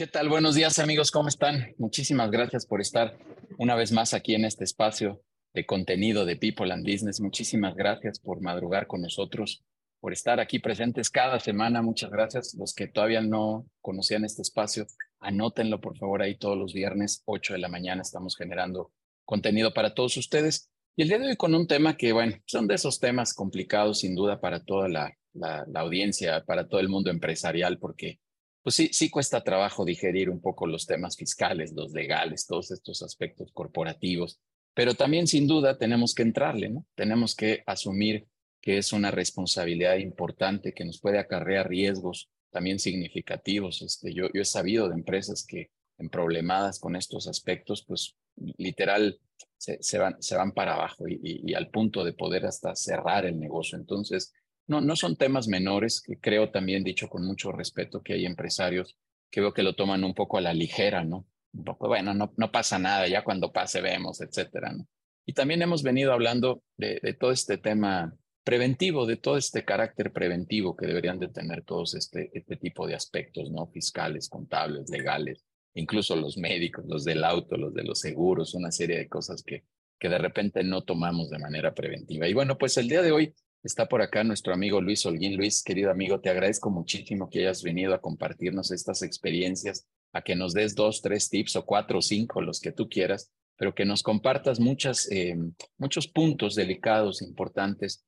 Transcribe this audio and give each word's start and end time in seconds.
¿Qué 0.00 0.06
tal? 0.06 0.30
Buenos 0.30 0.54
días 0.54 0.78
amigos, 0.78 1.10
¿cómo 1.10 1.28
están? 1.28 1.74
Muchísimas 1.76 2.30
gracias 2.30 2.64
por 2.64 2.80
estar 2.80 3.18
una 3.58 3.74
vez 3.74 3.92
más 3.92 4.14
aquí 4.14 4.34
en 4.34 4.46
este 4.46 4.64
espacio 4.64 5.20
de 5.52 5.66
contenido 5.66 6.24
de 6.24 6.36
People 6.36 6.72
and 6.72 6.90
Business. 6.90 7.20
Muchísimas 7.20 7.74
gracias 7.74 8.18
por 8.18 8.40
madrugar 8.40 8.86
con 8.86 9.02
nosotros, 9.02 9.62
por 10.00 10.14
estar 10.14 10.40
aquí 10.40 10.58
presentes 10.58 11.10
cada 11.10 11.38
semana. 11.38 11.82
Muchas 11.82 12.10
gracias. 12.10 12.54
Los 12.54 12.72
que 12.72 12.88
todavía 12.88 13.20
no 13.20 13.66
conocían 13.82 14.24
este 14.24 14.40
espacio, 14.40 14.86
anótenlo 15.18 15.82
por 15.82 15.98
favor 15.98 16.22
ahí 16.22 16.34
todos 16.34 16.56
los 16.56 16.72
viernes, 16.72 17.22
8 17.26 17.52
de 17.52 17.58
la 17.58 17.68
mañana, 17.68 18.00
estamos 18.00 18.38
generando 18.38 18.92
contenido 19.26 19.74
para 19.74 19.92
todos 19.92 20.16
ustedes. 20.16 20.70
Y 20.96 21.02
el 21.02 21.08
día 21.08 21.18
de 21.18 21.26
hoy 21.26 21.36
con 21.36 21.54
un 21.54 21.66
tema 21.66 21.98
que, 21.98 22.12
bueno, 22.12 22.38
son 22.46 22.68
de 22.68 22.76
esos 22.76 23.00
temas 23.00 23.34
complicados 23.34 24.00
sin 24.00 24.14
duda 24.14 24.40
para 24.40 24.64
toda 24.64 24.88
la, 24.88 25.14
la, 25.34 25.66
audiencia, 25.74 26.42
para 26.46 26.68
todo 26.68 26.80
el 26.80 26.88
mundo 26.88 27.10
empresarial, 27.10 27.78
porque 27.78 28.18
pues 28.62 28.74
sí, 28.76 28.90
sí 28.92 29.10
cuesta 29.10 29.42
trabajo 29.42 29.84
digerir 29.84 30.30
un 30.30 30.40
poco 30.40 30.66
los 30.66 30.86
temas 30.86 31.16
fiscales, 31.16 31.72
los 31.72 31.92
legales, 31.92 32.46
todos 32.46 32.70
estos 32.70 33.02
aspectos 33.02 33.50
corporativos, 33.52 34.40
pero 34.74 34.94
también 34.94 35.26
sin 35.26 35.46
duda 35.46 35.78
tenemos 35.78 36.14
que 36.14 36.22
entrarle, 36.22 36.70
¿no? 36.70 36.86
Tenemos 36.94 37.34
que 37.34 37.62
asumir 37.66 38.26
que 38.60 38.78
es 38.78 38.92
una 38.92 39.10
responsabilidad 39.10 39.96
importante 39.96 40.72
que 40.72 40.84
nos 40.84 41.00
puede 41.00 41.18
acarrear 41.18 41.68
riesgos 41.68 42.30
también 42.50 42.78
significativos. 42.78 43.82
Este, 43.82 44.12
yo, 44.12 44.28
yo 44.34 44.42
he 44.42 44.46
sabido 44.46 44.88
de 44.88 44.94
empresas 44.94 45.44
que 45.46 45.70
en 45.98 46.08
problemadas 46.08 46.78
con 46.78 46.96
estos 46.96 47.26
aspectos, 47.26 47.84
pues 47.86 48.16
literal 48.56 49.18
se, 49.56 49.98
van, 49.98 50.20
se 50.22 50.36
van 50.36 50.52
para 50.52 50.74
abajo 50.74 51.06
y, 51.06 51.18
y, 51.22 51.54
al 51.54 51.68
punto 51.68 52.04
de 52.04 52.14
poder 52.14 52.46
hasta 52.46 52.74
cerrar 52.74 53.26
el 53.26 53.38
negocio. 53.38 53.76
Entonces, 53.76 54.32
no, 54.70 54.80
no 54.80 54.94
son 54.94 55.16
temas 55.16 55.48
menores, 55.48 56.00
que 56.00 56.18
creo 56.18 56.50
también, 56.50 56.84
dicho 56.84 57.08
con 57.08 57.26
mucho 57.26 57.50
respeto, 57.50 58.02
que 58.02 58.12
hay 58.14 58.24
empresarios 58.24 58.96
que 59.30 59.40
veo 59.40 59.52
que 59.52 59.64
lo 59.64 59.74
toman 59.74 60.04
un 60.04 60.14
poco 60.14 60.38
a 60.38 60.40
la 60.40 60.54
ligera, 60.54 61.04
¿no? 61.04 61.26
Un 61.52 61.64
poco, 61.64 61.88
bueno, 61.88 62.14
no, 62.14 62.32
no 62.36 62.52
pasa 62.52 62.78
nada, 62.78 63.08
ya 63.08 63.24
cuando 63.24 63.52
pase 63.52 63.80
vemos, 63.80 64.20
etcétera, 64.20 64.72
¿no? 64.72 64.86
Y 65.26 65.32
también 65.32 65.60
hemos 65.62 65.82
venido 65.82 66.12
hablando 66.12 66.62
de, 66.76 67.00
de 67.02 67.14
todo 67.14 67.32
este 67.32 67.58
tema 67.58 68.14
preventivo, 68.44 69.06
de 69.06 69.16
todo 69.16 69.36
este 69.36 69.64
carácter 69.64 70.12
preventivo 70.12 70.76
que 70.76 70.86
deberían 70.86 71.18
de 71.18 71.28
tener 71.28 71.64
todos 71.64 71.94
este, 71.94 72.30
este 72.32 72.56
tipo 72.56 72.86
de 72.86 72.94
aspectos, 72.94 73.50
¿no? 73.50 73.66
Fiscales, 73.66 74.28
contables, 74.28 74.88
legales, 74.88 75.44
incluso 75.74 76.14
los 76.14 76.38
médicos, 76.38 76.84
los 76.86 77.04
del 77.04 77.24
auto, 77.24 77.56
los 77.56 77.74
de 77.74 77.82
los 77.82 77.98
seguros, 77.98 78.54
una 78.54 78.70
serie 78.70 78.98
de 78.98 79.08
cosas 79.08 79.42
que, 79.42 79.64
que 79.98 80.08
de 80.08 80.18
repente 80.18 80.62
no 80.62 80.82
tomamos 80.82 81.28
de 81.28 81.40
manera 81.40 81.74
preventiva. 81.74 82.28
Y 82.28 82.34
bueno, 82.34 82.56
pues 82.56 82.76
el 82.76 82.88
día 82.88 83.02
de 83.02 83.10
hoy 83.10 83.34
Está 83.62 83.86
por 83.86 84.00
acá 84.00 84.24
nuestro 84.24 84.54
amigo 84.54 84.80
Luis 84.80 85.04
Holguín. 85.04 85.36
Luis, 85.36 85.62
querido 85.62 85.90
amigo, 85.90 86.20
te 86.20 86.30
agradezco 86.30 86.70
muchísimo 86.70 87.28
que 87.28 87.40
hayas 87.40 87.62
venido 87.62 87.92
a 87.94 88.00
compartirnos 88.00 88.70
estas 88.70 89.02
experiencias, 89.02 89.86
a 90.12 90.22
que 90.22 90.34
nos 90.34 90.54
des 90.54 90.74
dos, 90.74 91.02
tres 91.02 91.28
tips 91.28 91.56
o 91.56 91.66
cuatro 91.66 91.98
o 91.98 92.02
cinco, 92.02 92.40
los 92.40 92.58
que 92.58 92.72
tú 92.72 92.88
quieras, 92.88 93.30
pero 93.56 93.74
que 93.74 93.84
nos 93.84 94.02
compartas 94.02 94.60
muchas, 94.60 95.10
eh, 95.10 95.36
muchos 95.76 96.08
puntos 96.08 96.54
delicados, 96.54 97.20
importantes, 97.20 98.06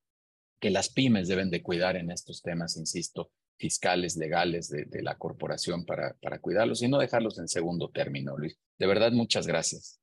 que 0.58 0.70
las 0.70 0.88
pymes 0.88 1.28
deben 1.28 1.50
de 1.50 1.62
cuidar 1.62 1.96
en 1.96 2.10
estos 2.10 2.40
temas, 2.40 2.78
insisto, 2.78 3.30
fiscales, 3.58 4.16
legales 4.16 4.70
de, 4.70 4.86
de 4.86 5.02
la 5.02 5.18
corporación 5.18 5.84
para, 5.84 6.16
para 6.22 6.38
cuidarlos 6.38 6.80
y 6.80 6.88
no 6.88 6.98
dejarlos 6.98 7.38
en 7.38 7.48
segundo 7.48 7.90
término, 7.90 8.38
Luis. 8.38 8.56
De 8.78 8.86
verdad, 8.86 9.12
muchas 9.12 9.46
gracias. 9.46 10.00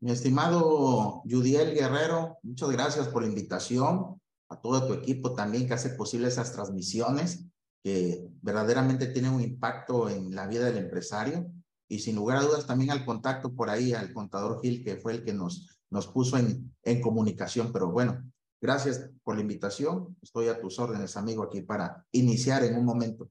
Mi 0.00 0.10
estimado 0.10 1.22
Judiel 1.24 1.74
Guerrero, 1.74 2.38
muchas 2.42 2.70
gracias 2.70 3.06
por 3.06 3.22
la 3.22 3.28
invitación 3.28 4.20
a 4.54 4.60
todo 4.60 4.86
tu 4.86 4.94
equipo 4.94 5.34
también 5.34 5.66
que 5.66 5.74
hace 5.74 5.90
posible 5.90 6.28
esas 6.28 6.52
transmisiones 6.52 7.44
que 7.82 8.26
verdaderamente 8.40 9.08
tienen 9.08 9.32
un 9.32 9.42
impacto 9.42 10.08
en 10.08 10.34
la 10.34 10.46
vida 10.46 10.64
del 10.64 10.78
empresario 10.78 11.52
y 11.88 11.98
sin 11.98 12.16
lugar 12.16 12.38
a 12.38 12.42
dudas 12.42 12.66
también 12.66 12.90
al 12.90 13.04
contacto 13.04 13.54
por 13.54 13.68
ahí 13.68 13.92
al 13.92 14.12
contador 14.12 14.60
Gil 14.62 14.82
que 14.82 14.96
fue 14.96 15.12
el 15.12 15.24
que 15.24 15.34
nos, 15.34 15.68
nos 15.90 16.06
puso 16.06 16.38
en, 16.38 16.74
en 16.82 17.00
comunicación. 17.02 17.72
Pero 17.72 17.90
bueno, 17.90 18.24
gracias 18.60 19.10
por 19.22 19.34
la 19.34 19.42
invitación. 19.42 20.16
Estoy 20.22 20.48
a 20.48 20.60
tus 20.60 20.78
órdenes, 20.78 21.16
amigo, 21.16 21.42
aquí 21.42 21.60
para 21.60 22.06
iniciar 22.12 22.64
en 22.64 22.76
un 22.76 22.86
momento. 22.86 23.30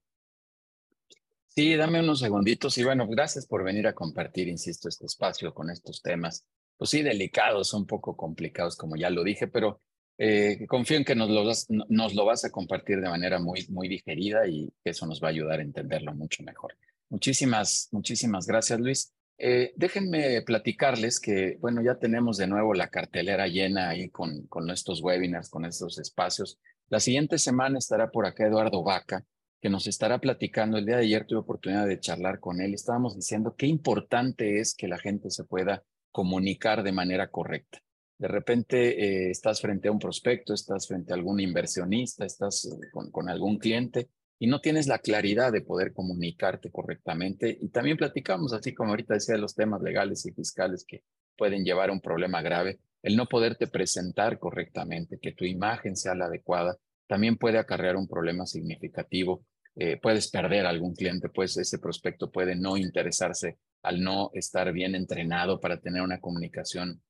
Sí, 1.48 1.74
dame 1.76 2.00
unos 2.00 2.20
segunditos 2.20 2.76
y 2.78 2.84
bueno, 2.84 3.06
gracias 3.08 3.46
por 3.46 3.62
venir 3.62 3.86
a 3.86 3.94
compartir, 3.94 4.48
insisto, 4.48 4.88
este 4.88 5.06
espacio 5.06 5.54
con 5.54 5.70
estos 5.70 6.02
temas, 6.02 6.44
pues 6.76 6.90
sí, 6.90 7.02
delicados, 7.02 7.74
un 7.74 7.86
poco 7.86 8.16
complicados, 8.16 8.76
como 8.76 8.96
ya 8.96 9.08
lo 9.08 9.22
dije, 9.22 9.46
pero 9.46 9.80
eh, 10.18 10.66
confío 10.68 10.96
en 10.96 11.04
que 11.04 11.14
nos 11.14 11.30
lo, 11.30 11.44
vas, 11.44 11.66
nos 11.68 12.14
lo 12.14 12.24
vas 12.24 12.44
a 12.44 12.50
compartir 12.50 13.00
de 13.00 13.08
manera 13.08 13.38
muy, 13.38 13.66
muy 13.68 13.88
digerida 13.88 14.46
y 14.46 14.72
eso 14.84 15.06
nos 15.06 15.22
va 15.22 15.28
a 15.28 15.30
ayudar 15.30 15.60
a 15.60 15.62
entenderlo 15.62 16.14
mucho 16.14 16.42
mejor. 16.42 16.76
Muchísimas, 17.08 17.88
muchísimas 17.92 18.46
gracias, 18.46 18.78
Luis. 18.80 19.12
Eh, 19.36 19.72
déjenme 19.76 20.42
platicarles 20.42 21.18
que, 21.18 21.56
bueno, 21.60 21.82
ya 21.82 21.96
tenemos 21.96 22.36
de 22.36 22.46
nuevo 22.46 22.72
la 22.74 22.88
cartelera 22.88 23.48
llena 23.48 23.88
ahí 23.88 24.08
con, 24.08 24.46
con 24.46 24.70
estos 24.70 25.02
webinars, 25.02 25.50
con 25.50 25.64
estos 25.64 25.98
espacios. 25.98 26.58
La 26.88 27.00
siguiente 27.00 27.38
semana 27.38 27.78
estará 27.78 28.10
por 28.10 28.26
acá 28.26 28.46
Eduardo 28.46 28.82
Vaca, 28.84 29.24
que 29.60 29.70
nos 29.70 29.86
estará 29.86 30.20
platicando. 30.20 30.78
El 30.78 30.86
día 30.86 30.96
de 30.96 31.04
ayer 31.04 31.26
tuve 31.26 31.40
oportunidad 31.40 31.86
de 31.86 31.98
charlar 31.98 32.38
con 32.38 32.60
él. 32.60 32.74
Estábamos 32.74 33.16
diciendo 33.16 33.56
qué 33.56 33.66
importante 33.66 34.60
es 34.60 34.74
que 34.74 34.86
la 34.86 34.98
gente 34.98 35.30
se 35.30 35.44
pueda 35.44 35.82
comunicar 36.12 36.84
de 36.84 36.92
manera 36.92 37.28
correcta. 37.30 37.80
De 38.16 38.28
repente 38.28 39.26
eh, 39.26 39.30
estás 39.30 39.60
frente 39.60 39.88
a 39.88 39.92
un 39.92 39.98
prospecto, 39.98 40.54
estás 40.54 40.86
frente 40.86 41.12
a 41.12 41.16
algún 41.16 41.40
inversionista, 41.40 42.24
estás 42.24 42.64
eh, 42.66 42.90
con, 43.10 43.28
algún 43.28 43.58
cliente 43.58 44.08
y 44.38 44.46
no 44.46 44.60
tienes 44.60 44.86
la 44.86 44.98
claridad 44.98 45.52
de 45.52 45.62
poder 45.62 45.92
comunicarte 45.92 46.70
correctamente. 46.70 47.58
Y 47.60 47.68
también 47.68 47.96
platicamos, 47.96 48.52
así 48.52 48.72
como 48.72 48.90
ahorita 48.90 49.14
decía, 49.14 49.34
de 49.34 49.40
los 49.40 49.54
temas 49.54 49.82
legales 49.82 50.24
y 50.26 50.32
fiscales 50.32 50.84
que 50.86 51.02
pueden 51.36 51.64
llevar 51.64 51.90
a 51.90 51.92
un 51.92 52.00
problema 52.00 52.40
grave. 52.40 52.78
El 53.02 53.16
no 53.16 53.26
poderte 53.26 53.66
presentar 53.66 54.38
correctamente, 54.38 55.18
que 55.18 55.32
tu 55.32 55.44
imagen 55.44 55.96
sea 55.96 56.14
la 56.14 56.26
adecuada, 56.26 56.76
también 57.06 57.36
puede 57.36 57.58
acarrear 57.58 57.96
un 57.96 58.08
problema 58.08 58.46
significativo. 58.46 59.44
Eh, 59.76 59.98
puedes 60.00 60.30
perder 60.30 60.66
a 60.66 60.70
algún 60.70 60.94
cliente, 60.94 61.28
pues 61.28 61.56
ese 61.56 61.78
prospecto 61.78 62.30
puede 62.30 62.54
no 62.54 62.76
interesarse 62.76 63.58
al 63.82 64.02
no 64.02 64.30
estar 64.34 64.72
bien 64.72 64.94
entrenado 64.94 65.60
para 65.60 65.80
tener 65.80 66.00
una 66.00 66.20
comunicación 66.20 67.02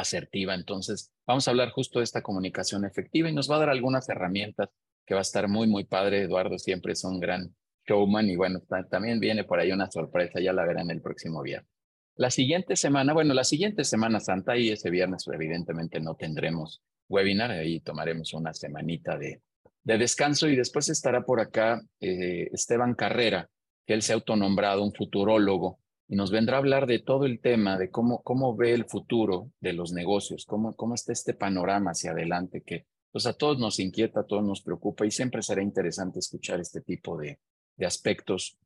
asertiva. 0.00 0.54
Entonces, 0.54 1.12
vamos 1.26 1.46
a 1.46 1.50
hablar 1.50 1.70
justo 1.70 1.98
de 1.98 2.04
esta 2.04 2.22
comunicación 2.22 2.84
efectiva 2.84 3.28
y 3.28 3.34
nos 3.34 3.50
va 3.50 3.56
a 3.56 3.60
dar 3.60 3.70
algunas 3.70 4.08
herramientas 4.08 4.68
que 5.06 5.14
va 5.14 5.20
a 5.20 5.22
estar 5.22 5.48
muy, 5.48 5.66
muy 5.66 5.84
padre. 5.84 6.22
Eduardo 6.22 6.58
siempre 6.58 6.92
es 6.92 7.04
un 7.04 7.20
gran 7.20 7.54
showman 7.86 8.28
y 8.28 8.36
bueno, 8.36 8.60
también 8.90 9.20
viene 9.20 9.44
por 9.44 9.58
ahí 9.58 9.72
una 9.72 9.90
sorpresa, 9.90 10.40
ya 10.40 10.52
la 10.52 10.64
verán 10.64 10.90
el 10.90 11.00
próximo 11.00 11.42
viernes. 11.42 11.70
La 12.16 12.30
siguiente 12.30 12.76
semana, 12.76 13.14
bueno, 13.14 13.32
la 13.32 13.44
siguiente 13.44 13.82
Semana 13.84 14.20
Santa 14.20 14.56
y 14.56 14.70
ese 14.70 14.90
viernes 14.90 15.26
evidentemente 15.32 16.00
no 16.00 16.16
tendremos 16.16 16.82
webinar, 17.08 17.50
ahí 17.50 17.80
tomaremos 17.80 18.34
una 18.34 18.52
semanita 18.52 19.16
de, 19.16 19.40
de 19.84 19.98
descanso 19.98 20.48
y 20.48 20.56
después 20.56 20.88
estará 20.88 21.22
por 21.22 21.40
acá 21.40 21.80
eh, 22.00 22.48
Esteban 22.52 22.94
Carrera, 22.94 23.48
que 23.86 23.94
él 23.94 24.02
se 24.02 24.12
ha 24.12 24.16
autonombrado 24.16 24.82
un 24.84 24.92
futurólogo 24.92 25.78
y 26.10 26.16
nos 26.16 26.32
vendrá 26.32 26.56
a 26.56 26.58
hablar 26.58 26.88
de 26.88 26.98
todo 26.98 27.24
el 27.24 27.38
tema, 27.38 27.78
de 27.78 27.88
cómo, 27.88 28.20
cómo 28.22 28.56
ve 28.56 28.72
el 28.72 28.84
futuro 28.84 29.52
de 29.60 29.72
los 29.72 29.92
negocios, 29.92 30.44
cómo, 30.44 30.74
cómo 30.74 30.96
está 30.96 31.12
este 31.12 31.34
panorama 31.34 31.92
hacia 31.92 32.10
adelante 32.10 32.62
que 32.66 32.84
pues 33.12 33.26
a 33.26 33.32
todos 33.32 33.60
nos 33.60 33.78
inquieta, 33.78 34.20
a 34.20 34.26
todos 34.26 34.42
nos 34.42 34.60
preocupa 34.60 35.06
y 35.06 35.12
siempre 35.12 35.40
será 35.40 35.62
interesante 35.62 36.18
escuchar 36.18 36.58
este 36.58 36.80
tipo 36.80 37.16
de, 37.16 37.38
de 37.76 37.86
aspectos 37.86 38.58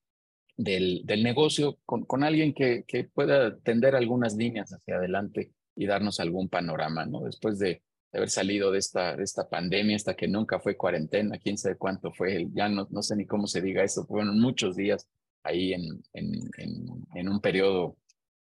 del, 0.56 1.02
del 1.04 1.22
negocio 1.22 1.78
con, 1.84 2.06
con 2.06 2.24
alguien 2.24 2.54
que, 2.54 2.84
que 2.88 3.04
pueda 3.04 3.58
tender 3.58 3.94
algunas 3.94 4.36
líneas 4.36 4.72
hacia 4.72 4.96
adelante 4.96 5.52
y 5.76 5.84
darnos 5.84 6.20
algún 6.20 6.48
panorama, 6.48 7.04
¿no? 7.04 7.24
Después 7.24 7.58
de, 7.58 7.82
haber 8.14 8.30
salido 8.30 8.70
de 8.70 8.78
esta, 8.78 9.16
de 9.16 9.24
esta 9.24 9.48
pandemia, 9.48 9.96
hasta 9.96 10.14
que 10.14 10.28
nunca 10.28 10.60
fue 10.60 10.76
cuarentena, 10.76 11.36
quién 11.38 11.58
sabe 11.58 11.76
cuánto 11.76 12.12
fue, 12.12 12.46
ya 12.54 12.68
no, 12.68 12.86
no 12.90 13.02
sé 13.02 13.16
ni 13.16 13.26
cómo 13.26 13.48
se 13.48 13.60
diga 13.60 13.82
eso, 13.82 14.06
fueron 14.06 14.38
muchos 14.40 14.76
días 14.76 15.08
ahí 15.44 15.72
en, 15.72 16.02
en, 16.12 17.28
un 17.28 17.40
periodo 17.40 17.96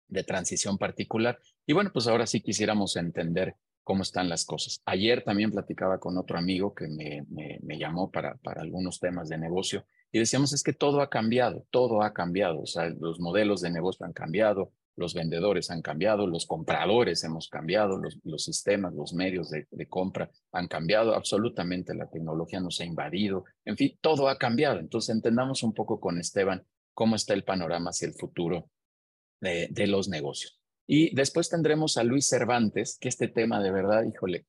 de 0.07 0.24
transición 0.24 0.77
particular. 0.77 1.39
Y 1.65 1.74
bueno, 1.74 1.92
pues 1.94 2.07
ahora 2.07 2.25
sí 2.25 2.42
quisiéramos 2.42 2.95
entender 2.95 3.56
cómo 3.83 4.01
están 4.01 4.30
las 4.30 4.45
cosas. 4.45 4.81
Ayer 4.86 5.24
también 5.24 5.51
platicaba 5.51 6.00
con 6.00 6.18
otro 6.18 6.38
amigo 6.38 6.74
que 6.74 6.88
me, 6.88 7.25
me, 7.30 7.77
llamó 7.77 8.09
para, 8.09 8.36
para 8.38 8.62
algunos 8.62 9.00
temas 9.00 9.30
de 9.30 9.38
negocio 9.38 9.86
y 10.12 10.19
decíamos 10.19 10.53
es 10.53 10.63
que 10.63 10.74
todo 10.74 11.01
ha 11.01 11.09
cambiado, 11.09 11.65
todo 11.69 12.01
ha 12.01 12.13
cambiado, 12.13 12.62
o 12.62 12.65
sea, 12.65 12.89
los 12.89 13.19
modelos 13.19 13.62
de 13.62 13.69
negocio 13.69 14.06
han 14.06 14.13
cambiado, 14.13 14.71
los 14.95 15.13
vendedores 15.13 15.69
han 15.71 15.81
cambiado, 15.81 16.25
los 16.25 16.45
compradores 16.45 17.24
hemos 17.24 17.50
cambiado, 17.50 17.97
los, 17.97 18.18
los 18.24 18.44
sistemas, 18.44 18.94
los 18.94 19.13
medios 19.13 19.50
de, 19.50 19.68
de, 19.69 19.88
compra 19.88 20.31
han 20.51 20.68
cambiado, 20.68 21.13
absolutamente 21.13 21.94
la 21.94 22.09
tecnología 22.09 22.59
nos 22.59 22.80
ha 22.80 22.86
invadido, 22.86 23.44
en 23.65 23.75
fin, 23.75 23.97
todo 24.01 24.30
ha 24.30 24.38
cambiado. 24.38 24.80
Entonces 24.80 25.13
entendamos 25.13 25.63
un 25.63 25.74
poco 25.74 26.00
con 26.00 26.18
Esteban 26.18 26.63
cómo 26.95 27.15
está 27.15 27.36
el 27.36 27.44
panorama 27.44 27.92
hacia 27.92 28.07
el 28.07 28.15
futuro 28.15 28.71
de, 29.42 29.88
los 29.88 30.07
negocios. 30.07 30.59
Y 30.88 31.13
después 31.13 31.50
tendremos 31.50 31.97
a 31.97 32.03
Luis 32.03 32.27
Cervantes, 32.27 32.97
que 33.00 33.09
este 33.09 33.27
tema 33.27 33.62
de 33.62 33.71
verdad, 33.71 34.03
híjole, 34.03 34.47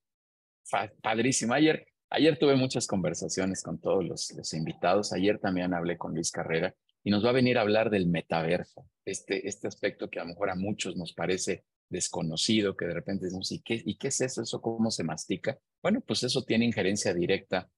padrísimo. 1.02 1.52
Ayer, 1.52 1.86
ayer 2.08 2.38
tuve 2.38 2.56
muchas 2.56 2.86
conversaciones 2.86 3.62
con 3.62 3.78
todos 3.78 4.04
los, 4.04 4.32
los 4.32 4.54
invitados. 4.54 5.12
Ayer 5.12 5.38
también 5.38 5.74
hablé 5.74 5.98
con 5.98 6.14
Luis 6.14 6.30
Carrera 6.30 6.74
y 7.04 7.10
nos 7.10 7.24
va 7.24 7.30
a 7.30 7.34
venir 7.34 7.58
a 7.58 7.60
hablar 7.60 7.90
del 7.90 8.06
metaverso, 8.06 8.88
este, 9.04 9.46
este 9.46 9.68
aspecto 9.68 10.08
que 10.08 10.18
a 10.18 10.24
lo 10.24 10.30
mejor 10.30 10.50
a 10.50 10.56
muchos 10.56 10.96
nos 10.96 11.12
parece 11.12 11.64
desconocido, 11.88 12.76
que 12.76 12.86
de 12.86 12.94
repente 12.94 13.26
decimos, 13.26 13.52
¿y 13.52 13.60
qué, 13.60 13.80
¿y 13.84 13.96
qué 13.96 14.08
es 14.08 14.20
eso? 14.20 14.42
¿Eso 14.42 14.60
cómo 14.60 14.90
se 14.90 15.04
mastica? 15.04 15.58
Bueno, 15.82 16.00
pues 16.00 16.22
eso 16.22 16.42
tiene 16.42 16.64
injerencia 16.64 17.14
directa 17.14 17.70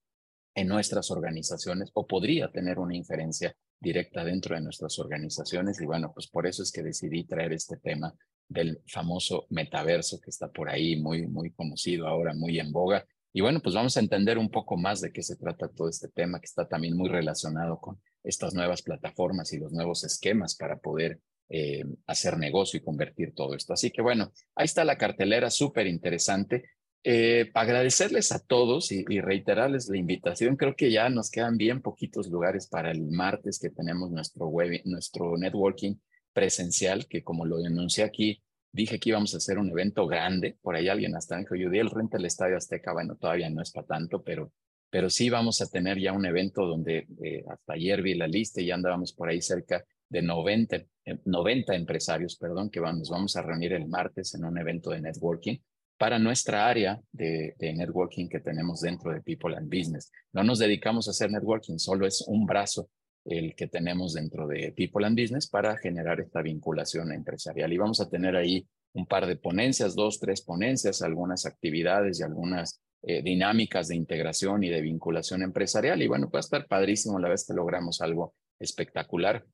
en 0.55 0.67
nuestras 0.67 1.11
organizaciones 1.11 1.91
o 1.93 2.05
podría 2.05 2.51
tener 2.51 2.79
una 2.79 2.95
injerencia 2.95 3.55
directa 3.79 4.23
dentro 4.23 4.55
de 4.55 4.61
nuestras 4.61 4.99
organizaciones 4.99 5.79
y 5.79 5.85
bueno, 5.85 6.11
pues 6.13 6.27
por 6.27 6.47
eso 6.47 6.63
es 6.63 6.71
que 6.71 6.83
decidí 6.83 7.23
traer 7.23 7.53
este 7.53 7.77
tema 7.77 8.13
del 8.47 8.81
famoso 8.87 9.45
metaverso 9.49 10.19
que 10.19 10.31
está 10.31 10.51
por 10.51 10.69
ahí 10.69 10.99
muy, 10.99 11.27
muy 11.27 11.51
conocido 11.51 12.07
ahora, 12.07 12.33
muy 12.33 12.59
en 12.59 12.71
boga. 12.71 13.05
Y 13.31 13.41
bueno, 13.41 13.61
pues 13.61 13.75
vamos 13.75 13.95
a 13.95 13.99
entender 13.99 14.37
un 14.39 14.49
poco 14.49 14.75
más 14.75 15.01
de 15.01 15.11
qué 15.11 15.21
se 15.21 15.35
trata 15.35 15.69
todo 15.69 15.87
este 15.87 16.07
tema 16.09 16.39
que 16.39 16.47
está 16.47 16.67
también 16.67 16.97
muy 16.97 17.09
relacionado 17.09 17.79
con 17.79 18.01
estas 18.23 18.55
nuevas 18.55 18.81
plataformas 18.81 19.53
y 19.53 19.59
los 19.59 19.71
nuevos 19.71 20.03
esquemas 20.03 20.55
para 20.55 20.77
poder 20.79 21.21
eh, 21.47 21.83
hacer 22.07 22.37
negocio 22.37 22.77
y 22.77 22.83
convertir 22.83 23.33
todo 23.35 23.55
esto. 23.55 23.73
Así 23.73 23.91
que 23.91 24.01
bueno, 24.01 24.33
ahí 24.55 24.65
está 24.65 24.83
la 24.83 24.97
cartelera 24.97 25.51
súper 25.51 25.87
interesante. 25.87 26.65
Eh, 27.03 27.49
agradecerles 27.53 28.33
a 28.33 28.39
todos 28.39 28.91
y, 28.91 29.03
reiterarles 29.21 29.87
la 29.87 29.97
invitación. 29.97 30.57
Creo 30.57 30.75
que 30.75 30.91
ya 30.91 31.09
nos 31.09 31.31
quedan 31.31 31.57
bien 31.57 31.81
poquitos 31.81 32.27
lugares 32.27 32.67
para 32.67 32.91
el 32.91 33.03
martes 33.09 33.57
que 33.59 33.69
tenemos 33.69 34.11
nuestro 34.11 34.47
web, 34.47 34.81
nuestro 34.83 35.37
networking 35.37 35.95
presencial, 36.33 37.07
que 37.07 37.23
como 37.23 37.45
lo 37.45 37.57
denuncié 37.59 38.03
aquí, 38.03 38.43
dije 38.73 38.99
que 38.99 39.09
íbamos 39.09 39.33
a 39.33 39.37
hacer 39.37 39.57
un 39.59 39.69
evento 39.69 40.07
grande. 40.07 40.57
Por 40.61 40.75
ahí 40.75 40.89
alguien 40.89 41.15
hasta 41.15 41.37
dijo, 41.37 41.55
yo 41.55 41.69
di 41.69 41.79
el 41.79 41.89
renta 41.89 42.17
del 42.17 42.25
Estadio 42.25 42.57
Azteca. 42.57 42.91
Bueno, 42.91 43.15
todavía 43.15 43.49
no 43.49 43.61
es 43.61 43.71
para 43.71 43.87
tanto, 43.87 44.21
pero, 44.21 44.51
pero 44.89 45.09
sí 45.09 45.29
vamos 45.29 45.61
a 45.61 45.69
tener 45.69 45.99
ya 45.99 46.11
un 46.11 46.25
evento 46.25 46.65
donde 46.65 47.07
eh, 47.23 47.45
hasta 47.49 47.73
ayer 47.73 48.01
vi 48.01 48.15
la 48.15 48.27
lista 48.27 48.59
y 48.61 48.65
ya 48.67 48.75
andábamos 48.75 49.13
por 49.13 49.29
ahí 49.29 49.41
cerca 49.41 49.85
de 50.09 50.21
90, 50.21 50.83
90 51.23 51.73
eh, 51.73 51.75
empresarios, 51.77 52.35
perdón, 52.35 52.69
que 52.69 52.81
vamos, 52.81 53.09
vamos 53.09 53.37
a 53.37 53.41
reunir 53.41 53.71
el 53.71 53.87
martes 53.87 54.35
en 54.35 54.43
un 54.43 54.57
evento 54.57 54.89
de 54.89 54.99
networking 55.01 55.57
para 55.99 56.17
nuestra 56.17 56.65
área 56.65 56.99
de, 57.11 57.53
networking 57.59 58.29
que 58.29 58.39
tenemos 58.39 58.79
dentro 58.79 59.11
de 59.11 59.21
People 59.21 59.55
and 59.55 59.67
Business. 59.67 60.09
No 60.31 60.43
nos 60.45 60.57
dedicamos 60.57 61.07
a 61.07 61.11
hacer 61.11 61.29
networking, 61.29 61.77
solo 61.77 62.07
es 62.07 62.23
un 62.25 62.45
brazo 62.45 62.89
el 63.25 63.53
que 63.53 63.67
tenemos 63.67 64.13
dentro 64.13 64.47
de 64.47 64.71
People 64.71 65.05
and 65.05 65.19
Business 65.19 65.49
para 65.49 65.77
generar 65.77 66.21
esta 66.21 66.41
vinculación 66.41 67.11
empresarial. 67.11 67.73
Y 67.73 67.77
vamos 67.77 67.99
a 67.99 68.09
tener 68.09 68.37
ahí 68.37 68.65
un 68.93 69.05
par 69.05 69.27
de 69.27 69.35
ponencias, 69.35 69.93
dos, 69.93 70.21
tres 70.21 70.41
ponencias, 70.41 71.01
algunas 71.01 71.45
actividades 71.45 72.21
y 72.21 72.23
algunas 72.23 72.81
eh, 73.03 73.21
dinámicas 73.21 73.89
de 73.89 73.97
integración 73.97 74.63
y 74.63 74.69
de 74.69 74.81
vinculación 74.81 75.43
empresarial. 75.43 76.01
Y 76.01 76.07
bueno, 76.07 76.29
va 76.33 76.39
a 76.39 76.47
estar 76.47 76.65
padrísimo 76.65 77.19
la 77.19 77.27
vez 77.27 77.45
que 77.45 77.53
logramos 77.53 77.99
algo 77.99 78.35
espectacular. 78.57 79.45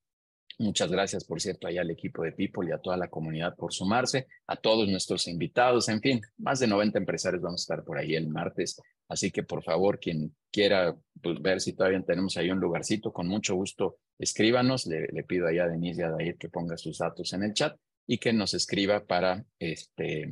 Muchas 0.57 0.89
gracias, 0.89 1.25
por 1.25 1.41
cierto, 1.41 1.67
allá 1.67 1.81
al 1.81 1.91
equipo 1.91 2.23
de 2.23 2.31
People 2.31 2.69
y 2.69 2.71
a 2.71 2.77
toda 2.77 2.95
la 2.95 3.09
comunidad 3.09 3.55
por 3.55 3.73
sumarse, 3.73 4.27
a 4.47 4.55
todos 4.55 4.87
nuestros 4.87 5.27
invitados, 5.27 5.89
en 5.89 6.01
fin, 6.01 6.21
más 6.37 6.59
de 6.59 6.67
90 6.67 6.97
empresarios 6.97 7.41
vamos 7.41 7.61
a 7.61 7.63
estar 7.63 7.83
por 7.83 7.97
ahí 7.97 8.15
el 8.15 8.29
martes, 8.29 8.81
así 9.09 9.31
que 9.31 9.43
por 9.43 9.63
favor, 9.63 9.99
quien 9.99 10.33
quiera 10.51 10.95
pues, 11.21 11.41
ver 11.41 11.59
si 11.59 11.73
todavía 11.73 12.01
tenemos 12.03 12.37
ahí 12.37 12.51
un 12.51 12.59
lugarcito, 12.59 13.11
con 13.11 13.27
mucho 13.27 13.55
gusto 13.55 13.97
escríbanos, 14.17 14.85
le, 14.85 15.23
pido 15.23 15.47
allá 15.47 15.65
a 15.65 15.67
Denise 15.67 16.01
y 16.01 16.03
a 16.03 16.11
Dair 16.11 16.37
que 16.37 16.49
ponga 16.49 16.77
sus 16.77 16.99
datos 16.99 17.33
en 17.33 17.43
el 17.43 17.53
chat 17.53 17.77
y 18.07 18.17
que 18.17 18.31
nos 18.33 18.53
escriba 18.53 19.05
para, 19.05 19.43
este, 19.59 20.31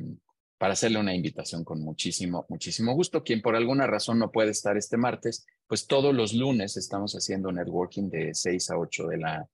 para 0.58 0.72
hacerle 0.72 1.00
una 1.00 1.14
invitación 1.14 1.64
con 1.64 1.82
muchísimo, 1.82 2.46
muchísimo 2.48 2.94
gusto. 2.94 3.22
Quien 3.22 3.42
por 3.42 3.56
alguna 3.56 3.86
razón 3.86 4.18
no 4.18 4.30
puede 4.30 4.52
estar 4.52 4.76
este 4.76 4.96
martes, 4.96 5.44
pues 5.66 5.86
todos 5.86 6.14
los 6.14 6.32
lunes 6.32 6.76
estamos 6.76 7.14
haciendo 7.14 7.52
networking 7.52 8.08
de 8.08 8.32
6 8.32 8.70
a 8.70 8.78
8 8.78 9.08
de 9.08 9.18
la 9.18 9.48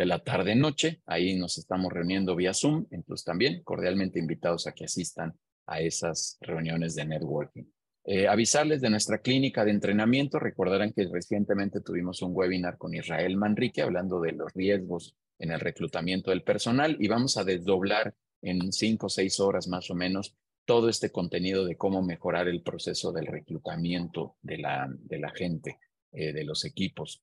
de 0.00 0.06
la 0.06 0.18
tarde-noche. 0.24 1.02
Ahí 1.04 1.36
nos 1.36 1.58
estamos 1.58 1.92
reuniendo 1.92 2.34
vía 2.34 2.54
Zoom, 2.54 2.86
entonces 2.90 3.22
también 3.22 3.62
cordialmente 3.62 4.18
invitados 4.18 4.66
a 4.66 4.72
que 4.72 4.86
asistan 4.86 5.38
a 5.66 5.80
esas 5.82 6.38
reuniones 6.40 6.94
de 6.94 7.04
networking. 7.04 7.64
Eh, 8.04 8.26
avisarles 8.26 8.80
de 8.80 8.88
nuestra 8.88 9.18
clínica 9.18 9.62
de 9.62 9.72
entrenamiento. 9.72 10.38
Recordarán 10.38 10.94
que 10.94 11.06
recientemente 11.12 11.82
tuvimos 11.82 12.22
un 12.22 12.34
webinar 12.34 12.78
con 12.78 12.94
Israel 12.94 13.36
Manrique 13.36 13.82
hablando 13.82 14.22
de 14.22 14.32
los 14.32 14.50
riesgos 14.54 15.14
en 15.38 15.50
el 15.50 15.60
reclutamiento 15.60 16.30
del 16.30 16.44
personal 16.44 16.96
y 16.98 17.06
vamos 17.06 17.36
a 17.36 17.44
desdoblar 17.44 18.14
en 18.40 18.72
cinco 18.72 19.08
o 19.08 19.10
seis 19.10 19.38
horas 19.38 19.68
más 19.68 19.90
o 19.90 19.94
menos 19.94 20.34
todo 20.64 20.88
este 20.88 21.12
contenido 21.12 21.66
de 21.66 21.76
cómo 21.76 22.00
mejorar 22.02 22.48
el 22.48 22.62
proceso 22.62 23.12
del 23.12 23.26
reclutamiento 23.26 24.38
de 24.40 24.56
la, 24.56 24.88
gente, 25.34 25.78
eh, 26.12 26.32
de 26.32 26.44
los 26.44 26.64
equipos 26.64 27.22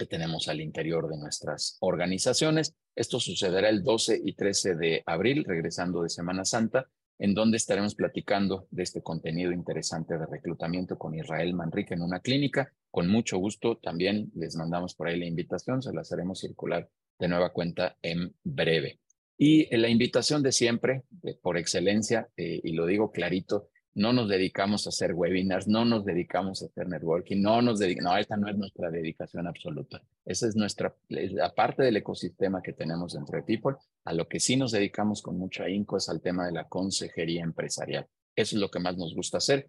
que 0.00 0.06
tenemos 0.06 0.48
al 0.48 0.62
interior 0.62 1.10
de 1.10 1.18
nuestras 1.18 1.76
organizaciones. 1.80 2.74
Esto 2.96 3.20
sucederá 3.20 3.68
el 3.68 3.82
12 3.82 4.22
y 4.24 4.32
13 4.32 4.74
de 4.74 5.02
abril, 5.04 5.44
regresando 5.44 6.02
de 6.02 6.08
Semana 6.08 6.46
Santa, 6.46 6.88
en 7.18 7.34
donde 7.34 7.58
estaremos 7.58 7.94
platicando 7.94 8.66
de 8.70 8.82
este 8.82 9.02
contenido 9.02 9.52
interesante 9.52 10.16
de 10.16 10.24
reclutamiento 10.24 10.96
con 10.96 11.14
Israel 11.14 11.52
Manrique 11.52 11.92
en 11.92 12.00
una 12.00 12.20
clínica. 12.20 12.72
Con 12.90 13.08
mucho 13.08 13.36
gusto 13.36 13.76
también 13.76 14.32
les 14.34 14.56
mandamos 14.56 14.94
por 14.94 15.08
ahí 15.08 15.18
la 15.18 15.26
invitación, 15.26 15.82
se 15.82 15.92
la 15.92 16.02
haremos 16.10 16.40
circular 16.40 16.88
de 17.18 17.28
nueva 17.28 17.52
cuenta 17.52 17.98
en 18.00 18.34
breve. 18.42 19.00
Y 19.36 19.74
la 19.76 19.88
invitación 19.88 20.42
de 20.42 20.52
siempre, 20.52 21.02
por 21.42 21.58
excelencia, 21.58 22.30
eh, 22.38 22.60
y 22.64 22.72
lo 22.72 22.86
digo 22.86 23.12
clarito, 23.12 23.68
no 23.94 24.12
nos 24.12 24.28
dedicamos 24.28 24.86
a 24.86 24.90
hacer 24.90 25.12
webinars, 25.14 25.66
no 25.66 25.84
nos 25.84 26.04
dedicamos 26.04 26.62
a 26.62 26.66
hacer 26.66 26.88
networking, 26.88 27.42
no 27.42 27.60
nos 27.60 27.78
dedicamos, 27.78 28.12
no, 28.12 28.18
esta 28.18 28.36
no 28.36 28.48
es 28.48 28.56
nuestra 28.56 28.90
dedicación 28.90 29.46
absoluta. 29.46 30.00
Esa 30.24 30.46
es 30.46 30.56
nuestra, 30.56 30.94
aparte 31.42 31.82
del 31.82 31.96
ecosistema 31.96 32.62
que 32.62 32.72
tenemos 32.72 33.14
dentro 33.14 33.36
de 33.36 33.42
People, 33.42 33.76
a 34.04 34.12
lo 34.12 34.28
que 34.28 34.38
sí 34.38 34.56
nos 34.56 34.72
dedicamos 34.72 35.22
con 35.22 35.38
mucho 35.38 35.64
ahínco 35.64 35.96
es 35.96 36.08
al 36.08 36.20
tema 36.20 36.46
de 36.46 36.52
la 36.52 36.68
consejería 36.68 37.42
empresarial. 37.42 38.06
Eso 38.36 38.56
es 38.56 38.60
lo 38.60 38.70
que 38.70 38.78
más 38.78 38.96
nos 38.96 39.14
gusta 39.14 39.38
hacer. 39.38 39.68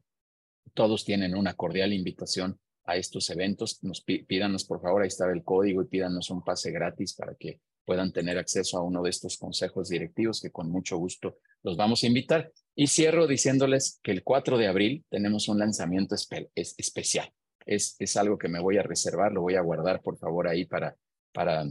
Todos 0.73 1.03
tienen 1.03 1.35
una 1.35 1.55
cordial 1.55 1.91
invitación 1.91 2.59
a 2.85 2.95
estos 2.95 3.29
eventos. 3.29 3.83
Nos 3.83 4.01
pídanos, 4.01 4.65
por 4.65 4.81
favor, 4.81 5.01
ahí 5.01 5.07
está 5.07 5.29
el 5.31 5.43
código 5.43 5.81
y 5.81 5.87
pídanos 5.87 6.29
un 6.29 6.43
pase 6.43 6.71
gratis 6.71 7.13
para 7.13 7.35
que 7.35 7.59
puedan 7.85 8.11
tener 8.11 8.37
acceso 8.37 8.77
a 8.77 8.83
uno 8.83 9.01
de 9.01 9.09
estos 9.09 9.37
consejos 9.37 9.89
directivos 9.89 10.39
que 10.39 10.51
con 10.51 10.69
mucho 10.69 10.97
gusto 10.97 11.37
los 11.63 11.75
vamos 11.75 12.03
a 12.03 12.07
invitar. 12.07 12.51
Y 12.75 12.87
cierro 12.87 13.27
diciéndoles 13.27 13.99
que 14.01 14.11
el 14.11 14.23
4 14.23 14.57
de 14.57 14.67
abril 14.67 15.05
tenemos 15.09 15.47
un 15.49 15.59
lanzamiento 15.59 16.15
especial. 16.55 17.31
Es, 17.65 17.95
es 17.99 18.17
algo 18.17 18.37
que 18.37 18.47
me 18.47 18.59
voy 18.59 18.77
a 18.77 18.83
reservar, 18.83 19.31
lo 19.31 19.41
voy 19.41 19.55
a 19.55 19.61
guardar 19.61 20.01
por 20.01 20.17
favor 20.17 20.47
ahí 20.47 20.65
para, 20.65 20.95
para 21.31 21.65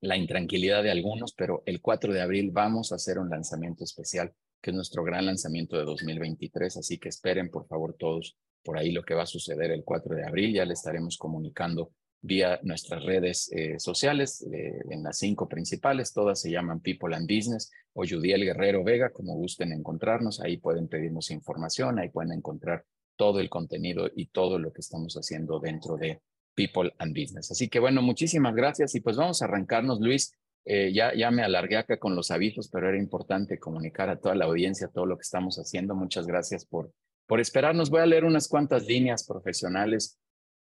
la 0.00 0.16
intranquilidad 0.16 0.82
de 0.82 0.90
algunos, 0.90 1.32
pero 1.32 1.62
el 1.66 1.80
4 1.80 2.12
de 2.12 2.20
abril 2.20 2.50
vamos 2.52 2.92
a 2.92 2.96
hacer 2.96 3.18
un 3.18 3.28
lanzamiento 3.28 3.84
especial, 3.84 4.32
que 4.60 4.70
es 4.70 4.76
nuestro 4.76 5.02
gran 5.04 5.26
lanzamiento 5.26 5.76
de 5.76 5.84
2023, 5.84 6.76
así 6.76 6.98
que 6.98 7.08
esperen 7.08 7.50
por 7.50 7.66
favor 7.66 7.94
todos 7.98 8.36
por 8.62 8.78
ahí 8.78 8.92
lo 8.92 9.02
que 9.02 9.14
va 9.14 9.22
a 9.22 9.26
suceder 9.26 9.70
el 9.70 9.84
4 9.84 10.14
de 10.14 10.24
abril, 10.24 10.54
ya 10.54 10.64
le 10.64 10.74
estaremos 10.74 11.16
comunicando 11.16 11.92
vía 12.20 12.58
nuestras 12.62 13.04
redes 13.04 13.50
eh, 13.52 13.78
sociales, 13.78 14.46
eh, 14.52 14.80
en 14.90 15.02
las 15.02 15.18
cinco 15.18 15.48
principales, 15.48 16.12
todas 16.12 16.40
se 16.40 16.50
llaman 16.50 16.80
People 16.80 17.14
and 17.14 17.28
Business 17.28 17.70
o 17.92 18.04
Judiel 18.08 18.44
Guerrero 18.44 18.82
Vega, 18.82 19.10
como 19.10 19.34
gusten 19.34 19.72
encontrarnos, 19.72 20.40
ahí 20.40 20.56
pueden 20.56 20.88
pedirnos 20.88 21.30
información, 21.30 21.98
ahí 21.98 22.08
pueden 22.08 22.32
encontrar 22.32 22.84
todo 23.16 23.40
el 23.40 23.48
contenido 23.48 24.10
y 24.14 24.26
todo 24.26 24.58
lo 24.58 24.72
que 24.72 24.80
estamos 24.80 25.14
haciendo 25.14 25.58
dentro 25.60 25.96
de 25.96 26.20
People 26.54 26.92
and 26.98 27.16
Business. 27.18 27.50
Así 27.50 27.68
que 27.68 27.78
bueno, 27.78 28.02
muchísimas 28.02 28.54
gracias 28.54 28.94
y 28.94 29.00
pues 29.00 29.16
vamos 29.16 29.42
a 29.42 29.46
arrancarnos, 29.46 30.00
Luis. 30.00 30.32
Eh, 30.64 30.92
ya, 30.92 31.14
ya 31.14 31.30
me 31.30 31.42
alargué 31.42 31.76
acá 31.76 31.98
con 31.98 32.14
los 32.14 32.30
avisos, 32.30 32.68
pero 32.68 32.88
era 32.88 32.98
importante 32.98 33.58
comunicar 33.58 34.10
a 34.10 34.18
toda 34.18 34.34
la 34.34 34.44
audiencia 34.44 34.88
todo 34.88 35.06
lo 35.06 35.16
que 35.16 35.22
estamos 35.22 35.56
haciendo. 35.56 35.94
Muchas 35.94 36.26
gracias 36.26 36.64
por, 36.66 36.92
por 37.26 37.40
esperarnos. 37.40 37.90
Voy 37.90 38.00
a 38.00 38.06
leer 38.06 38.24
unas 38.24 38.48
cuantas 38.48 38.86
líneas 38.86 39.24
profesionales 39.24 40.18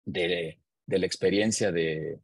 de, 0.04 0.60
de 0.90 0.98
la 0.98 1.06
experiencia 1.06 1.70
de, 1.70 2.18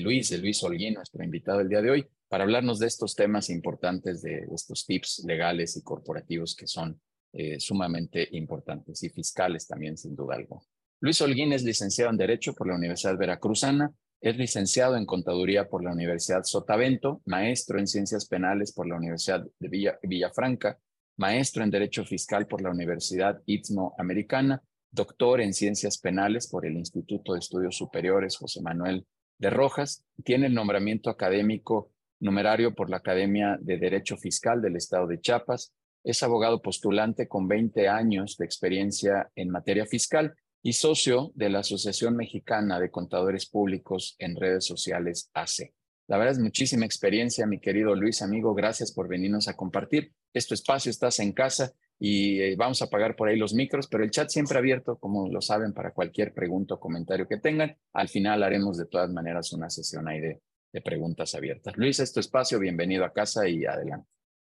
Luis, 0.00 0.28
de 0.28 0.38
Luis 0.38 0.62
Holguín, 0.62 0.94
nuestro 0.94 1.24
invitado 1.24 1.60
el 1.60 1.70
día 1.70 1.80
de 1.80 1.90
hoy, 1.90 2.06
para 2.28 2.44
hablarnos 2.44 2.78
de 2.78 2.86
estos 2.86 3.14
temas 3.14 3.48
importantes, 3.48 4.20
de, 4.20 4.46
estos 4.54 4.84
tips 4.84 5.24
legales 5.26 5.78
y 5.78 5.82
corporativos 5.82 6.54
que 6.54 6.66
son 6.66 7.00
eh, 7.32 7.58
sumamente 7.58 8.28
importantes 8.32 9.02
y 9.02 9.08
fiscales 9.08 9.66
también, 9.66 9.96
sin 9.96 10.14
duda 10.14 10.34
alguna. 10.34 10.60
Luis 11.00 11.22
Holguín 11.22 11.54
es 11.54 11.64
licenciado 11.64 12.10
en 12.10 12.18
Derecho 12.18 12.52
por 12.52 12.68
la 12.68 12.74
Universidad 12.74 13.16
Veracruzana, 13.16 13.90
es 14.20 14.36
licenciado 14.36 14.98
en 14.98 15.06
Contaduría 15.06 15.70
por 15.70 15.82
la 15.82 15.92
Universidad 15.92 16.44
Sotavento, 16.44 17.22
maestro 17.24 17.78
en 17.78 17.86
Ciencias 17.86 18.26
Penales 18.26 18.72
por 18.72 18.86
la 18.86 18.96
Universidad 18.96 19.42
de 19.58 19.96
Villafranca, 20.02 20.78
maestro 21.16 21.64
en 21.64 21.70
Derecho 21.70 22.04
Fiscal 22.04 22.46
por 22.46 22.60
la 22.60 22.70
Universidad 22.70 23.40
Istmo 23.46 23.94
Americana 23.96 24.62
doctor 24.92 25.40
en 25.40 25.54
Ciencias 25.54 25.98
Penales 25.98 26.46
por 26.48 26.66
el 26.66 26.76
Instituto 26.76 27.32
de 27.32 27.40
Estudios 27.40 27.76
Superiores 27.76 28.36
José 28.36 28.60
Manuel 28.60 29.06
de 29.38 29.50
Rojas, 29.50 30.04
tiene 30.22 30.46
el 30.46 30.54
nombramiento 30.54 31.10
académico 31.10 31.90
numerario 32.20 32.74
por 32.74 32.88
la 32.88 32.98
Academia 32.98 33.58
de 33.60 33.78
Derecho 33.78 34.16
Fiscal 34.16 34.62
del 34.62 34.76
Estado 34.76 35.08
de 35.08 35.20
Chiapas, 35.20 35.72
es 36.04 36.22
abogado 36.22 36.62
postulante 36.62 37.28
con 37.28 37.48
20 37.48 37.88
años 37.88 38.36
de 38.36 38.44
experiencia 38.44 39.30
en 39.34 39.50
materia 39.50 39.86
fiscal 39.86 40.34
y 40.62 40.74
socio 40.74 41.32
de 41.34 41.48
la 41.48 41.60
Asociación 41.60 42.16
Mexicana 42.16 42.78
de 42.78 42.90
Contadores 42.90 43.46
Públicos 43.46 44.16
en 44.18 44.36
Redes 44.36 44.64
Sociales 44.64 45.30
AC. 45.32 45.72
La 46.08 46.18
verdad 46.18 46.34
es 46.34 46.38
muchísima 46.40 46.84
experiencia, 46.84 47.46
mi 47.46 47.60
querido 47.60 47.94
Luis, 47.94 48.20
amigo. 48.22 48.54
Gracias 48.54 48.92
por 48.92 49.08
venirnos 49.08 49.48
a 49.48 49.56
compartir. 49.56 50.12
Este 50.32 50.54
espacio, 50.54 50.90
estás 50.90 51.18
en 51.20 51.32
casa 51.32 51.72
y 52.04 52.40
eh, 52.40 52.56
vamos 52.56 52.82
a 52.82 52.86
apagar 52.86 53.14
por 53.14 53.28
ahí 53.28 53.36
los 53.36 53.54
micros, 53.54 53.86
pero 53.86 54.02
el 54.02 54.10
chat 54.10 54.28
siempre 54.28 54.58
abierto, 54.58 54.96
como 54.96 55.28
lo 55.28 55.40
saben, 55.40 55.72
para 55.72 55.94
cualquier 55.94 56.34
pregunta 56.34 56.74
o 56.74 56.80
comentario 56.80 57.28
que 57.28 57.36
tengan. 57.38 57.78
Al 57.92 58.08
final 58.08 58.42
haremos 58.42 58.76
de 58.76 58.86
todas 58.86 59.08
maneras 59.12 59.52
una 59.52 59.70
sesión 59.70 60.08
ahí 60.08 60.18
de, 60.18 60.42
preguntas 60.84 61.36
abiertas. 61.36 61.76
Luis, 61.76 62.00
es 62.00 62.12
tu 62.12 62.18
espacio, 62.18 62.58
bienvenido 62.58 63.04
a 63.04 63.12
casa 63.12 63.46
y 63.46 63.64
adelante. 63.66 64.08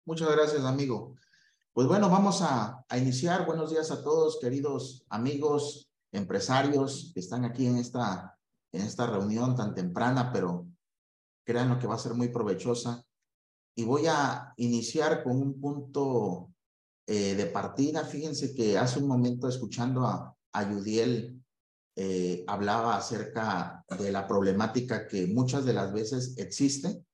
Muchas 0.07 0.31
gracias, 0.35 0.65
amigo. 0.65 1.17
Pues 1.75 1.87
bueno, 1.87 2.09
vamos 2.09 2.41
a, 2.41 2.83
a 2.89 2.97
iniciar. 2.97 3.45
Buenos 3.45 3.71
días 3.71 3.91
a 3.91 4.03
todos, 4.03 4.39
queridos 4.41 5.05
amigos, 5.11 5.91
empresarios 6.13 7.11
que 7.13 7.21
están 7.21 7.45
aquí 7.45 7.67
en 7.67 7.77
esta, 7.77 8.39
en 8.73 8.81
esta 8.81 9.07
reunión 9.07 9.55
tan 9.55 9.75
temprana, 9.75 10.33
pero 10.33 10.67
créanlo 11.45 11.79
que 11.79 11.89
va 11.89 11.97
a 11.97 11.99
ser 11.99 12.15
muy 12.15 12.29
provechosa. 12.29 13.05
Y 13.75 13.85
voy 13.85 14.07
a 14.09 14.55
iniciar 14.57 15.23
con 15.23 15.37
un 15.37 15.61
punto 15.61 16.54
eh, 17.07 17.35
de 17.35 17.47
partida. 17.47 18.05
Fíjense 18.05 18.55
que 18.55 18.79
hace 18.79 18.99
un 18.99 19.09
momento 19.09 19.49
escuchando 19.49 20.07
a, 20.07 20.35
a 20.53 20.71
Yudiel 20.71 21.45
eh, 21.97 22.45
hablaba 22.49 22.97
acerca 22.97 23.85
de 23.99 24.11
la 24.11 24.27
problemática 24.27 25.07
que 25.07 25.29
muchas 25.29 25.65
de 25.65 25.75
las 25.75 25.93
veces 25.93 26.35
existe 26.39 27.05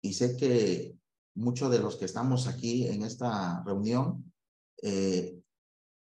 y 0.00 0.12
sé 0.12 0.36
que 0.36 0.96
muchos 1.34 1.70
de 1.72 1.80
los 1.80 1.96
que 1.96 2.04
estamos 2.04 2.46
aquí 2.46 2.86
en 2.86 3.02
esta 3.02 3.64
reunión 3.64 4.32
eh, 4.80 5.40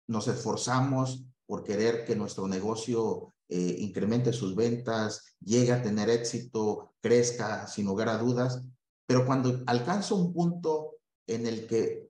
nos 0.07 0.27
esforzamos 0.27 1.23
por 1.45 1.63
querer 1.63 2.03
que 2.03 2.17
nuestro 2.17 2.47
negocio 2.47 3.33
eh, 3.47 3.77
incremente 3.79 4.33
sus 4.33 4.55
ventas, 4.55 5.35
llegue 5.39 5.71
a 5.71 5.81
tener 5.81 6.09
éxito, 6.09 6.95
crezca 6.99 7.67
sin 7.67 7.85
lugar 7.85 8.09
a 8.09 8.17
dudas, 8.17 8.63
pero 9.07 9.25
cuando 9.25 9.63
alcanza 9.67 10.15
un 10.15 10.33
punto 10.33 10.95
en 11.27 11.45
el 11.45 11.67
que 11.67 12.04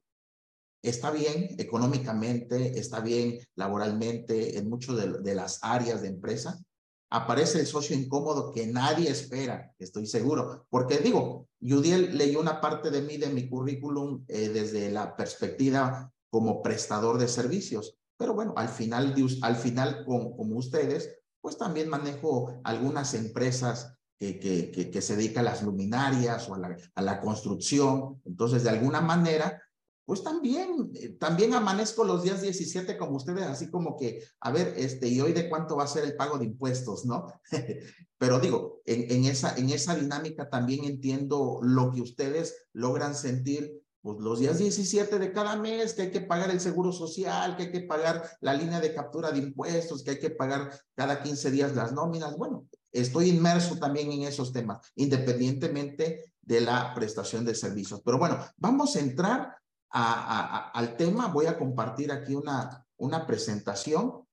está 0.90 1.12
bien 1.12 1.56
económicamente, 1.58 2.80
está 2.80 3.00
bien 3.00 3.40
laboralmente 3.56 4.58
en 4.58 4.70
muchas 4.70 5.24
de, 5.24 5.36
las 5.36 5.60
áreas 5.62 6.02
de 6.02 6.10
empresa, 6.10 6.62
aparece 7.10 7.60
el 7.60 7.68
socio 7.68 7.96
incómodo 7.96 8.52
que 8.52 8.68
nadie 8.68 9.10
espera, 9.10 9.74
estoy 9.80 10.06
seguro. 10.06 10.66
Porque 10.70 10.98
digo, 10.98 11.48
Yudiel 11.60 12.18
leyó 12.18 12.40
una 12.40 12.62
parte 12.62 12.92
de 12.92 13.02
mí, 13.02 13.18
de 13.18 13.30
mi 13.30 13.48
currículum, 13.48 14.26
eh, 14.28 14.50
desde 14.50 14.92
la 14.92 15.16
perspectiva 15.16 16.12
como 16.30 16.62
prestador 16.62 17.18
de 17.18 17.28
servicios. 17.28 17.98
Pero 18.18 18.34
bueno, 18.34 18.54
al 18.58 18.70
final, 18.70 19.16
al 19.42 19.56
final 19.56 20.06
con, 20.06 20.36
como 20.36 20.58
ustedes, 20.58 21.10
pues 21.42 21.58
también 21.58 21.90
manejo 21.90 22.60
algunas 22.64 23.14
empresas 23.14 23.96
que, 24.20 24.40
que, 24.40 24.90
que, 24.90 25.02
se 25.02 25.16
dedican 25.16 25.46
a 25.46 25.52
las 25.52 25.64
luminarias 25.64 26.50
o 26.50 26.56
a 26.56 26.58
la, 26.58 26.78
a 26.96 27.02
la 27.02 27.20
construcción. 27.20 28.22
Entonces, 28.26 28.64
de 28.64 28.70
alguna 28.70 29.02
manera, 29.02 29.62
pues 30.06 30.24
también, 30.24 30.92
eh, 30.94 31.10
también 31.20 31.54
amanezco 31.54 32.04
los 32.04 32.24
días 32.24 32.42
17 32.42 32.98
como 32.98 33.18
ustedes, 33.18 33.44
así 33.44 33.70
como 33.72 33.98
que, 33.98 34.24
a 34.40 34.52
ver, 34.52 34.74
este, 34.78 35.08
y 35.08 35.20
hoy 35.20 35.34
de 35.34 35.50
cuánto 35.50 35.76
va 35.76 35.84
a 35.84 35.88
ser 35.88 36.04
el 36.04 36.16
pago 36.16 36.38
de 36.38 36.46
impuestos, 36.46 37.06
¿no? 37.06 37.26
Pero 38.18 38.40
digo, 38.40 38.82
en, 38.86 39.26
esa, 39.26 39.56
en 39.58 39.70
esa 39.72 39.96
dinámica 39.96 40.50
también 40.50 40.86
entiendo 40.86 41.60
lo 41.62 41.92
que 41.92 42.02
ustedes 42.02 42.68
logran 42.72 43.16
sentir, 43.16 43.82
pues 44.02 44.20
los 44.20 44.40
días 44.40 44.60
17 44.60 45.18
de 45.18 45.34
cada 45.34 45.58
mes, 45.58 45.94
que 45.94 46.04
hay 46.04 46.12
que 46.12 46.22
pagar 46.22 46.52
el 46.52 46.60
seguro 46.60 46.92
social, 46.92 47.58
que 47.58 47.64
hay 47.64 47.72
que 47.72 47.82
pagar 47.82 48.30
la 48.40 48.54
línea 48.54 48.80
de 48.80 48.94
captura 48.94 49.32
de 49.32 49.40
impuestos, 49.40 50.04
que 50.04 50.12
hay 50.12 50.20
que 50.20 50.30
pagar 50.30 50.72
cada 50.94 51.24
15 51.24 51.52
días 51.52 51.76
las 51.76 51.92
nóminas. 51.92 52.38
Bueno, 52.38 52.68
estoy 52.92 53.30
inmerso 53.30 53.78
también 53.80 54.12
en 54.12 54.22
esos 54.22 54.54
temas, 54.54 54.80
independientemente 54.96 56.32
de 56.42 56.62
la 56.62 56.94
prestación 56.94 57.44
de 57.44 57.56
servicios. 57.56 58.02
Pero 58.06 58.20
bueno, 58.20 58.40
vamos 58.58 58.96
a 58.96 59.00
entrar 59.00 59.56
al 59.98 60.98
tema, 60.98 61.28
voy 61.28 61.46
a 61.46 61.58
compartir 61.58 62.12
aquí 62.12 62.36
una, 62.36 62.86
una 62.98 63.26
presentación. 63.26 64.28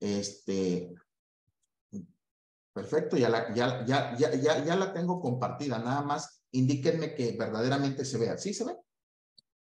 Este, 0.00 0.92
perfecto, 2.72 3.16
ya 3.16 3.28
la, 3.28 3.54
ya, 3.54 3.84
ya, 3.86 4.16
ya, 4.16 4.34
ya, 4.34 4.64
ya 4.64 4.76
la 4.76 4.92
tengo 4.92 5.20
compartida. 5.20 5.78
Nada 5.78 6.02
más 6.02 6.42
indíquenme 6.50 7.14
que 7.14 7.36
verdaderamente 7.38 8.04
se 8.04 8.18
vea. 8.18 8.36
¿Sí 8.36 8.52
se 8.52 8.64
ve? 8.64 8.76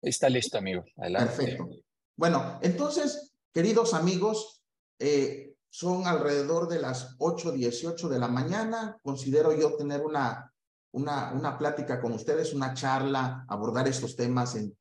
Está 0.01 0.31
listo, 0.31 0.57
amigo. 0.57 0.85
Adelante. 0.97 1.37
Perfecto. 1.37 1.69
Bueno, 2.17 2.59
entonces, 2.63 3.35
queridos 3.53 3.93
amigos, 3.93 4.63
eh, 4.99 5.55
son 5.69 6.07
alrededor 6.07 6.69
de 6.69 6.81
las 6.81 7.19
8.18 7.19 8.09
de 8.09 8.19
la 8.19 8.29
mañana. 8.29 8.99
Considero 9.03 9.53
yo 9.53 9.77
tener 9.77 10.01
una, 10.01 10.51
una, 10.93 11.33
una 11.33 11.59
plática 11.59 12.01
con 12.01 12.13
ustedes, 12.13 12.55
una 12.55 12.73
charla, 12.73 13.45
abordar 13.49 13.87
estos 13.87 14.17
temas 14.17 14.55
en 14.55 14.75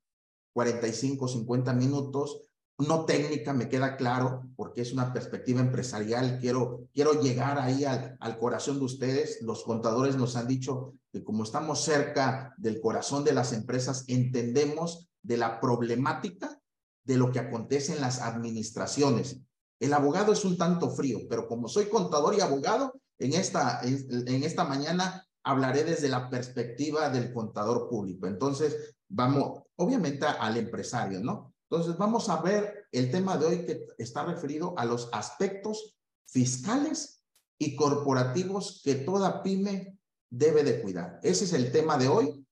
45, 0.56 1.28
50 1.28 1.74
minutos, 1.74 2.40
no 2.78 3.04
técnica, 3.04 3.52
me 3.52 3.68
queda 3.68 3.94
claro, 3.94 4.48
porque 4.56 4.80
es 4.80 4.90
una 4.90 5.12
perspectiva 5.12 5.60
empresarial, 5.60 6.38
quiero, 6.40 6.88
quiero 6.94 7.20
llegar 7.20 7.58
ahí 7.58 7.84
al, 7.84 8.16
al 8.20 8.38
corazón 8.38 8.78
de 8.78 8.86
ustedes. 8.86 9.42
Los 9.42 9.64
contadores 9.64 10.16
nos 10.16 10.34
han 10.34 10.48
dicho 10.48 10.94
que 11.12 11.22
como 11.22 11.42
estamos 11.42 11.84
cerca 11.84 12.54
del 12.56 12.80
corazón 12.80 13.22
de 13.22 13.34
las 13.34 13.52
empresas, 13.52 14.04
entendemos 14.08 15.10
de 15.22 15.36
la 15.36 15.60
problemática 15.60 16.58
de 17.04 17.18
lo 17.18 17.30
que 17.30 17.38
acontece 17.38 17.92
en 17.92 18.00
las 18.00 18.22
administraciones. 18.22 19.38
El 19.78 19.92
abogado 19.92 20.32
es 20.32 20.42
un 20.46 20.56
tanto 20.56 20.88
frío, 20.88 21.18
pero 21.28 21.48
como 21.48 21.68
soy 21.68 21.90
contador 21.90 22.34
y 22.34 22.40
abogado, 22.40 22.94
en 23.18 23.34
esta, 23.34 23.82
en 23.82 24.42
esta 24.42 24.64
mañana 24.64 25.22
hablaré 25.44 25.84
desde 25.84 26.08
la 26.08 26.30
perspectiva 26.30 27.10
del 27.10 27.34
contador 27.34 27.90
público. 27.90 28.26
Entonces, 28.26 28.95
vamos, 29.08 29.62
obviamente 29.76 30.26
al 30.26 30.56
empresario, 30.56 31.20
¿no? 31.20 31.54
Entonces, 31.70 31.96
vamos 31.98 32.28
a 32.28 32.40
ver 32.42 32.86
el 32.92 33.10
tema 33.10 33.36
de 33.36 33.46
hoy 33.46 33.66
que 33.66 33.88
está 33.98 34.24
referido 34.24 34.78
a 34.78 34.84
los 34.84 35.08
aspectos 35.12 35.98
fiscales 36.26 37.24
y 37.58 37.74
corporativos 37.74 38.82
que 38.84 38.94
toda 38.94 39.42
pyme 39.42 39.98
debe 40.30 40.62
de 40.62 40.82
cuidar. 40.82 41.18
Ese 41.22 41.44
es 41.44 41.52
el 41.52 41.72
tema 41.72 41.98
de 41.98 42.08
hoy. 42.08 42.46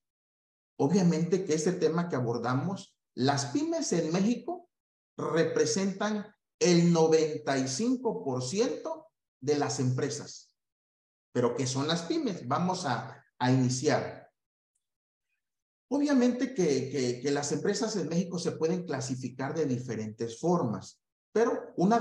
Obviamente 0.77 1.45
que 1.45 1.53
este 1.53 1.71
tema 1.71 2.09
que 2.09 2.15
abordamos, 2.15 2.97
las 3.13 3.45
pymes 3.47 3.93
en 3.93 4.11
México 4.11 4.69
representan 5.17 6.25
el 6.59 6.93
95% 6.93 9.07
de 9.41 9.57
las 9.57 9.79
empresas. 9.79 10.51
Pero 11.33 11.55
¿qué 11.55 11.67
son 11.67 11.87
las 11.87 12.03
pymes? 12.03 12.47
Vamos 12.47 12.85
a, 12.85 13.23
a 13.39 13.51
iniciar. 13.51 14.24
Obviamente 15.89 16.53
que, 16.53 17.21
las 17.31 17.51
empresas 17.51 17.95
en 17.95 18.09
México 18.09 18.39
se 18.39 18.53
pueden 18.53 18.85
clasificar 18.85 19.53
de 19.53 19.65
diferentes 19.65 20.39
formas, 20.39 21.01
pero 21.31 21.73
una, 21.75 21.99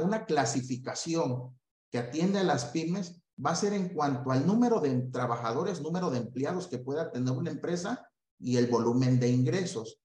una 0.00 0.26
clasificación 0.26 1.56
que 1.90 1.98
atiende 1.98 2.40
a 2.40 2.44
las 2.44 2.66
pymes 2.66 3.20
va 3.44 3.50
a 3.50 3.56
ser 3.56 3.72
en 3.72 3.90
cuanto 3.90 4.32
al 4.32 4.46
número 4.46 4.80
de 4.80 4.94
trabajadores, 5.12 5.80
número 5.80 6.10
de 6.10 6.18
empleados 6.18 6.66
que 6.66 6.78
pueda 6.78 7.12
tener 7.12 7.32
una 7.32 7.50
empresa 7.50 8.08
y 8.40 8.56
el 8.56 8.66
volumen 8.66 9.20
de 9.20 9.28
ingresos. 9.28 10.00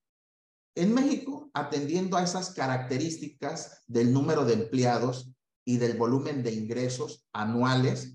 En 0.76 0.92
México, 0.92 1.50
atendiendo 1.54 2.16
a 2.16 2.22
esas 2.22 2.50
características 2.50 3.82
del 3.86 4.12
número 4.12 4.44
de 4.44 4.54
empleados, 4.54 5.34
y 5.64 5.78
del 5.78 5.96
volumen 5.96 6.42
de 6.42 6.52
ingresos 6.52 7.26
anuales, 7.32 8.14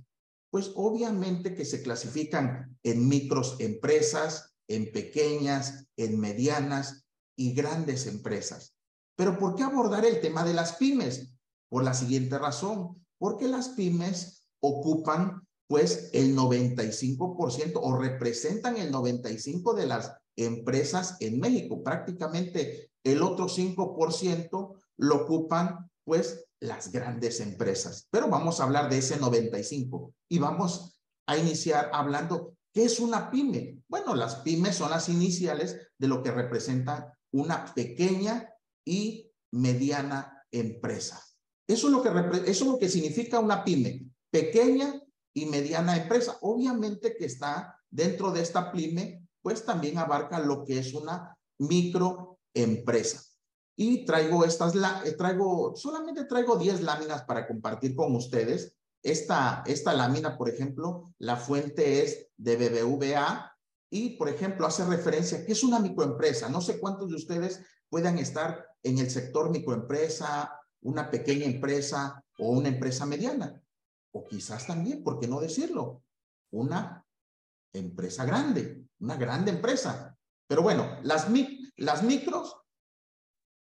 pues 0.51 0.71
obviamente 0.75 1.53
que 1.53 1.65
se 1.65 1.81
clasifican 1.81 2.77
en 2.83 3.07
micros 3.07 3.57
empresas, 3.59 4.55
en 4.67 4.91
pequeñas, 4.91 5.87
en 5.97 6.19
medianas 6.19 7.05
y 7.35 7.53
grandes 7.53 8.07
empresas. 8.07 8.75
Pero 9.15 9.37
¿por 9.37 9.55
qué 9.55 9.63
abordar 9.63 10.05
el 10.05 10.21
tema 10.21 10.43
de 10.43 10.53
las 10.53 10.73
pymes? 10.73 11.33
Por 11.69 11.83
la 11.83 11.93
siguiente 11.93 12.37
razón, 12.39 13.05
porque 13.17 13.47
las 13.47 13.69
pymes 13.69 14.43
ocupan 14.61 15.45
pues 15.67 16.09
el 16.13 16.35
95% 16.35 17.73
o 17.75 17.97
representan 17.97 18.77
el 18.77 18.91
95% 18.91 19.75
de 19.75 19.85
las 19.85 20.17
empresas 20.35 21.17
en 21.19 21.39
México. 21.39 21.83
Prácticamente 21.83 22.91
el 23.03 23.21
otro 23.21 23.45
5% 23.47 24.73
lo 24.97 25.15
ocupan 25.15 25.89
pues 26.03 26.48
las 26.61 26.91
grandes 26.91 27.39
empresas. 27.39 28.07
Pero 28.11 28.27
vamos 28.27 28.59
a 28.59 28.63
hablar 28.63 28.89
de 28.89 28.97
ese 28.97 29.17
95 29.17 30.13
y 30.29 30.39
vamos 30.39 31.01
a 31.27 31.37
iniciar 31.37 31.89
hablando, 31.93 32.55
¿qué 32.73 32.85
es 32.85 32.99
una 32.99 33.29
pyme? 33.31 33.79
Bueno, 33.87 34.15
las 34.15 34.35
pymes 34.37 34.75
son 34.75 34.91
las 34.91 35.09
iniciales 35.09 35.77
de 35.97 36.07
lo 36.07 36.21
que 36.21 36.31
representa 36.31 37.17
una 37.31 37.73
pequeña 37.73 38.49
y 38.85 39.31
mediana 39.51 40.43
empresa. 40.51 41.23
Eso 41.67 41.87
es 41.87 41.93
lo 41.93 42.01
que, 42.01 42.09
eso 42.49 42.63
es 42.63 42.71
lo 42.71 42.79
que 42.79 42.89
significa 42.89 43.39
una 43.39 43.63
pyme, 43.63 44.07
pequeña 44.31 45.01
y 45.33 45.45
mediana 45.45 45.97
empresa. 45.97 46.37
Obviamente 46.41 47.15
que 47.15 47.25
está 47.25 47.79
dentro 47.89 48.31
de 48.31 48.41
esta 48.41 48.71
pyme, 48.71 49.27
pues 49.41 49.63
también 49.63 49.97
abarca 49.97 50.39
lo 50.39 50.65
que 50.65 50.79
es 50.79 50.93
una 50.93 51.37
microempresa 51.59 53.28
y 53.81 54.03
traigo 54.03 54.43
estas, 54.43 54.75
eh, 54.75 55.13
traigo, 55.13 55.73
solamente 55.73 56.25
traigo 56.25 56.57
10 56.57 56.81
láminas 56.81 57.23
para 57.23 57.47
compartir 57.47 57.95
con 57.95 58.13
ustedes 58.13 58.75
esta, 59.01 59.63
esta 59.65 59.93
lámina, 59.93 60.37
por 60.37 60.49
ejemplo, 60.49 61.13
la 61.17 61.37
fuente 61.37 62.03
es 62.03 62.27
de 62.35 62.57
BBVA 62.57 63.55
y, 63.89 64.17
por 64.17 64.27
ejemplo, 64.27 64.67
hace 64.67 64.83
referencia 64.83 65.45
que 65.45 65.53
es 65.53 65.63
una 65.63 65.79
microempresa. 65.79 66.49
No 66.49 66.59
sé 66.59 66.77
cuántos 66.77 67.09
de 67.09 67.15
ustedes 67.15 67.61
puedan 67.87 68.17
estar 68.17 68.67
en 68.83 68.97
el 68.97 69.09
sector 69.09 69.49
microempresa, 69.49 70.59
una 70.81 71.09
pequeña 71.09 71.45
empresa 71.45 72.21
o 72.37 72.49
una 72.49 72.67
empresa 72.67 73.05
mediana. 73.05 73.63
O 74.11 74.25
quizás 74.25 74.67
también, 74.67 75.05
¿por 75.05 75.21
qué 75.21 75.27
no 75.29 75.39
decirlo? 75.39 76.03
Una 76.51 77.05
empresa 77.71 78.25
grande, 78.25 78.89
una 78.99 79.15
grande 79.15 79.51
empresa. 79.51 80.17
Pero 80.47 80.63
bueno, 80.63 80.99
las, 81.03 81.27
las 81.77 82.03
micros, 82.03 82.57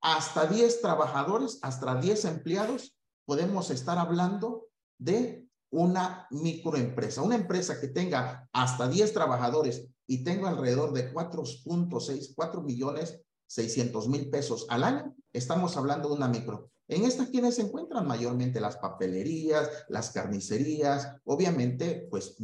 hasta 0.06 0.46
10 0.46 0.82
trabajadores, 0.82 1.58
hasta 1.64 1.96
10 1.96 2.26
empleados, 2.26 2.96
podemos 3.26 3.72
estar 3.72 3.98
hablando 3.98 4.68
de 5.00 5.48
una 5.72 6.28
microempresa. 6.30 7.24
Una 7.24 7.34
empresa 7.34 7.82
que 7.82 7.88
tenga 7.88 8.48
hasta 8.54 8.88
10 8.88 9.14
trabajadores 9.14 9.88
y 10.06 10.24
tenga 10.24 10.50
alrededor 10.50 10.94
de 10.94 11.12
4.6, 11.12 12.34
4 12.36 12.62
millones 12.62 13.20
600 13.48 14.08
mil 14.08 14.30
pesos 14.30 14.68
al 14.70 14.84
año, 14.84 15.16
estamos 15.34 15.76
hablando 15.76 16.10
de 16.10 16.16
una 16.16 16.28
micro. 16.28 16.70
En 16.88 17.04
esta, 17.04 17.26
¿quiénes 17.26 17.56
se 17.56 17.64
encuentran? 17.64 18.06
Mayormente 18.06 18.60
las 18.60 18.78
papelerías, 18.78 19.70
las 19.90 20.12
carnicerías, 20.12 21.16
obviamente, 21.24 22.08
pues 22.12 22.38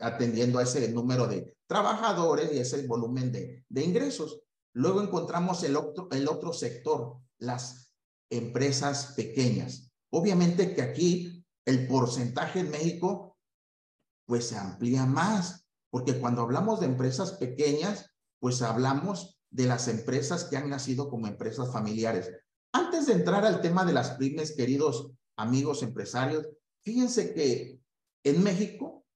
atendiendo 0.00 0.58
a 0.58 0.64
ese 0.64 0.90
número 0.90 1.28
de 1.28 1.56
trabajadores 1.68 2.52
y 2.52 2.58
ese 2.58 2.86
volumen 2.88 3.30
de, 3.30 3.64
de 3.68 3.84
ingresos. 3.84 4.40
Luego 4.74 5.02
encontramos 5.02 5.62
el 5.62 5.76
otro, 5.76 6.08
el 6.10 6.28
otro 6.28 6.52
sector, 6.52 7.18
las 7.38 7.92
empresas 8.30 9.14
pequeñas. 9.16 9.92
Obviamente 10.10 10.74
que 10.74 10.82
aquí 10.82 11.44
el 11.64 11.86
porcentaje 11.86 12.60
en 12.60 12.70
México, 12.70 13.38
pues 14.26 14.48
se 14.48 14.56
amplía 14.56 15.06
más, 15.06 15.66
porque 15.90 16.18
cuando 16.18 16.42
hablamos 16.42 16.80
de 16.80 16.86
empresas 16.86 17.32
pequeñas, 17.32 18.10
pues 18.40 18.62
hablamos 18.62 19.40
de 19.50 19.66
las 19.66 19.86
empresas 19.86 20.44
que 20.44 20.56
han 20.56 20.68
nacido 20.68 21.08
como 21.08 21.28
empresas 21.28 21.72
familiares. 21.72 22.30
Antes 22.72 23.06
de 23.06 23.12
entrar 23.12 23.46
al 23.46 23.60
tema 23.60 23.84
de 23.84 23.92
las 23.92 24.10
pymes, 24.16 24.56
queridos 24.56 25.12
amigos 25.36 25.84
empresarios, 25.84 26.48
fíjense 26.82 27.32
que 27.32 27.80
en 28.24 28.42
México, 28.42 29.06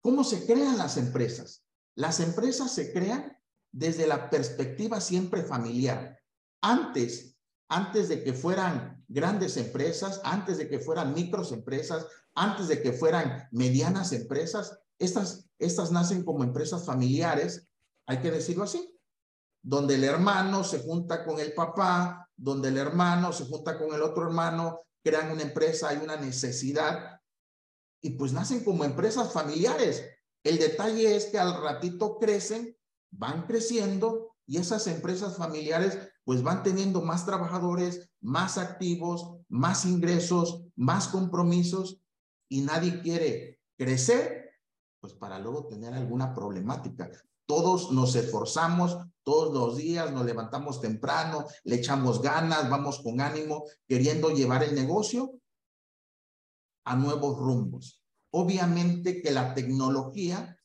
¿cómo 0.00 0.24
se 0.24 0.44
crean 0.44 0.76
las 0.76 0.96
empresas? 0.96 1.64
Las 1.94 2.18
empresas 2.18 2.74
se 2.74 2.92
crean 2.92 3.35
desde 3.76 4.06
la 4.06 4.30
perspectiva 4.30 5.02
siempre 5.02 5.42
familiar. 5.42 6.18
Antes, 6.62 7.36
antes 7.68 8.08
de 8.08 8.24
que 8.24 8.32
fueran 8.32 9.04
grandes 9.06 9.58
empresas, 9.58 10.18
antes 10.24 10.56
de 10.56 10.66
que 10.66 10.78
fueran 10.78 11.12
microempresas, 11.12 12.06
antes 12.34 12.68
de 12.68 12.80
que 12.80 12.94
fueran 12.94 13.46
medianas 13.52 14.12
empresas, 14.12 14.78
estas, 14.98 15.50
estas 15.58 15.92
nacen 15.92 16.24
como 16.24 16.42
empresas 16.42 16.86
familiares, 16.86 17.68
hay 18.06 18.20
que 18.20 18.30
decirlo 18.30 18.64
así, 18.64 18.98
donde 19.62 19.96
el 19.96 20.04
hermano 20.04 20.64
se 20.64 20.78
junta 20.78 21.22
con 21.22 21.38
el 21.38 21.52
papá, 21.52 22.30
donde 22.34 22.68
el 22.68 22.78
hermano 22.78 23.30
se 23.34 23.44
junta 23.44 23.78
con 23.78 23.94
el 23.94 24.00
otro 24.00 24.22
hermano, 24.22 24.86
crean 25.04 25.30
una 25.32 25.42
empresa, 25.42 25.90
hay 25.90 25.98
una 25.98 26.16
necesidad 26.16 27.20
y 28.00 28.10
pues 28.10 28.32
nacen 28.32 28.64
como 28.64 28.84
empresas 28.84 29.34
familiares. 29.34 30.02
El 30.42 30.56
detalle 30.58 31.14
es 31.14 31.26
que 31.26 31.38
al 31.38 31.60
ratito 31.60 32.18
crecen, 32.18 32.75
van 33.18 33.46
creciendo 33.46 34.36
y 34.46 34.58
esas 34.58 34.86
empresas 34.86 35.36
familiares 35.36 35.98
pues 36.24 36.42
van 36.42 36.62
teniendo 36.62 37.02
más 37.02 37.24
trabajadores, 37.24 38.10
más 38.20 38.58
activos, 38.58 39.38
más 39.48 39.84
ingresos, 39.84 40.64
más 40.74 41.08
compromisos 41.08 42.00
y 42.48 42.62
nadie 42.62 43.00
quiere 43.00 43.60
crecer 43.76 44.50
pues 45.00 45.12
para 45.14 45.38
luego 45.38 45.66
tener 45.66 45.94
alguna 45.94 46.34
problemática. 46.34 47.10
Todos 47.46 47.92
nos 47.92 48.16
esforzamos, 48.16 48.96
todos 49.22 49.54
los 49.54 49.76
días 49.76 50.12
nos 50.12 50.24
levantamos 50.24 50.80
temprano, 50.80 51.46
le 51.64 51.76
echamos 51.76 52.20
ganas, 52.20 52.68
vamos 52.68 53.00
con 53.02 53.20
ánimo, 53.20 53.64
queriendo 53.86 54.30
llevar 54.30 54.64
el 54.64 54.74
negocio 54.74 55.32
a 56.84 56.96
nuevos 56.96 57.38
rumbos. 57.38 58.02
Obviamente 58.30 59.22
que 59.22 59.30
la 59.30 59.54
tecnología, 59.54 60.55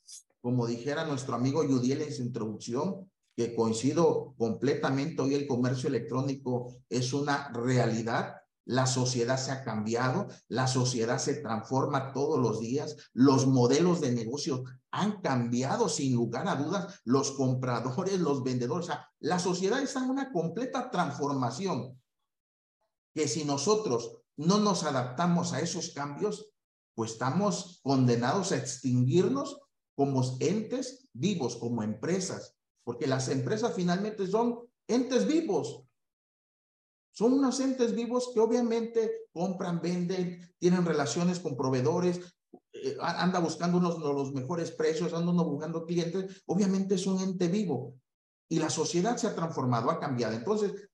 como 0.42 0.68
dijera 0.68 1.06
nuestro 1.06 1.36
amigo 1.36 1.64
Yudiel 1.64 2.02
en 2.02 2.14
su 2.14 2.24
introducción, 2.24 3.10
que 3.36 3.56
coincido 3.56 4.34
completamente, 4.38 5.22
hoy 5.22 5.36
el 5.36 5.48
comercio 5.48 5.88
electrónico 5.88 6.74
es 6.90 7.14
una 7.14 7.50
realidad, 7.54 8.36
la 8.66 8.86
sociedad 8.86 9.38
se 9.38 9.52
ha 9.52 9.64
cambiado, 9.64 10.28
la 10.48 10.68
sociedad 10.68 11.18
se 11.18 11.36
transforma 11.36 12.14
todos 12.14 12.40
los 12.40 12.60
días, 12.60 12.96
los 13.14 13.48
modelos 13.48 14.02
de 14.02 14.12
negocio 14.12 14.64
han 14.92 15.22
cambiado 15.22 15.88
sin 15.90 16.16
lugar 16.16 16.48
a 16.48 16.56
dudas, 16.56 17.00
los 17.06 17.32
compradores, 17.32 18.20
los 18.20 18.44
vendedores, 18.44 18.86
o 18.86 18.92
sea, 18.92 19.10
la 19.20 19.40
sociedad 19.40 19.82
está 19.82 20.04
en 20.04 20.10
una 20.10 20.32
completa 20.32 20.90
transformación 20.92 22.00
que 23.14 23.28
si 23.28 23.46
nosotros 23.46 24.18
no 24.38 24.60
nos 24.60 24.84
adaptamos 24.84 25.54
a 25.54 25.62
esos 25.62 25.92
cambios, 25.92 26.54
pues 26.96 27.14
estamos 27.14 27.80
condenados 27.84 28.52
a 28.52 28.58
extinguirnos 28.58 29.61
como 29.96 30.24
entes 30.40 31.10
vivos, 31.14 31.56
como 31.58 31.84
empresas, 31.84 32.56
porque 32.84 33.08
las 33.08 33.30
empresas 33.30 33.74
finalmente 33.76 34.26
son 34.28 34.68
entes 34.88 35.28
vivos, 35.28 35.86
son 37.14 37.34
unos 37.34 37.60
entes 37.60 37.94
vivos 37.94 38.32
que 38.34 38.40
obviamente 38.40 39.28
compran, 39.34 39.82
venden, 39.82 40.54
tienen 40.58 40.86
relaciones 40.86 41.40
con 41.40 41.58
proveedores, 41.58 42.22
eh, 42.74 42.98
anda 43.02 43.40
buscando 43.40 43.78
unos, 43.78 44.00
los 44.00 44.34
mejores 44.34 44.72
precios, 44.72 45.14
anda 45.14 45.32
buscando 45.44 45.86
clientes. 45.86 46.42
Obviamente 46.46 46.96
es 46.96 47.06
un 47.06 47.22
ente 47.22 47.48
vivo 47.48 47.96
y 48.50 48.60
la 48.60 48.70
sociedad 48.70 49.18
se 49.18 49.28
ha 49.28 49.36
transformado, 49.36 49.92
ha 49.92 50.00
cambiado. 50.00 50.36
Entonces, 50.36 50.90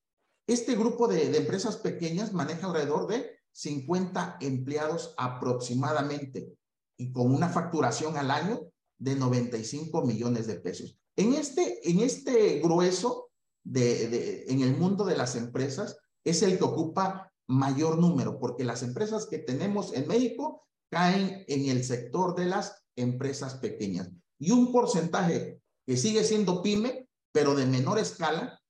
este 0.46 0.74
grupo 0.74 1.06
de, 1.06 1.30
de 1.30 1.38
empresas 1.38 1.76
pequeñas 1.76 2.32
maneja 2.32 2.66
alrededor 2.66 3.06
de 3.06 3.38
50 3.52 4.38
empleados 4.40 5.14
aproximadamente 5.16 6.52
y 6.96 7.12
con 7.12 7.32
una 7.32 7.48
facturación 7.48 8.16
al 8.16 8.30
año 8.30 8.60
de 8.98 9.14
95 9.14 10.04
millones 10.04 10.46
de 10.46 10.56
pesos. 10.56 10.98
En 11.16 11.34
este, 11.34 11.88
en 11.88 12.00
este 12.00 12.60
grueso 12.60 13.30
de, 13.64 14.44
en 14.48 14.62
el 14.62 14.76
mundo 14.76 15.04
de 15.04 15.16
las 15.16 15.36
empresas, 15.36 15.96
es 16.24 16.42
el 16.42 16.58
que 16.58 16.64
ocupa 16.64 17.32
mayor 17.48 17.98
número, 17.98 18.38
porque 18.38 18.64
las 18.64 18.82
empresas 18.82 19.26
que 19.26 19.38
tenemos 19.38 19.94
en 19.94 20.06
México 20.06 20.66
caen 20.90 21.44
en 21.48 21.66
el 21.66 21.84
sector 21.84 22.34
de 22.34 22.46
las 22.46 22.84
empresas 22.96 23.54
pequeñas. 23.54 24.10
Y 24.38 24.50
un 24.50 24.72
porcentaje 24.72 25.60
que 25.86 25.96
sigue 25.96 26.24
siendo 26.24 26.62
pyme, 26.62 27.08
pero 27.32 27.54
de 27.54 27.66
menor 27.66 27.98
escala, 27.98 28.60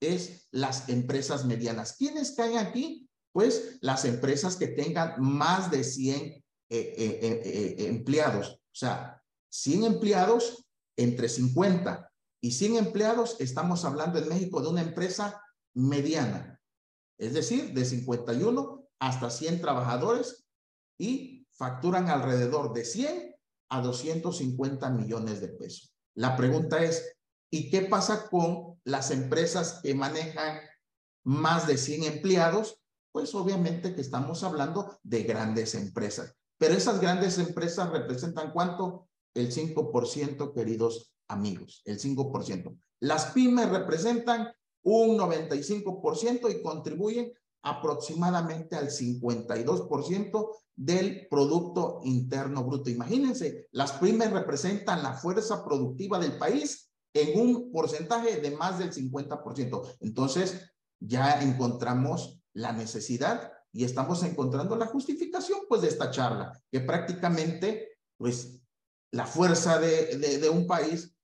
es 0.00 0.48
las 0.50 0.88
empresas 0.88 1.44
medianas. 1.44 1.96
¿Quiénes 1.96 2.32
caen 2.32 2.58
aquí? 2.58 3.08
Pues 3.32 3.78
las 3.80 4.04
empresas 4.04 4.56
que 4.56 4.68
tengan 4.68 5.20
más 5.20 5.70
de 5.70 5.84
100 5.84 6.22
eh, 6.22 6.42
eh, 6.68 6.94
eh, 6.98 7.86
empleados. 7.86 8.54
O 8.54 8.78
sea, 8.78 9.22
100 9.62 9.84
empleados 9.84 10.66
entre 10.96 11.28
50 11.28 12.10
y 12.40 12.52
100 12.52 12.76
empleados, 12.76 13.36
estamos 13.40 13.84
hablando 13.84 14.18
en 14.18 14.28
México 14.28 14.60
de 14.60 14.68
una 14.68 14.82
empresa 14.82 15.42
mediana 15.74 16.56
es 17.18 17.34
decir, 17.34 17.72
de 17.72 17.84
51 17.84 18.88
hasta 18.98 19.30
100 19.30 19.60
trabajadores 19.60 20.46
y 20.98 21.46
facturan 21.50 22.08
alrededor 22.08 22.72
de 22.72 22.84
100 22.84 23.36
a 23.70 23.80
250 23.80 24.90
millones 24.90 25.40
de 25.40 25.48
pesos. 25.48 25.94
La 26.14 26.36
pregunta 26.36 26.82
es, 26.82 27.16
¿y 27.50 27.70
qué 27.70 27.82
pasa 27.82 28.28
con 28.28 28.78
las 28.84 29.10
empresas 29.10 29.80
que 29.82 29.94
manejan 29.94 30.60
más 31.24 31.66
de 31.66 31.76
100 31.78 32.04
empleados? 32.04 32.78
Pues 33.12 33.34
obviamente 33.34 33.94
que 33.94 34.02
estamos 34.02 34.42
hablando 34.42 34.98
de 35.02 35.22
grandes 35.22 35.74
empresas. 35.74 36.34
Pero 36.58 36.74
esas 36.74 37.00
grandes 37.00 37.38
empresas 37.38 37.90
representan 37.90 38.52
cuánto? 38.52 39.05
El 39.36 39.52
5%, 39.52 40.54
queridos 40.54 41.12
amigos, 41.28 41.82
el 41.84 41.98
5%. 42.00 42.76
Las 43.00 43.26
pymes 43.32 43.68
representan 43.68 44.48
un 44.82 45.18
95% 45.18 46.50
y 46.50 46.62
contribuyen 46.62 47.32
aproximadamente 47.62 48.76
al 48.76 48.88
52% 48.88 50.50
del 50.76 51.26
Producto 51.28 52.00
Interno 52.04 52.64
Bruto. 52.64 52.90
Imagínense, 52.90 53.66
las 53.72 53.92
pymes 53.92 54.30
representan 54.32 55.02
la 55.02 55.14
fuerza 55.14 55.64
productiva 55.64 56.18
del 56.18 56.38
país 56.38 56.92
en 57.12 57.40
un 57.40 57.72
porcentaje 57.72 58.40
de 58.40 58.52
más 58.52 58.78
del 58.78 58.92
50%. 58.92 59.96
Entonces, 60.00 60.72
ya 61.00 61.42
encontramos 61.42 62.40
la 62.52 62.72
necesidad 62.72 63.52
y 63.72 63.84
estamos 63.84 64.22
encontrando 64.22 64.76
la 64.76 64.86
justificación 64.86 65.60
pues 65.68 65.82
de 65.82 65.88
esta 65.88 66.10
charla, 66.10 66.58
que 66.70 66.80
prácticamente 66.80 67.98
pues 68.16 68.62
la 69.12 69.26
fuerza 69.26 69.78
de, 69.78 70.48
un 70.52 70.66
país 70.66 71.16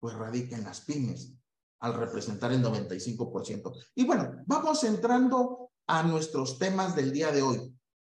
pues 0.00 0.14
radica 0.14 0.56
en 0.56 0.64
las 0.64 0.82
pymes 0.82 1.32
al 1.80 1.94
representar 1.94 2.52
el 2.52 2.62
95%. 2.62 3.72
Y 3.94 4.04
bueno, 4.04 4.42
vamos 4.46 4.84
entrando 4.84 5.70
a 5.86 6.02
nuestros 6.02 6.58
temas 6.58 6.94
del 6.94 7.12
día 7.12 7.32
de 7.32 7.42
hoy. 7.42 7.74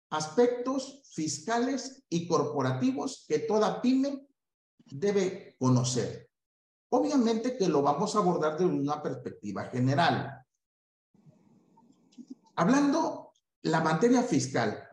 aspectos 0.09 1.01
fiscales 1.11 2.03
y 2.07 2.27
corporativos 2.27 3.25
que 3.27 3.39
toda 3.39 3.81
pyme 3.81 4.27
debe 4.85 5.55
conocer. 5.57 6.29
Obviamente 6.89 7.57
que 7.57 7.67
lo 7.67 7.81
vamos 7.81 8.15
a 8.15 8.19
abordar 8.19 8.57
de 8.57 8.65
una 8.65 9.01
perspectiva 9.01 9.65
general. 9.65 10.45
Hablando 12.55 13.31
la 13.63 13.81
materia 13.81 14.21
fiscal, 14.21 14.87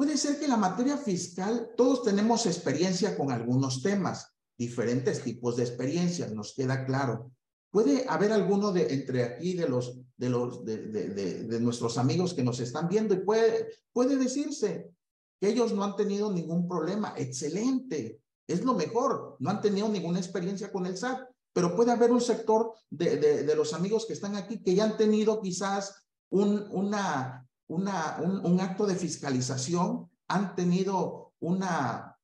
puede 0.00 0.16
ser 0.16 0.40
que 0.40 0.48
la 0.48 0.56
materia 0.56 0.96
fiscal 0.96 1.72
todos 1.76 2.02
tenemos 2.04 2.46
experiencia 2.46 3.18
con 3.18 3.30
algunos 3.30 3.82
temas, 3.82 4.32
diferentes 4.56 5.22
tipos 5.22 5.58
de 5.58 5.64
experiencias, 5.64 6.32
nos 6.32 6.54
queda 6.54 6.86
claro. 6.86 7.32
Puede 7.70 8.06
haber 8.08 8.32
alguno 8.32 8.72
de 8.72 8.94
entre 8.94 9.22
aquí 9.22 9.52
de 9.52 9.68
los 9.68 10.00
de 10.16 10.30
los 10.30 10.64
de, 10.64 10.86
de, 10.86 11.44
de, 11.44 11.60
nuestros 11.60 11.98
amigos 11.98 12.32
que 12.32 12.42
nos 12.42 12.60
están 12.60 12.88
viendo 12.88 13.12
y 13.12 13.18
puede 13.18 13.74
puede 13.92 14.16
decirse 14.16 14.90
que 15.38 15.48
ellos 15.50 15.74
no 15.74 15.84
han 15.84 15.96
tenido 15.96 16.32
ningún 16.32 16.66
problema. 16.66 17.12
Excelente, 17.18 18.22
es 18.46 18.64
lo 18.64 18.72
mejor. 18.72 19.36
No 19.38 19.50
han 19.50 19.60
tenido 19.60 19.86
ninguna 19.90 20.18
experiencia 20.18 20.72
con 20.72 20.86
el 20.86 20.96
SAT, 20.96 21.28
pero 21.52 21.76
puede 21.76 21.92
haber 21.92 22.10
un 22.10 22.22
sector 22.22 22.72
de, 22.88 23.18
de 23.18 23.54
los 23.54 23.74
amigos 23.74 24.06
que 24.06 24.14
están 24.14 24.34
aquí 24.34 24.62
que 24.62 24.74
ya 24.74 24.84
han 24.84 24.96
tenido 24.96 25.42
quizás 25.42 26.06
un, 26.30 26.66
una, 26.70 27.46
un, 27.70 27.88
un 27.88 28.60
acto 28.60 28.86
de 28.86 28.96
fiscalización, 28.96 30.10
han 30.28 30.54
tenido 30.54 31.32
una, 31.40 32.18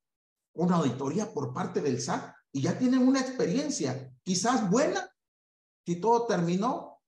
una 0.53 0.75
auditoría 0.77 1.33
por 1.33 1.53
parte 1.53 1.81
del 1.81 2.01
SAT 2.01 2.33
y 2.51 2.61
ya 2.61 2.77
tienen 2.77 3.07
una 3.07 3.21
experiencia, 3.21 4.13
quizás 4.23 4.69
buena, 4.69 5.09
si 5.85 6.01
todo 6.01 6.25
terminó 6.25 7.01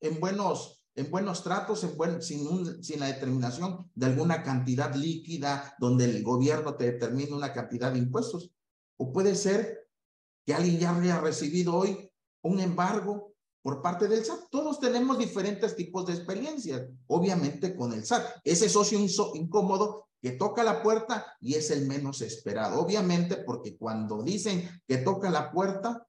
en 0.00 0.20
buenos, 0.20 0.84
en 0.94 1.10
buenos 1.10 1.42
tratos, 1.42 1.84
en 1.84 1.96
buen, 1.96 2.22
sin, 2.22 2.46
un, 2.46 2.82
sin 2.82 3.00
la 3.00 3.06
determinación 3.06 3.90
de 3.94 4.06
alguna 4.06 4.42
cantidad 4.42 4.94
líquida 4.94 5.74
donde 5.78 6.06
el 6.06 6.22
gobierno 6.22 6.74
te 6.74 6.92
determine 6.92 7.32
una 7.32 7.52
cantidad 7.52 7.92
de 7.92 7.98
impuestos. 7.98 8.52
O 8.96 9.12
puede 9.12 9.34
ser 9.34 9.88
que 10.44 10.54
alguien 10.54 10.78
ya 10.78 10.96
haya 10.96 11.20
recibido 11.20 11.76
hoy 11.76 12.10
un 12.42 12.60
embargo 12.60 13.31
por 13.62 13.80
parte 13.80 14.08
del 14.08 14.24
SAT. 14.24 14.50
Todos 14.50 14.80
tenemos 14.80 15.18
diferentes 15.18 15.74
tipos 15.76 16.06
de 16.06 16.14
experiencias, 16.14 16.82
obviamente 17.06 17.74
con 17.74 17.92
el 17.92 18.04
SAT. 18.04 18.40
Ese 18.44 18.68
socio 18.68 18.98
incómodo 19.34 20.08
que 20.20 20.32
toca 20.32 20.62
la 20.62 20.82
puerta 20.82 21.26
y 21.40 21.54
es 21.54 21.70
el 21.70 21.86
menos 21.86 22.20
esperado. 22.20 22.80
Obviamente 22.80 23.36
porque 23.38 23.76
cuando 23.76 24.22
dicen 24.22 24.68
que 24.86 24.98
toca 24.98 25.30
la 25.30 25.50
puerta, 25.50 26.06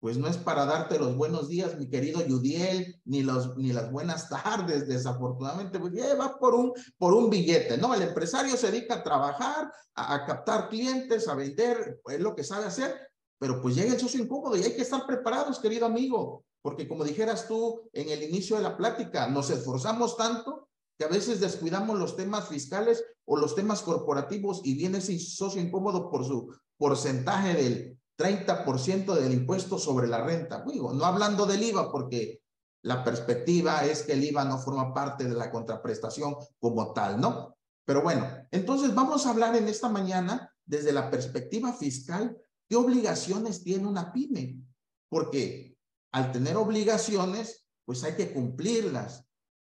pues 0.00 0.18
no 0.18 0.28
es 0.28 0.36
para 0.36 0.66
darte 0.66 0.98
los 0.98 1.16
buenos 1.16 1.48
días, 1.48 1.78
mi 1.78 1.88
querido 1.88 2.20
Yudiel, 2.26 3.00
ni, 3.06 3.22
los, 3.22 3.56
ni 3.56 3.72
las 3.72 3.90
buenas 3.90 4.28
tardes, 4.28 4.86
desafortunadamente, 4.86 5.78
pues 5.80 5.94
va 6.20 6.38
por 6.38 6.54
un, 6.54 6.74
por 6.98 7.14
un 7.14 7.30
billete, 7.30 7.78
¿no? 7.78 7.94
El 7.94 8.02
empresario 8.02 8.54
se 8.58 8.70
dedica 8.70 8.96
a 8.96 9.02
trabajar, 9.02 9.72
a 9.94 10.26
captar 10.26 10.68
clientes, 10.68 11.26
a 11.26 11.34
vender, 11.34 12.02
es 12.06 12.20
lo 12.20 12.34
que 12.34 12.44
sabe 12.44 12.66
hacer, 12.66 12.94
pero 13.38 13.62
pues 13.62 13.76
llega 13.76 13.94
el 13.94 13.98
socio 13.98 14.22
incómodo 14.22 14.56
y 14.58 14.62
hay 14.62 14.76
que 14.76 14.82
estar 14.82 15.06
preparados, 15.06 15.58
querido 15.58 15.86
amigo, 15.86 16.44
porque 16.64 16.88
como 16.88 17.04
dijeras 17.04 17.46
tú 17.46 17.90
en 17.92 18.08
el 18.08 18.22
inicio 18.22 18.56
de 18.56 18.62
la 18.62 18.78
plática, 18.78 19.28
nos 19.28 19.50
esforzamos 19.50 20.16
tanto 20.16 20.70
que 20.98 21.04
a 21.04 21.08
veces 21.08 21.38
descuidamos 21.38 21.98
los 21.98 22.16
temas 22.16 22.48
fiscales 22.48 23.04
o 23.26 23.36
los 23.36 23.54
temas 23.54 23.82
corporativos 23.82 24.62
y 24.64 24.74
viene 24.74 24.96
ese 24.96 25.18
socio 25.18 25.60
incómodo 25.60 26.08
por 26.10 26.24
su 26.24 26.56
porcentaje 26.78 27.52
del 27.52 28.00
30% 28.16 29.14
del 29.14 29.34
impuesto 29.34 29.78
sobre 29.78 30.08
la 30.08 30.24
renta. 30.24 30.64
Digo, 30.66 30.94
no 30.94 31.04
hablando 31.04 31.44
del 31.44 31.64
IVA, 31.64 31.92
porque 31.92 32.40
la 32.82 33.04
perspectiva 33.04 33.84
es 33.84 34.04
que 34.04 34.14
el 34.14 34.24
IVA 34.24 34.46
no 34.46 34.58
forma 34.58 34.94
parte 34.94 35.24
de 35.24 35.34
la 35.34 35.50
contraprestación 35.50 36.34
como 36.58 36.94
tal, 36.94 37.20
¿no? 37.20 37.58
Pero 37.84 38.00
bueno, 38.00 38.26
entonces 38.50 38.94
vamos 38.94 39.26
a 39.26 39.30
hablar 39.30 39.54
en 39.54 39.68
esta 39.68 39.90
mañana 39.90 40.50
desde 40.64 40.92
la 40.92 41.10
perspectiva 41.10 41.74
fiscal, 41.74 42.34
¿qué 42.66 42.76
obligaciones 42.76 43.62
tiene 43.62 43.86
una 43.86 44.10
pyme? 44.14 44.62
Porque 45.10 45.73
al 46.14 46.30
tener 46.30 46.56
obligaciones, 46.56 47.66
pues 47.84 48.04
hay 48.04 48.14
que 48.14 48.32
cumplirlas. 48.32 49.26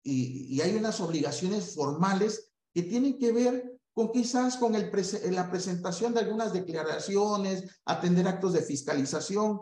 Y, 0.04 0.60
hay 0.60 0.76
unas 0.76 1.00
obligaciones 1.00 1.74
formales 1.74 2.52
que 2.74 2.84
tienen 2.84 3.18
que 3.18 3.32
ver 3.32 3.80
con 3.94 4.12
quizás 4.12 4.58
con 4.58 4.74
la 4.74 5.50
presentación 5.50 6.14
de 6.14 6.20
algunas 6.20 6.52
declaraciones, 6.52 7.80
atender 7.86 8.28
actos 8.28 8.52
de 8.52 8.62
fiscalización. 8.62 9.62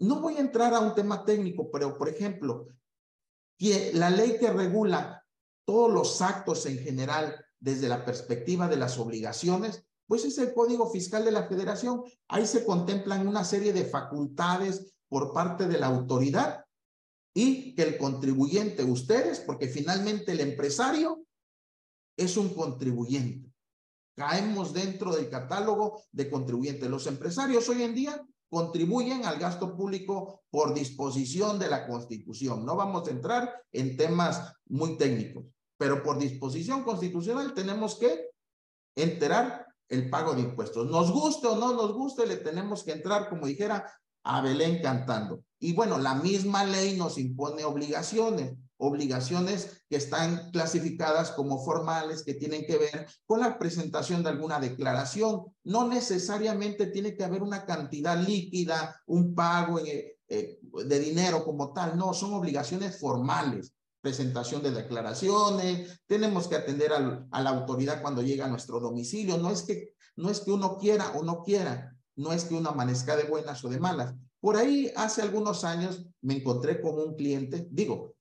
No 0.00 0.22
voy 0.22 0.38
a 0.38 0.40
entrar 0.40 0.72
a 0.72 0.80
un 0.80 0.94
tema 0.94 1.26
técnico, 1.26 1.70
pero 1.70 1.98
por 1.98 2.08
ejemplo, 2.08 2.66
que 3.58 3.92
la 3.92 4.08
ley 4.08 4.38
que 4.38 4.50
regula 4.50 5.26
todos 5.66 5.92
los 5.92 6.22
actos 6.22 6.64
en 6.64 6.78
general 6.78 7.44
desde 7.60 7.86
la 7.90 8.02
perspectiva 8.02 8.66
de 8.66 8.78
las 8.78 8.98
obligaciones, 8.98 9.84
pues 10.06 10.24
es 10.24 10.38
el 10.38 10.54
Código 10.54 10.90
Fiscal 10.90 11.22
de 11.22 11.32
la 11.32 11.46
Federación. 11.46 12.02
Ahí 12.28 12.46
se 12.46 12.64
contemplan 12.64 13.28
una 13.28 13.44
serie 13.44 13.74
de 13.74 13.84
facultades 13.84 14.94
por 15.08 15.32
parte 15.32 15.66
de 15.66 15.78
la 15.78 15.86
autoridad 15.86 16.64
y 17.34 17.74
que 17.74 17.82
el 17.82 17.98
contribuyente, 17.98 18.84
ustedes, 18.84 19.40
porque 19.40 19.68
finalmente 19.68 20.32
el 20.32 20.40
empresario 20.40 21.24
es 22.16 22.36
un 22.36 22.48
contribuyente. 22.50 23.52
Caemos 24.16 24.72
dentro 24.72 25.14
del 25.14 25.30
catálogo 25.30 26.02
de 26.10 26.28
contribuyentes. 26.28 26.90
Los 26.90 27.06
empresarios 27.06 27.68
hoy 27.68 27.84
en 27.84 27.94
día 27.94 28.26
contribuyen 28.50 29.24
al 29.24 29.38
gasto 29.38 29.76
público 29.76 30.42
por 30.50 30.74
disposición 30.74 31.58
de 31.58 31.68
la 31.68 31.86
Constitución. 31.86 32.64
No 32.64 32.74
vamos 32.74 33.06
a 33.06 33.12
entrar 33.12 33.62
en 33.72 33.96
temas 33.96 34.52
muy 34.66 34.96
técnicos, 34.96 35.44
pero 35.76 36.02
por 36.02 36.18
disposición 36.18 36.82
constitucional 36.82 37.54
tenemos 37.54 37.96
que 37.96 38.30
enterar 38.96 39.66
el 39.88 40.10
pago 40.10 40.34
de 40.34 40.42
impuestos. 40.42 40.90
Nos 40.90 41.12
guste 41.12 41.46
o 41.46 41.56
no 41.56 41.74
nos 41.74 41.92
guste, 41.92 42.26
le 42.26 42.36
tenemos 42.36 42.82
que 42.82 42.92
entrar, 42.92 43.28
como 43.28 43.46
dijera, 43.46 43.86
a 44.24 44.40
Belén 44.40 44.80
cantando. 44.82 45.42
Y 45.58 45.72
bueno, 45.72 45.98
la 45.98 46.14
misma 46.14 46.64
ley 46.64 46.96
nos 46.96 47.18
impone 47.18 47.64
obligaciones 47.64 48.54
obligaciones 48.78 49.82
que 49.90 49.96
están 49.96 50.50
clasificadas 50.52 51.32
como 51.32 51.62
formales, 51.64 52.22
que 52.22 52.34
tienen 52.34 52.64
que 52.64 52.78
ver 52.78 53.06
con 53.26 53.40
la 53.40 53.58
presentación 53.58 54.22
de 54.22 54.30
alguna 54.30 54.60
declaración. 54.60 55.46
No 55.64 55.86
necesariamente 55.86 56.86
tiene 56.86 57.16
que 57.16 57.24
haber 57.24 57.42
una 57.42 57.66
cantidad 57.66 58.18
líquida, 58.18 59.00
un 59.06 59.34
pago 59.34 59.80
eh, 59.80 60.16
eh, 60.28 60.58
de 60.86 60.98
dinero 61.00 61.44
como 61.44 61.72
tal, 61.72 61.96
no, 61.96 62.14
son 62.14 62.32
obligaciones 62.34 62.98
formales. 62.98 63.74
Presentación 64.00 64.62
de 64.62 64.70
declaraciones, 64.70 66.00
tenemos 66.06 66.46
que 66.46 66.54
atender 66.54 66.92
a 66.92 67.42
la 67.42 67.50
autoridad 67.50 68.00
cuando 68.00 68.22
llega 68.22 68.44
a 68.44 68.48
nuestro 68.48 68.78
domicilio. 68.78 69.38
No 69.38 69.50
es 69.50 69.62
que, 69.62 69.94
no 70.14 70.30
es 70.30 70.40
que 70.40 70.52
uno 70.52 70.78
quiera 70.78 71.10
o 71.16 71.24
no 71.24 71.42
quiera, 71.42 71.97
no 72.18 72.32
es 72.32 72.44
que 72.44 72.54
uno 72.54 72.70
amanezca 72.70 73.16
de 73.16 73.24
buenas 73.24 73.64
o 73.64 73.68
de 73.68 73.78
malas. 73.78 74.14
Por 74.40 74.56
ahí 74.56 74.92
hace 74.96 75.22
algunos 75.22 75.64
años 75.64 76.04
me 76.20 76.34
encontré 76.34 76.80
con 76.80 76.98
un 76.98 77.14
cliente, 77.14 77.68
digo, 77.70 78.16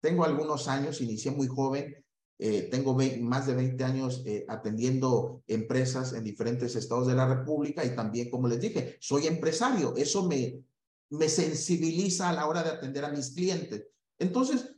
tengo 0.00 0.24
algunos 0.24 0.68
años, 0.68 1.00
inicié 1.00 1.30
muy 1.30 1.48
joven, 1.48 2.04
eh, 2.38 2.68
tengo 2.70 2.96
más 3.20 3.46
de 3.46 3.54
20 3.54 3.82
años 3.82 4.22
eh, 4.26 4.44
atendiendo 4.46 5.42
empresas 5.46 6.12
en 6.12 6.22
diferentes 6.22 6.76
estados 6.76 7.08
de 7.08 7.14
la 7.14 7.26
República 7.26 7.84
y 7.84 7.96
también, 7.96 8.30
como 8.30 8.46
les 8.46 8.60
dije, 8.60 8.96
soy 9.00 9.26
empresario. 9.26 9.96
Eso 9.96 10.28
me, 10.28 10.62
me 11.10 11.28
sensibiliza 11.28 12.28
a 12.28 12.34
la 12.34 12.46
hora 12.46 12.62
de 12.62 12.70
atender 12.70 13.04
a 13.04 13.10
mis 13.10 13.30
clientes. 13.30 13.86
Entonces, 14.18 14.74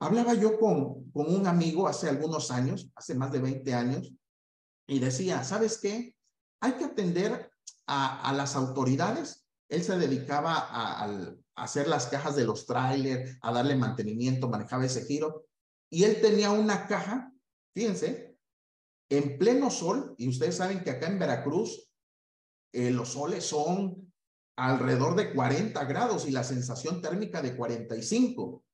hablaba 0.00 0.34
yo 0.34 0.58
con, 0.58 1.10
con 1.10 1.32
un 1.32 1.46
amigo 1.46 1.86
hace 1.86 2.08
algunos 2.08 2.50
años, 2.50 2.90
hace 2.96 3.14
más 3.14 3.32
de 3.32 3.38
20 3.38 3.74
años, 3.74 4.12
y 4.88 4.98
decía, 4.98 5.44
¿sabes 5.44 5.78
qué? 5.78 6.16
Hay 6.60 6.72
que 6.72 6.84
atender 6.84 7.49
a, 7.90 8.32
las 8.32 8.54
autoridades. 8.54 9.46
Él 9.68 9.82
se 9.82 9.98
dedicaba 9.98 10.54
a, 10.54 11.34
hacer 11.56 11.88
las 11.88 12.06
cajas 12.06 12.36
de 12.36 12.44
los 12.44 12.64
trailers, 12.64 13.36
a 13.42 13.52
darle 13.52 13.76
mantenimiento, 13.76 14.48
manejaba 14.48 14.86
ese 14.86 15.04
giro. 15.04 15.46
Y 15.90 16.04
él 16.04 16.20
tenía 16.20 16.50
una 16.52 16.86
caja, 16.86 17.32
fíjense, 17.74 18.38
en 19.10 19.38
pleno 19.38 19.70
sol, 19.70 20.14
y 20.16 20.28
ustedes 20.28 20.56
saben 20.56 20.82
que 20.82 20.90
acá 20.90 21.08
en 21.08 21.18
Veracruz 21.18 21.90
eh, 22.72 22.90
los 22.90 23.10
soles 23.10 23.44
son 23.44 24.12
alrededor 24.56 25.16
de 25.16 25.34
40 25.34 25.84
grados 25.84 26.26
y 26.26 26.30
la 26.30 26.44
sensación 26.44 27.02
térmica 27.02 27.42
de 27.42 27.56
45. 27.56 28.64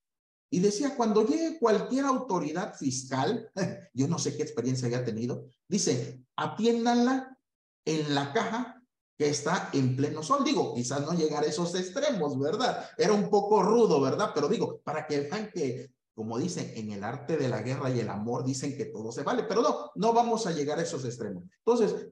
Y 0.52 0.60
decía, 0.60 0.94
cuando 0.94 1.26
llegue 1.26 1.58
cualquier 1.58 2.04
autoridad 2.04 2.74
fiscal, 2.74 3.50
yo 3.94 4.06
no 4.06 4.18
sé 4.18 4.36
qué 4.36 4.42
experiencia 4.42 4.88
haya 4.88 5.04
tenido, 5.04 5.46
dice, 5.66 6.22
atiéndanla 6.36 7.36
en 7.84 8.14
la 8.14 8.32
caja 8.32 8.75
que 9.16 9.28
está 9.28 9.70
en 9.72 9.96
pleno 9.96 10.22
sol. 10.22 10.44
Digo, 10.44 10.74
quizás 10.74 11.00
no 11.00 11.12
llegar 11.12 11.42
a 11.42 11.46
esos 11.46 11.74
extremos, 11.74 12.38
¿verdad? 12.38 12.90
Era 12.98 13.12
un 13.12 13.30
poco 13.30 13.62
rudo, 13.62 14.00
¿verdad? 14.00 14.30
Pero 14.34 14.48
digo, 14.48 14.80
para 14.84 15.06
que 15.06 15.20
vean 15.20 15.50
que, 15.52 15.90
como 16.14 16.38
dicen, 16.38 16.72
en 16.74 16.92
el 16.92 17.02
arte 17.02 17.36
de 17.36 17.48
la 17.48 17.62
guerra 17.62 17.90
y 17.90 18.00
el 18.00 18.10
amor 18.10 18.44
dicen 18.44 18.76
que 18.76 18.86
todo 18.86 19.10
se 19.12 19.22
vale, 19.22 19.44
pero 19.44 19.62
no, 19.62 19.90
no 19.94 20.12
vamos 20.12 20.46
a 20.46 20.52
llegar 20.52 20.78
a 20.78 20.82
esos 20.82 21.04
extremos. 21.04 21.44
Entonces, 21.64 22.08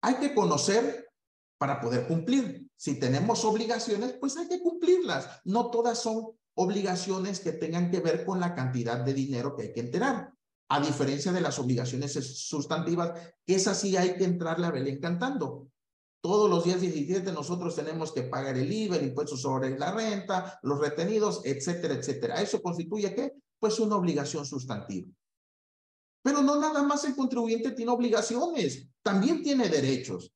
hay 0.00 0.14
que 0.16 0.34
conocer 0.34 1.08
para 1.58 1.80
poder 1.80 2.06
cumplir. 2.08 2.68
Si 2.76 2.98
tenemos 2.98 3.44
obligaciones, 3.44 4.14
pues 4.20 4.36
hay 4.36 4.48
que 4.48 4.60
cumplirlas. 4.60 5.28
No 5.44 5.70
todas 5.70 5.98
son 5.98 6.32
obligaciones 6.54 7.40
que 7.40 7.52
tengan 7.52 7.90
que 7.90 8.00
ver 8.00 8.24
con 8.24 8.40
la 8.40 8.54
cantidad 8.54 8.98
de 8.98 9.14
dinero 9.14 9.54
que 9.56 9.62
hay 9.62 9.72
que 9.72 9.80
enterar. 9.80 10.32
a 10.68 10.80
diferencia 10.80 11.32
de 11.32 11.42
las 11.42 11.58
obligaciones 11.58 12.12
sustantivas, 12.14 13.12
que 13.44 13.56
es 13.56 13.66
así 13.66 13.94
hay 13.94 14.16
que 14.16 14.24
entrarle 14.24 14.66
a 14.66 14.70
Belén 14.70 15.00
cantando. 15.00 15.68
Todos 16.22 16.48
los 16.48 16.64
días 16.64 16.80
17 16.80 17.32
nosotros 17.32 17.74
tenemos 17.74 18.12
que 18.12 18.22
pagar 18.22 18.56
el 18.56 18.72
IVA, 18.72 18.96
el 18.96 19.08
impuesto 19.08 19.36
sobre 19.36 19.76
la 19.76 19.90
renta, 19.90 20.60
los 20.62 20.78
retenidos, 20.78 21.42
etcétera, 21.44 21.94
etcétera. 21.94 22.40
¿Eso 22.40 22.62
constituye 22.62 23.12
qué? 23.12 23.32
Pues 23.58 23.80
una 23.80 23.96
obligación 23.96 24.46
sustantiva. 24.46 25.08
Pero 26.22 26.40
no 26.40 26.60
nada 26.60 26.84
más 26.84 27.04
el 27.04 27.16
contribuyente 27.16 27.72
tiene 27.72 27.90
obligaciones, 27.90 28.88
también 29.02 29.42
tiene 29.42 29.68
derechos. 29.68 30.32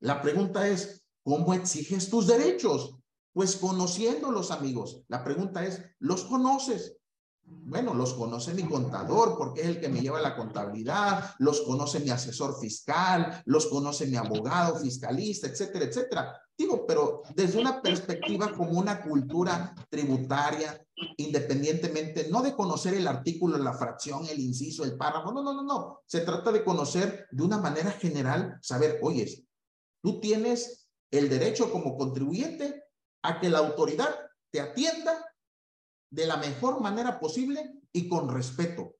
La 0.00 0.20
pregunta 0.20 0.66
es, 0.66 1.04
¿cómo 1.22 1.54
exiges 1.54 2.10
tus 2.10 2.26
derechos? 2.26 2.96
Pues 3.32 3.54
conociéndolos, 3.54 4.50
amigos. 4.50 5.02
La 5.06 5.22
pregunta 5.22 5.64
es, 5.64 5.80
¿los 6.00 6.24
conoces? 6.24 6.97
Bueno, 7.68 7.92
los 7.92 8.14
conoce 8.14 8.54
mi 8.54 8.62
contador 8.62 9.36
porque 9.36 9.60
es 9.60 9.66
el 9.66 9.80
que 9.80 9.90
me 9.90 10.00
lleva 10.00 10.20
la 10.22 10.34
contabilidad, 10.34 11.34
los 11.38 11.60
conoce 11.60 12.00
mi 12.00 12.08
asesor 12.08 12.58
fiscal, 12.58 13.42
los 13.44 13.66
conoce 13.66 14.06
mi 14.06 14.16
abogado 14.16 14.76
fiscalista, 14.76 15.48
etcétera, 15.48 15.84
etcétera. 15.84 16.42
Digo, 16.56 16.86
pero 16.86 17.22
desde 17.34 17.60
una 17.60 17.82
perspectiva 17.82 18.52
como 18.52 18.70
una 18.72 19.02
cultura 19.02 19.74
tributaria, 19.90 20.82
independientemente, 21.18 22.28
no 22.30 22.42
de 22.42 22.54
conocer 22.54 22.94
el 22.94 23.06
artículo, 23.06 23.58
la 23.58 23.74
fracción, 23.74 24.24
el 24.26 24.40
inciso, 24.40 24.82
el 24.82 24.96
párrafo, 24.96 25.30
no, 25.30 25.42
no, 25.42 25.52
no, 25.52 25.62
no. 25.62 26.00
Se 26.06 26.22
trata 26.22 26.50
de 26.50 26.64
conocer 26.64 27.26
de 27.30 27.42
una 27.42 27.58
manera 27.58 27.90
general, 27.92 28.58
saber, 28.62 28.98
oye, 29.02 29.46
tú 30.02 30.20
tienes 30.20 30.88
el 31.10 31.28
derecho 31.28 31.70
como 31.70 31.98
contribuyente 31.98 32.82
a 33.22 33.38
que 33.38 33.50
la 33.50 33.58
autoridad 33.58 34.14
te 34.50 34.60
atienda 34.60 35.24
de 36.10 36.26
la 36.26 36.36
mejor 36.36 36.80
manera 36.80 37.18
posible 37.20 37.80
y 37.92 38.08
con 38.08 38.28
respeto. 38.28 38.94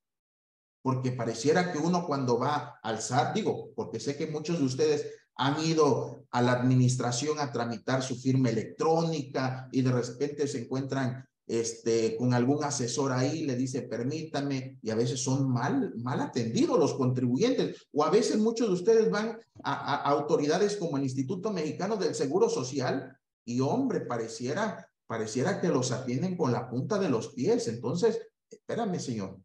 Porque 0.82 1.12
pareciera 1.12 1.72
que 1.72 1.78
uno 1.78 2.06
cuando 2.06 2.38
va 2.38 2.78
al 2.82 3.00
SAT, 3.00 3.34
digo, 3.34 3.70
porque 3.74 4.00
sé 4.00 4.16
que 4.16 4.26
muchos 4.26 4.58
de 4.58 4.64
ustedes 4.64 5.06
han 5.36 5.64
ido 5.64 6.24
a 6.30 6.42
la 6.42 6.52
administración 6.52 7.38
a 7.38 7.52
tramitar 7.52 8.02
su 8.02 8.16
firma 8.16 8.50
electrónica 8.50 9.68
y 9.72 9.82
de 9.82 9.92
repente 9.92 10.46
se 10.48 10.62
encuentran 10.62 11.24
este, 11.46 12.16
con 12.16 12.34
algún 12.34 12.62
asesor 12.62 13.12
ahí, 13.12 13.44
le 13.44 13.56
dice, 13.56 13.82
permítame, 13.82 14.78
y 14.82 14.90
a 14.90 14.94
veces 14.94 15.22
son 15.22 15.50
mal, 15.50 15.94
mal 15.96 16.20
atendidos 16.20 16.78
los 16.78 16.94
contribuyentes, 16.94 17.88
o 17.92 18.04
a 18.04 18.10
veces 18.10 18.36
muchos 18.36 18.68
de 18.68 18.74
ustedes 18.74 19.10
van 19.10 19.38
a, 19.62 19.72
a 19.72 20.10
autoridades 20.10 20.76
como 20.76 20.98
el 20.98 21.04
Instituto 21.04 21.50
Mexicano 21.50 21.96
del 21.96 22.14
Seguro 22.14 22.50
Social, 22.50 23.16
y 23.46 23.60
hombre, 23.60 24.02
pareciera 24.02 24.87
pareciera 25.08 25.60
que 25.60 25.68
los 25.68 25.90
atienden 25.90 26.36
con 26.36 26.52
la 26.52 26.70
punta 26.70 26.98
de 26.98 27.08
los 27.08 27.28
pies. 27.34 27.66
Entonces, 27.66 28.20
espérame, 28.48 29.00
señor. 29.00 29.40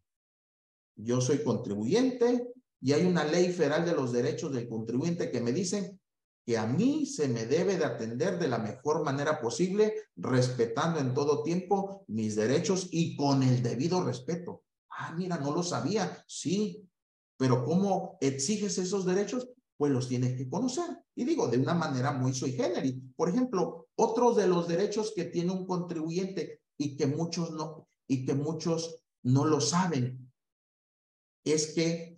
Yo 0.96 1.22
soy 1.22 1.42
contribuyente 1.42 2.54
y 2.82 2.92
hay 2.92 3.06
una 3.06 3.24
ley 3.24 3.52
federal 3.52 3.86
de 3.86 3.94
los 3.94 4.12
derechos 4.12 4.54
del 4.54 4.68
contribuyente 4.68 5.32
que 5.32 5.42
me 5.42 5.54
dicen 5.54 6.00
que 6.46 6.58
a 6.58 6.68
mí 6.68 7.06
se 7.06 7.30
me 7.30 7.46
debe 7.46 7.78
de 7.78 7.86
atender 7.86 8.38
de 8.38 8.50
la 8.50 8.58
mejor 8.60 9.04
manera 9.04 9.40
posible, 9.40 9.94
respetando 10.18 11.00
en 11.00 11.14
todo 11.14 11.42
tiempo 11.42 12.04
mis 12.08 12.36
derechos 12.36 12.90
y 12.92 13.16
con 13.16 13.42
el 13.42 13.64
debido 13.64 14.04
respeto. 14.04 14.64
Ah, 14.90 15.16
mira, 15.18 15.38
no 15.38 15.56
lo 15.56 15.64
sabía. 15.64 16.24
Sí, 16.28 16.86
pero 17.38 17.64
¿cómo 17.64 18.18
exiges 18.20 18.78
esos 18.78 19.06
derechos? 19.06 19.48
Pues 19.84 19.92
los 19.92 20.08
tienes 20.08 20.38
que 20.38 20.48
conocer. 20.48 20.86
Y 21.14 21.26
digo, 21.26 21.50
de 21.50 21.58
una 21.58 21.74
manera 21.74 22.14
muy 22.14 22.34
sui 22.34 22.54
generis. 22.54 22.96
Por 23.18 23.28
ejemplo, 23.28 23.90
otros 23.96 24.38
de 24.38 24.48
los 24.48 24.66
derechos 24.66 25.12
que 25.14 25.26
tiene 25.26 25.52
un 25.52 25.68
contribuyente 25.68 26.62
y 26.78 26.96
que 26.96 27.06
muchos 27.06 27.52
no, 27.52 27.90
y 28.08 28.26
que 28.26 28.34
muchos 28.34 29.04
no 29.24 29.44
lo 29.44 29.60
saben, 29.60 30.32
es 31.44 31.74
que 31.74 32.16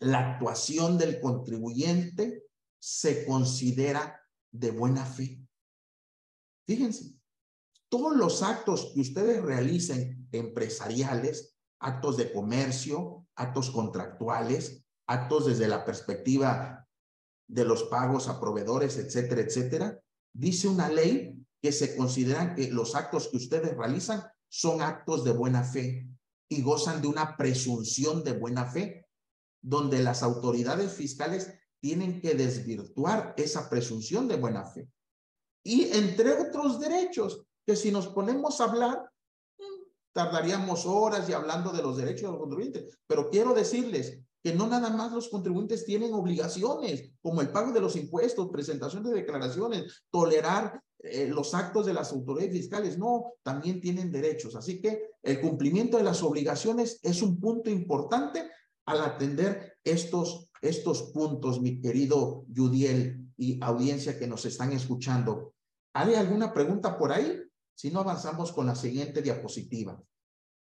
la 0.00 0.32
actuación 0.32 0.98
del 0.98 1.22
contribuyente 1.22 2.44
se 2.78 3.24
considera 3.24 4.20
de 4.50 4.72
buena 4.72 5.06
fe. 5.06 5.40
Fíjense, 6.66 7.14
todos 7.88 8.14
los 8.14 8.42
actos 8.42 8.92
que 8.94 9.00
ustedes 9.00 9.42
realicen 9.42 10.28
empresariales, 10.32 11.56
actos 11.78 12.18
de 12.18 12.30
comercio, 12.30 13.26
actos 13.36 13.70
contractuales, 13.70 14.81
actos 15.12 15.46
desde 15.46 15.68
la 15.68 15.84
perspectiva 15.84 16.88
de 17.46 17.64
los 17.64 17.84
pagos 17.84 18.28
a 18.28 18.40
proveedores, 18.40 18.96
etcétera, 18.96 19.42
etcétera, 19.42 20.00
dice 20.32 20.68
una 20.68 20.88
ley 20.88 21.36
que 21.60 21.70
se 21.70 21.94
consideran 21.96 22.54
que 22.54 22.70
los 22.70 22.94
actos 22.94 23.28
que 23.28 23.36
ustedes 23.36 23.76
realizan 23.76 24.24
son 24.48 24.80
actos 24.80 25.22
de 25.24 25.32
buena 25.32 25.62
fe 25.62 26.08
y 26.48 26.62
gozan 26.62 27.02
de 27.02 27.08
una 27.08 27.36
presunción 27.36 28.24
de 28.24 28.32
buena 28.32 28.64
fe, 28.66 29.06
donde 29.62 30.02
las 30.02 30.22
autoridades 30.22 30.92
fiscales 30.92 31.52
tienen 31.80 32.20
que 32.20 32.34
desvirtuar 32.34 33.34
esa 33.36 33.68
presunción 33.68 34.28
de 34.28 34.36
buena 34.36 34.64
fe. 34.64 34.88
Y 35.62 35.92
entre 35.92 36.32
otros 36.32 36.80
derechos, 36.80 37.44
que 37.66 37.76
si 37.76 37.90
nos 37.92 38.08
ponemos 38.08 38.60
a 38.60 38.64
hablar, 38.64 39.10
mm, 39.58 39.82
tardaríamos 40.12 40.86
horas 40.86 41.28
y 41.28 41.32
hablando 41.32 41.70
de 41.70 41.82
los 41.82 41.96
derechos 41.96 42.22
de 42.22 42.28
los 42.28 42.38
contribuyentes, 42.38 42.98
pero 43.06 43.30
quiero 43.30 43.54
decirles 43.54 44.21
que 44.42 44.54
no 44.54 44.66
nada 44.66 44.90
más 44.90 45.12
los 45.12 45.28
contribuyentes 45.28 45.84
tienen 45.84 46.12
obligaciones, 46.14 47.10
como 47.20 47.40
el 47.40 47.50
pago 47.50 47.72
de 47.72 47.80
los 47.80 47.94
impuestos, 47.96 48.50
presentación 48.50 49.04
de 49.04 49.12
declaraciones, 49.12 50.02
tolerar 50.10 50.82
eh, 50.98 51.28
los 51.28 51.54
actos 51.54 51.86
de 51.86 51.94
las 51.94 52.12
autoridades 52.12 52.52
fiscales, 52.52 52.98
no, 52.98 53.34
también 53.42 53.80
tienen 53.80 54.10
derechos. 54.10 54.56
Así 54.56 54.80
que 54.80 55.10
el 55.22 55.40
cumplimiento 55.40 55.96
de 55.96 56.04
las 56.04 56.22
obligaciones 56.22 56.98
es 57.02 57.22
un 57.22 57.40
punto 57.40 57.70
importante 57.70 58.50
al 58.86 59.02
atender 59.02 59.74
estos, 59.84 60.48
estos 60.60 61.12
puntos, 61.12 61.60
mi 61.60 61.80
querido 61.80 62.44
Yudiel 62.48 63.28
y 63.36 63.62
audiencia 63.62 64.18
que 64.18 64.26
nos 64.26 64.44
están 64.44 64.72
escuchando. 64.72 65.54
¿Hay 65.94 66.14
alguna 66.14 66.52
pregunta 66.52 66.98
por 66.98 67.12
ahí? 67.12 67.40
Si 67.74 67.90
no, 67.90 68.00
avanzamos 68.00 68.52
con 68.52 68.66
la 68.66 68.74
siguiente 68.74 69.22
diapositiva. 69.22 70.02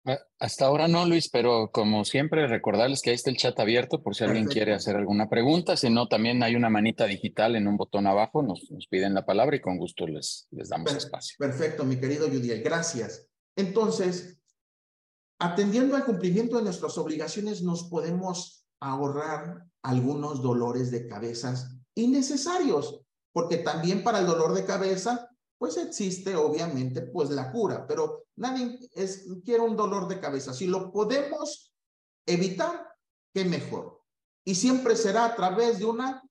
Ah, 0.06 0.18
hasta 0.38 0.66
ahora 0.66 0.86
no, 0.86 1.06
Luis, 1.06 1.30
pero 1.30 1.70
como 1.72 2.04
siempre, 2.04 2.46
recordarles 2.46 3.00
que 3.00 3.10
ahí 3.10 3.16
está 3.16 3.30
el 3.30 3.38
chat 3.38 3.58
abierto 3.58 4.02
por 4.02 4.14
si 4.14 4.24
alguien 4.24 4.46
quiere 4.46 4.74
hacer 4.74 4.96
alguna 4.96 5.28
pregunta. 5.30 5.76
Si 5.76 5.88
no, 5.88 6.08
también 6.08 6.42
hay 6.42 6.56
una 6.56 6.68
manita 6.68 7.06
digital 7.06 7.56
en 7.56 7.66
un 7.66 7.76
botón 7.76 8.06
abajo, 8.06 8.42
nos, 8.42 8.70
nos 8.70 8.86
piden 8.86 9.14
la 9.14 9.24
palabra 9.24 9.56
y 9.56 9.60
con 9.60 9.78
gusto 9.78 10.06
les, 10.06 10.46
les 10.50 10.68
damos 10.68 10.94
espacio. 10.94 11.36
Perfecto, 11.38 11.84
mi 11.84 11.96
querido 11.96 12.28
Judiel, 12.28 12.62
gracias. 12.62 13.26
Entonces, 13.56 14.38
atendiendo 15.38 15.96
al 15.96 16.04
cumplimiento 16.04 16.56
de 16.58 16.64
nuestras 16.64 16.98
obligaciones, 16.98 17.62
nos 17.62 17.84
podemos 17.84 18.66
ahorrar 18.80 19.64
algunos 19.82 20.42
dolores 20.42 20.90
de 20.90 21.06
cabezas 21.06 21.76
innecesarios, 21.94 23.00
porque 23.32 23.58
también 23.58 24.02
para 24.02 24.18
el 24.18 24.26
dolor 24.26 24.52
de 24.52 24.64
cabeza 24.64 25.30
pues 25.58 25.76
existe 25.76 26.36
obviamente 26.36 27.02
pues 27.02 27.30
la 27.30 27.50
cura, 27.52 27.86
pero 27.86 28.26
nadie 28.36 28.78
es, 28.94 29.26
quiere 29.44 29.60
un 29.60 29.76
dolor 29.76 30.08
de 30.08 30.20
cabeza. 30.20 30.52
Si 30.52 30.66
lo 30.66 30.92
podemos 30.92 31.72
evitar, 32.26 32.88
qué 33.32 33.44
mejor. 33.44 34.02
Y 34.44 34.54
siempre 34.54 34.96
será 34.96 35.26
a 35.26 35.36
través 35.36 35.78
de 35.78 35.86
una 35.86 36.22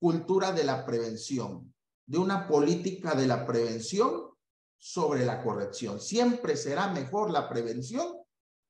cultura 0.00 0.52
de 0.52 0.64
la 0.64 0.84
prevención, 0.84 1.72
de 2.06 2.18
una 2.18 2.48
política 2.48 3.14
de 3.14 3.26
la 3.26 3.46
prevención 3.46 4.30
sobre 4.78 5.24
la 5.24 5.42
corrección. 5.42 6.00
Siempre 6.00 6.56
será 6.56 6.88
mejor 6.88 7.30
la 7.30 7.48
prevención 7.48 8.16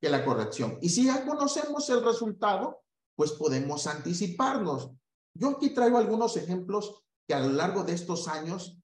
que 0.01 0.11
la 0.11 0.25
corrección. 0.25 0.79
Y 0.81 0.91
si 0.91 1.07
ya 1.07 1.25
conocemos 1.25 1.89
el 1.91 2.05
resultado, 2.05 2.83
pues 3.17 3.33
podemos 3.33 3.87
anticiparnos. 3.87 4.91
Yo 5.35 5.51
aquí 5.51 5.71
traigo 5.71 5.99
algunos 5.99 6.37
ejemplos 6.37 7.03
que 7.27 7.35
a 7.35 7.41
lo 7.41 7.51
largo 7.51 7.83
de 7.83 7.95
estos 7.95 8.29
años 8.29 8.79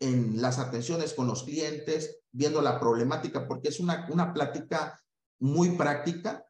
en 0.00 0.40
las 0.40 0.58
atenciones 0.58 1.14
con 1.14 1.26
los 1.26 1.44
clientes, 1.44 2.20
viendo 2.30 2.60
la 2.60 2.78
problemática, 2.78 3.48
porque 3.48 3.68
es 3.68 3.80
una, 3.80 4.06
una 4.10 4.32
plática 4.32 5.00
muy 5.38 5.76
práctica. 5.76 6.46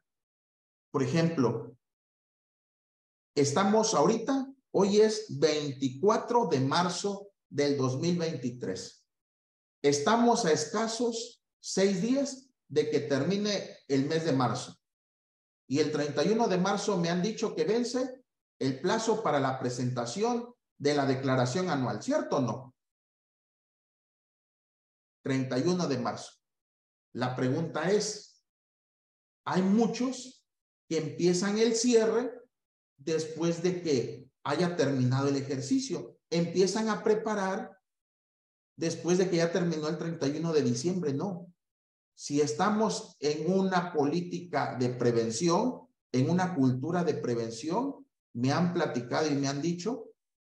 Por 0.91 1.03
ejemplo, 1.03 1.75
estamos 3.35 3.93
ahorita, 3.93 4.47
hoy 4.71 5.01
es 5.01 5.39
24 5.39 6.47
de 6.47 6.59
marzo 6.59 7.29
del 7.49 7.77
2023. 7.77 9.05
Estamos 9.81 10.45
a 10.45 10.51
escasos 10.51 11.41
seis 11.59 12.01
días 12.01 12.49
de 12.67 12.89
que 12.89 12.99
termine 13.01 13.77
el 13.87 14.05
mes 14.05 14.25
de 14.25 14.33
marzo. 14.33 14.75
Y 15.69 15.79
el 15.79 15.91
31 15.91 16.47
de 16.47 16.57
marzo 16.57 16.97
me 16.97 17.09
han 17.09 17.21
dicho 17.21 17.55
que 17.55 17.65
vence 17.65 18.23
el 18.59 18.81
plazo 18.81 19.21
para 19.21 19.39
la 19.39 19.59
presentación 19.59 20.53
de 20.77 20.93
la 20.93 21.05
declaración 21.05 21.69
anual, 21.69 22.01
¿cierto 22.01 22.37
o 22.37 22.41
no? 22.41 22.76
31 25.27 25.87
de 25.87 25.97
marzo. 25.97 26.31
La 27.13 27.35
pregunta 27.35 27.91
es, 27.91 28.41
hay 29.45 29.61
muchos 29.61 30.45
que 30.87 30.99
empiezan 30.99 31.57
el 31.57 31.75
cierre 31.75 32.31
después 32.95 33.61
de 33.61 33.81
que 33.81 34.29
haya 34.43 34.77
terminado 34.77 35.27
el 35.27 35.35
ejercicio. 35.35 36.17
Empiezan 36.29 36.87
a 36.87 37.03
preparar 37.03 37.77
después 38.77 39.17
de 39.17 39.29
que 39.29 39.37
ya 39.37 39.51
terminó 39.51 39.89
el 39.89 39.97
31 39.97 40.53
de 40.53 40.61
diciembre. 40.61 41.13
No. 41.13 41.53
si 42.15 42.39
estamos 42.39 43.17
en 43.19 43.51
una 43.51 43.91
política 43.91 44.77
de 44.79 44.89
prevención, 44.89 45.87
en 46.13 46.29
una 46.29 46.55
cultura 46.55 47.03
de 47.03 47.15
prevención, 47.15 48.07
me 48.33 48.53
han 48.53 48.73
platicado 48.73 49.27
y 49.29 49.35
me 49.35 49.49
han 49.49 49.61
dicho 49.61 50.05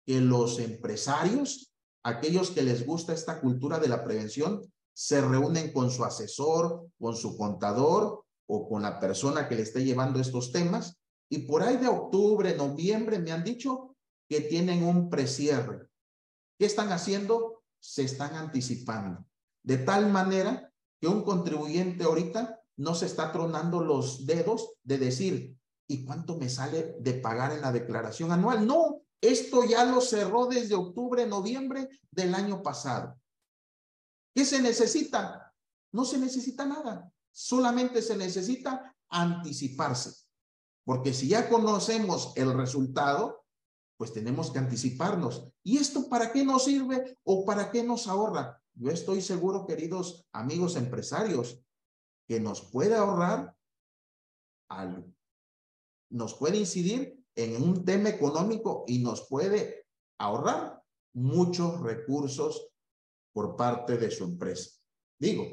que 0.05 0.21
los 0.21 0.59
empresarios, 0.59 1.73
aquellos 2.07 2.51
que 2.51 2.61
les 2.61 2.85
gusta 2.85 3.13
esta 3.13 3.41
cultura 3.41 3.79
de 3.79 3.89
la 3.89 4.01
prevención, 4.01 4.61
se 4.93 5.19
reúnen 5.19 5.73
con 5.73 5.91
su 5.91 6.05
asesor, 6.05 6.87
con 6.97 7.17
su 7.17 7.37
contador 7.37 8.23
o 8.47 8.69
con 8.69 8.81
la 8.81 8.97
persona 8.97 9.49
que 9.49 9.55
le 9.55 9.63
esté 9.63 9.83
llevando 9.83 10.21
estos 10.21 10.53
temas. 10.53 10.97
Y 11.29 11.39
por 11.39 11.63
ahí 11.63 11.75
de 11.75 11.89
octubre, 11.89 12.55
noviembre, 12.55 13.19
me 13.19 13.33
han 13.33 13.43
dicho 13.43 13.97
que 14.29 14.39
tienen 14.39 14.85
un 14.85 15.09
precierre. 15.09 15.89
¿Qué 16.57 16.65
están 16.65 16.93
haciendo? 16.93 17.61
Se 17.81 18.03
están 18.03 18.35
anticipando. 18.35 19.25
De 19.61 19.77
tal 19.77 20.09
manera 20.09 20.71
que 21.01 21.09
un 21.09 21.23
contribuyente 21.23 22.05
ahorita 22.05 22.61
no 22.77 22.95
se 22.95 23.05
está 23.05 23.33
tronando 23.33 23.81
los 23.81 24.25
dedos 24.25 24.75
de 24.81 24.97
decir, 24.97 25.57
¿y 25.87 26.05
cuánto 26.05 26.37
me 26.37 26.47
sale 26.47 26.95
de 27.01 27.15
pagar 27.15 27.51
en 27.51 27.61
la 27.61 27.73
declaración 27.73 28.31
anual? 28.31 28.65
No, 28.65 29.01
esto 29.21 29.63
ya 29.63 29.83
lo 29.85 30.01
cerró 30.01 30.45
desde 30.45 30.75
octubre, 30.75 31.25
noviembre 31.25 31.89
del 32.11 32.35
año 32.35 32.61
pasado. 32.61 33.19
¿Qué 34.35 34.45
se 34.45 34.61
necesita? 34.61 35.53
No 35.91 36.05
se 36.05 36.17
necesita 36.19 36.65
nada, 36.65 37.11
solamente 37.31 38.01
se 38.01 38.15
necesita 38.15 38.95
anticiparse. 39.09 40.11
Porque 40.85 41.13
si 41.13 41.27
ya 41.27 41.49
conocemos 41.49 42.33
el 42.35 42.53
resultado, 42.53 43.43
pues 43.97 44.13
tenemos 44.13 44.51
que 44.51 44.59
anticiparnos. 44.59 45.51
¿Y 45.63 45.77
esto 45.77 46.07
para 46.07 46.31
qué 46.31 46.45
nos 46.45 46.65
sirve 46.65 47.17
o 47.23 47.45
para 47.45 47.71
qué 47.71 47.83
nos 47.83 48.07
ahorra? 48.07 48.61
Yo 48.75 48.91
estoy 48.91 49.21
seguro, 49.21 49.65
queridos 49.65 50.27
amigos 50.31 50.75
empresarios, 50.75 51.59
que 52.27 52.39
nos 52.39 52.61
puede 52.61 52.95
ahorrar 52.95 53.57
algo. 54.69 55.11
Nos 56.09 56.35
puede 56.35 56.57
incidir 56.57 57.25
en 57.37 57.61
un 57.61 57.85
tema 57.85 58.09
económico 58.09 58.83
y 58.87 58.99
nos 58.99 59.27
puede 59.27 59.85
ahorrar 60.19 60.81
muchos 61.13 61.79
recursos 61.81 62.67
por 63.31 63.55
parte 63.55 63.97
de 63.97 64.09
su 64.11 64.23
empresa. 64.23 64.71
Digo, 65.19 65.45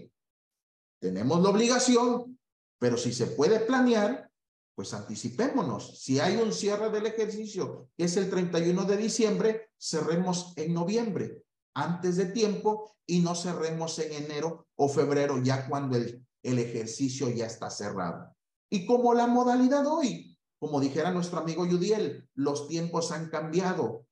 tenemos 1.01 1.43
la 1.43 1.51
obligación, 1.51 2.39
pero 2.79 2.97
si 2.97 3.13
se 3.13 3.27
puede 3.27 3.61
planear, 3.61 4.31
pues 4.75 4.95
anticipémonos. 4.95 6.01
Si 6.01 6.19
hay 6.19 6.37
un 6.37 6.53
cierre 6.53 6.91
del 6.91 7.07
ejercicio, 7.07 7.91
que 7.97 8.05
es 8.05 8.17
el 8.17 8.31
31 8.31 8.85
de 8.85 8.97
diciembre, 8.97 9.71
cerremos 9.79 10.55
en 10.57 10.73
noviembre, 10.73 11.43
antes 11.75 12.17
de 12.17 12.27
tiempo, 12.27 12.97
y 13.07 13.21
no 13.21 13.35
cerremos 13.35 13.99
en 13.99 14.25
enero 14.25 14.67
o 14.77 14.89
febrero, 14.89 15.43
ya 15.43 15.69
cuando 15.69 15.99
el, 15.99 16.27
el 16.43 16.59
ejercicio 16.59 17.29
ya 17.29 17.47
está 17.47 17.69
cerrado. 17.69 18.35
Y 18.71 18.87
como 18.87 19.13
la 19.13 19.27
modalidad 19.27 19.87
hoy, 19.87 20.34
como 20.59 20.81
dijera 20.81 21.11
nuestro 21.11 21.41
amigo 21.41 21.67
Yudiel, 21.67 22.29
los 22.35 22.69
tiempos 22.69 23.13
han 23.13 23.29
cambiado. 23.29 24.07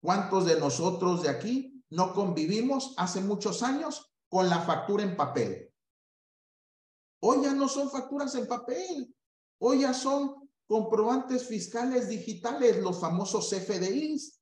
¿Cuántos 0.00 0.44
de 0.44 0.58
nosotros 0.60 1.22
de 1.22 1.30
aquí 1.30 1.82
no 1.90 2.12
convivimos 2.12 2.94
hace 2.96 3.20
muchos 3.20 3.62
años 3.62 4.12
con 4.28 4.48
la 4.48 4.60
factura 4.60 5.02
en 5.02 5.16
papel? 5.16 5.72
Hoy 7.20 7.42
ya 7.42 7.54
no 7.54 7.68
son 7.68 7.90
facturas 7.90 8.34
en 8.34 8.46
papel, 8.46 9.14
hoy 9.58 9.80
ya 9.80 9.94
son 9.94 10.50
comprobantes 10.66 11.46
fiscales 11.46 12.08
digitales, 12.08 12.82
los 12.82 13.00
famosos 13.00 13.48
CFDIs. 13.48 14.40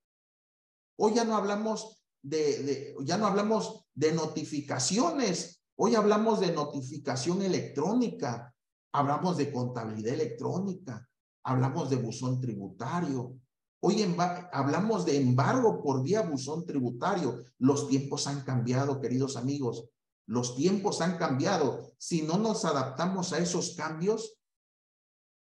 Hoy 0.99 1.15
ya 1.15 1.25
no 1.25 1.37
hablamos 1.37 2.03
de, 2.23 2.63
de, 2.63 2.97
ya 3.05 3.19
no 3.19 3.27
hablamos 3.27 3.87
de 3.95 4.13
notificaciones, 4.13 5.63
hoy 5.77 5.95
hablamos 5.95 6.41
de 6.41 6.53
notificación 6.53 7.43
electrónica, 7.43 8.53
hablamos 8.93 9.37
de 9.37 9.53
contabilidad 9.53 10.15
electrónica, 10.15 11.09
hablamos 11.45 11.91
de 11.91 11.97
buzón 11.97 12.41
tributario. 12.41 13.39
Hoy 13.81 14.03
hablamos 14.53 15.05
de 15.05 15.17
embargo 15.17 15.83
por 15.83 16.03
vía 16.03 16.23
buzón 16.23 16.65
tributario. 16.67 17.45
Los 17.59 17.89
tiempos 17.89 18.27
han 18.27 18.43
cambiado, 18.43 19.01
queridos 19.01 19.37
amigos. 19.37 19.89
Los 20.27 20.55
tiempos 20.55 21.01
han 21.01 21.19
cambiado. 21.19 21.93
Si 21.99 22.23
no 22.23 22.39
nos 22.39 22.65
adaptamos 22.65 23.33
a 23.33 23.39
esos 23.39 23.75
cambios, 23.77 24.39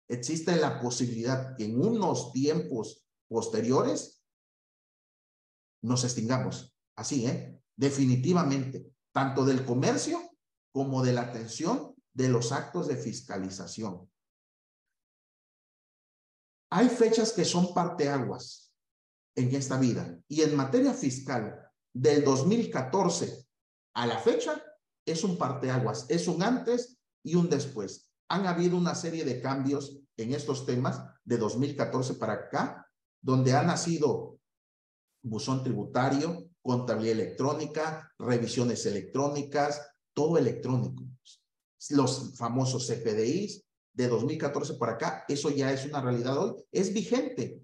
existe 0.09 0.55
la 0.55 0.81
posibilidad 0.81 1.55
que 1.55 1.65
en 1.65 1.79
unos 1.79 2.31
tiempos 2.31 3.05
posteriores 3.27 4.23
nos 5.83 6.03
extingamos. 6.03 6.75
Así, 6.95 7.27
¿eh? 7.27 7.61
Definitivamente, 7.75 8.93
tanto 9.11 9.45
del 9.45 9.65
comercio 9.65 10.19
como 10.71 11.03
de 11.03 11.13
la 11.13 11.21
atención 11.21 11.95
de 12.13 12.29
los 12.29 12.51
actos 12.51 12.87
de 12.87 12.97
fiscalización. 12.97 14.09
Hay 16.75 16.89
fechas 16.89 17.33
que 17.33 17.45
son 17.45 17.71
parteaguas 17.71 18.73
en 19.35 19.53
esta 19.53 19.77
vida 19.77 20.19
y 20.27 20.41
en 20.41 20.55
materia 20.55 20.91
fiscal 20.95 21.69
del 21.93 22.23
2014 22.23 23.45
a 23.93 24.07
la 24.07 24.17
fecha 24.17 24.59
es 25.05 25.23
un 25.23 25.37
parteaguas, 25.37 26.07
es 26.09 26.27
un 26.27 26.41
antes 26.41 26.97
y 27.23 27.35
un 27.35 27.47
después. 27.47 28.09
Han 28.27 28.47
habido 28.47 28.75
una 28.75 28.95
serie 28.95 29.23
de 29.23 29.39
cambios 29.39 29.99
en 30.17 30.33
estos 30.33 30.65
temas 30.65 30.99
de 31.23 31.37
2014 31.37 32.15
para 32.15 32.33
acá, 32.33 32.89
donde 33.21 33.53
ha 33.53 33.61
nacido 33.61 34.39
buzón 35.21 35.63
tributario, 35.63 36.49
contabilidad 36.63 37.19
electrónica, 37.19 38.11
revisiones 38.17 38.83
electrónicas, 38.87 39.79
todo 40.11 40.39
electrónico. 40.39 41.03
Los 41.91 42.35
famosos 42.35 42.87
CFDIs, 42.87 43.63
de 43.93 44.07
2014 44.07 44.75
para 44.75 44.93
acá, 44.93 45.25
eso 45.27 45.49
ya 45.49 45.71
es 45.71 45.85
una 45.85 46.01
realidad 46.01 46.37
hoy, 46.37 46.55
es 46.71 46.93
vigente, 46.93 47.61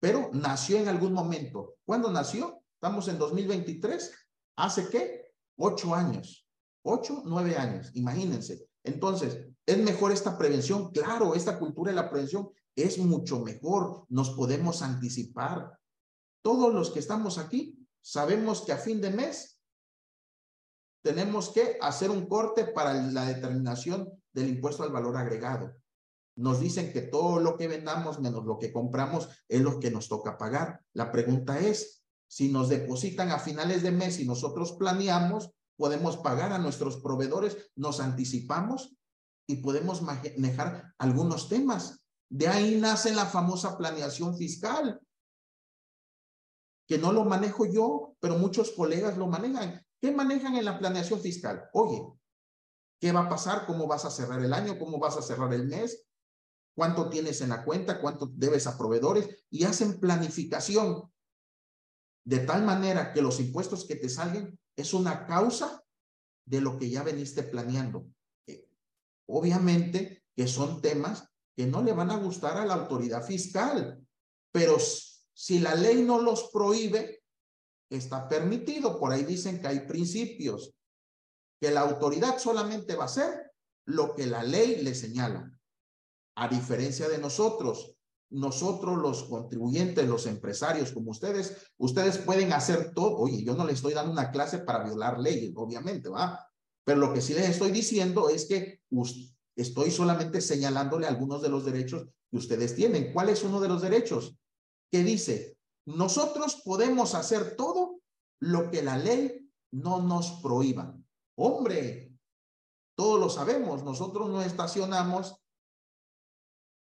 pero 0.00 0.30
nació 0.32 0.78
en 0.78 0.88
algún 0.88 1.12
momento. 1.12 1.76
¿Cuándo 1.84 2.10
nació? 2.10 2.62
Estamos 2.74 3.08
en 3.08 3.18
2023, 3.18 4.12
¿hace 4.56 4.88
qué? 4.88 5.32
Ocho 5.56 5.94
años, 5.94 6.46
ocho, 6.82 7.22
nueve 7.24 7.56
años, 7.56 7.90
imagínense. 7.94 8.68
Entonces, 8.84 9.38
¿es 9.66 9.78
mejor 9.78 10.12
esta 10.12 10.38
prevención? 10.38 10.90
Claro, 10.92 11.34
esta 11.34 11.58
cultura 11.58 11.90
de 11.90 11.96
la 11.96 12.10
prevención 12.10 12.50
es 12.76 12.98
mucho 12.98 13.40
mejor, 13.40 14.04
nos 14.08 14.30
podemos 14.30 14.82
anticipar. 14.82 15.78
Todos 16.42 16.72
los 16.72 16.90
que 16.90 17.00
estamos 17.00 17.38
aquí 17.38 17.76
sabemos 18.00 18.62
que 18.62 18.72
a 18.72 18.78
fin 18.78 19.00
de 19.00 19.10
mes 19.10 19.60
tenemos 21.02 21.50
que 21.50 21.78
hacer 21.80 22.10
un 22.10 22.26
corte 22.26 22.64
para 22.66 22.94
la 22.94 23.26
determinación 23.26 24.17
del 24.38 24.48
impuesto 24.48 24.82
al 24.82 24.92
valor 24.92 25.16
agregado. 25.16 25.76
Nos 26.36 26.60
dicen 26.60 26.92
que 26.92 27.02
todo 27.02 27.40
lo 27.40 27.56
que 27.56 27.66
vendamos 27.66 28.20
menos 28.20 28.44
lo 28.44 28.58
que 28.58 28.72
compramos 28.72 29.28
es 29.48 29.60
lo 29.60 29.80
que 29.80 29.90
nos 29.90 30.08
toca 30.08 30.38
pagar. 30.38 30.80
La 30.92 31.10
pregunta 31.10 31.58
es, 31.58 32.04
si 32.28 32.50
nos 32.50 32.68
depositan 32.68 33.30
a 33.30 33.38
finales 33.38 33.82
de 33.82 33.90
mes 33.90 34.20
y 34.20 34.26
nosotros 34.26 34.72
planeamos, 34.72 35.50
podemos 35.76 36.16
pagar 36.18 36.52
a 36.52 36.58
nuestros 36.58 36.98
proveedores, 36.98 37.56
nos 37.74 38.00
anticipamos 38.00 38.96
y 39.48 39.56
podemos 39.56 40.02
manejar 40.02 40.94
algunos 40.98 41.48
temas. 41.48 42.04
De 42.30 42.48
ahí 42.48 42.78
nace 42.78 43.14
la 43.14 43.26
famosa 43.26 43.78
planeación 43.78 44.36
fiscal, 44.36 45.00
que 46.86 46.98
no 46.98 47.12
lo 47.12 47.24
manejo 47.24 47.66
yo, 47.66 48.16
pero 48.20 48.38
muchos 48.38 48.70
colegas 48.72 49.16
lo 49.16 49.26
manejan. 49.26 49.84
¿Qué 50.00 50.12
manejan 50.12 50.56
en 50.56 50.64
la 50.64 50.78
planeación 50.78 51.20
fiscal? 51.20 51.68
Oye, 51.72 52.02
¿Qué 53.00 53.12
va 53.12 53.20
a 53.20 53.28
pasar? 53.28 53.66
¿Cómo 53.66 53.86
vas 53.86 54.04
a 54.04 54.10
cerrar 54.10 54.42
el 54.44 54.52
año? 54.52 54.78
¿Cómo 54.78 54.98
vas 54.98 55.16
a 55.16 55.22
cerrar 55.22 55.52
el 55.54 55.66
mes? 55.66 56.06
¿Cuánto 56.74 57.08
tienes 57.08 57.40
en 57.40 57.50
la 57.50 57.64
cuenta? 57.64 58.00
¿Cuánto 58.00 58.26
debes 58.26 58.66
a 58.66 58.76
proveedores? 58.76 59.28
Y 59.50 59.64
hacen 59.64 60.00
planificación 60.00 61.10
de 62.24 62.38
tal 62.40 62.62
manera 62.62 63.12
que 63.12 63.22
los 63.22 63.40
impuestos 63.40 63.86
que 63.86 63.96
te 63.96 64.08
salgan 64.08 64.58
es 64.76 64.92
una 64.92 65.26
causa 65.26 65.82
de 66.44 66.60
lo 66.60 66.78
que 66.78 66.90
ya 66.90 67.02
veniste 67.02 67.42
planeando. 67.42 68.06
Eh, 68.46 68.68
obviamente 69.26 70.24
que 70.36 70.46
son 70.46 70.80
temas 70.80 71.28
que 71.56 71.66
no 71.66 71.82
le 71.82 71.92
van 71.92 72.10
a 72.10 72.18
gustar 72.18 72.58
a 72.58 72.64
la 72.64 72.74
autoridad 72.74 73.24
fiscal, 73.24 74.06
pero 74.52 74.76
si 75.32 75.58
la 75.58 75.74
ley 75.74 76.02
no 76.02 76.20
los 76.20 76.50
prohíbe, 76.52 77.24
está 77.90 78.28
permitido. 78.28 79.00
Por 79.00 79.10
ahí 79.10 79.24
dicen 79.24 79.60
que 79.60 79.66
hay 79.66 79.80
principios 79.80 80.77
que 81.60 81.70
la 81.70 81.80
autoridad 81.80 82.38
solamente 82.38 82.94
va 82.94 83.04
a 83.04 83.06
hacer 83.06 83.52
lo 83.86 84.14
que 84.14 84.26
la 84.26 84.42
ley 84.42 84.82
le 84.82 84.94
señala. 84.94 85.50
A 86.36 86.48
diferencia 86.48 87.08
de 87.08 87.18
nosotros, 87.18 87.96
nosotros 88.30 88.98
los 88.98 89.24
contribuyentes, 89.24 90.06
los 90.06 90.26
empresarios 90.26 90.92
como 90.92 91.10
ustedes, 91.10 91.56
ustedes 91.78 92.18
pueden 92.18 92.52
hacer 92.52 92.92
todo. 92.94 93.16
Oye, 93.16 93.42
yo 93.42 93.54
no 93.54 93.64
les 93.64 93.76
estoy 93.76 93.94
dando 93.94 94.12
una 94.12 94.30
clase 94.30 94.58
para 94.58 94.84
violar 94.84 95.18
leyes, 95.18 95.52
obviamente, 95.56 96.08
¿va? 96.08 96.46
Pero 96.84 97.00
lo 97.00 97.12
que 97.12 97.20
sí 97.20 97.34
les 97.34 97.48
estoy 97.48 97.70
diciendo 97.70 98.28
es 98.28 98.46
que 98.46 98.80
estoy 99.56 99.90
solamente 99.90 100.40
señalándole 100.40 101.06
algunos 101.06 101.42
de 101.42 101.48
los 101.48 101.64
derechos 101.64 102.06
que 102.30 102.36
ustedes 102.36 102.74
tienen. 102.74 103.12
¿Cuál 103.12 103.30
es 103.30 103.42
uno 103.42 103.60
de 103.60 103.68
los 103.68 103.82
derechos? 103.82 104.38
Que 104.90 105.02
dice, 105.02 105.58
nosotros 105.86 106.62
podemos 106.64 107.14
hacer 107.14 107.56
todo 107.56 108.00
lo 108.40 108.70
que 108.70 108.82
la 108.82 108.96
ley 108.96 109.50
no 109.72 110.02
nos 110.02 110.40
prohíba. 110.42 110.96
Hombre, 111.40 112.18
todos 112.96 113.20
lo 113.20 113.30
sabemos, 113.30 113.84
nosotros 113.84 114.28
no 114.28 114.42
estacionamos. 114.42 115.36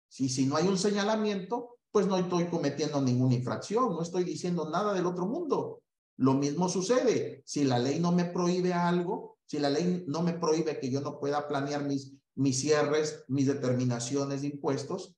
Si, 0.08 0.30
si 0.30 0.46
no 0.46 0.56
hay 0.56 0.66
un 0.66 0.78
señalamiento, 0.78 1.76
pues 1.90 2.06
no 2.06 2.16
estoy 2.16 2.46
cometiendo 2.46 3.02
ninguna 3.02 3.34
infracción, 3.34 3.92
no 3.92 4.00
estoy 4.00 4.24
diciendo 4.24 4.70
nada 4.70 4.94
del 4.94 5.04
otro 5.04 5.26
mundo. 5.26 5.82
Lo 6.16 6.32
mismo 6.32 6.70
sucede, 6.70 7.42
si 7.44 7.64
la 7.64 7.78
ley 7.78 8.00
no 8.00 8.12
me 8.12 8.24
prohíbe 8.24 8.72
algo, 8.72 9.38
si 9.44 9.58
la 9.58 9.68
ley 9.68 10.04
no 10.06 10.22
me 10.22 10.32
prohíbe 10.32 10.80
que 10.80 10.90
yo 10.90 11.02
no 11.02 11.20
pueda 11.20 11.46
planear 11.46 11.84
mis, 11.84 12.14
mis 12.34 12.60
cierres, 12.60 13.24
mis 13.28 13.46
determinaciones 13.46 14.40
de 14.40 14.48
impuestos, 14.48 15.16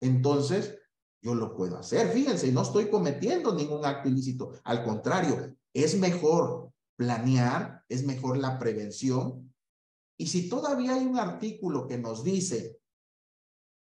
entonces 0.00 0.76
yo 1.22 1.36
lo 1.36 1.54
puedo 1.54 1.78
hacer. 1.78 2.08
Fíjense, 2.08 2.50
no 2.50 2.62
estoy 2.62 2.90
cometiendo 2.90 3.54
ningún 3.54 3.84
acto 3.84 4.08
ilícito. 4.08 4.54
Al 4.64 4.82
contrario, 4.82 5.56
es 5.72 5.96
mejor 5.96 6.72
planear, 7.00 7.82
es 7.88 8.04
mejor 8.04 8.36
la 8.36 8.58
prevención. 8.58 9.54
Y 10.18 10.26
si 10.26 10.50
todavía 10.50 10.96
hay 10.96 11.06
un 11.06 11.18
artículo 11.18 11.86
que 11.86 11.96
nos 11.96 12.22
dice 12.22 12.78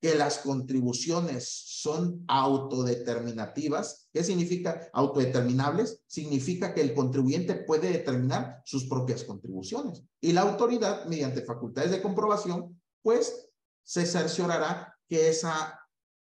que 0.00 0.16
las 0.16 0.38
contribuciones 0.38 1.48
son 1.48 2.24
autodeterminativas. 2.26 4.09
¿Qué 4.12 4.24
significa 4.24 4.90
autodeterminables? 4.92 6.02
Significa 6.09 6.74
que 6.74 6.80
el 6.80 6.94
contribuyente 6.94 7.54
puede 7.54 7.92
determinar 7.92 8.61
sus 8.64 8.86
propias 8.86 9.22
contribuciones 9.22 10.02
y 10.20 10.32
la 10.32 10.40
autoridad, 10.40 11.07
mediante 11.07 11.42
facultades 11.42 11.92
de 11.92 12.02
comprobación, 12.02 12.80
pues 13.02 13.48
se 13.84 14.04
cerciorará 14.04 14.98
que 15.09 15.28
esa, 15.28 15.78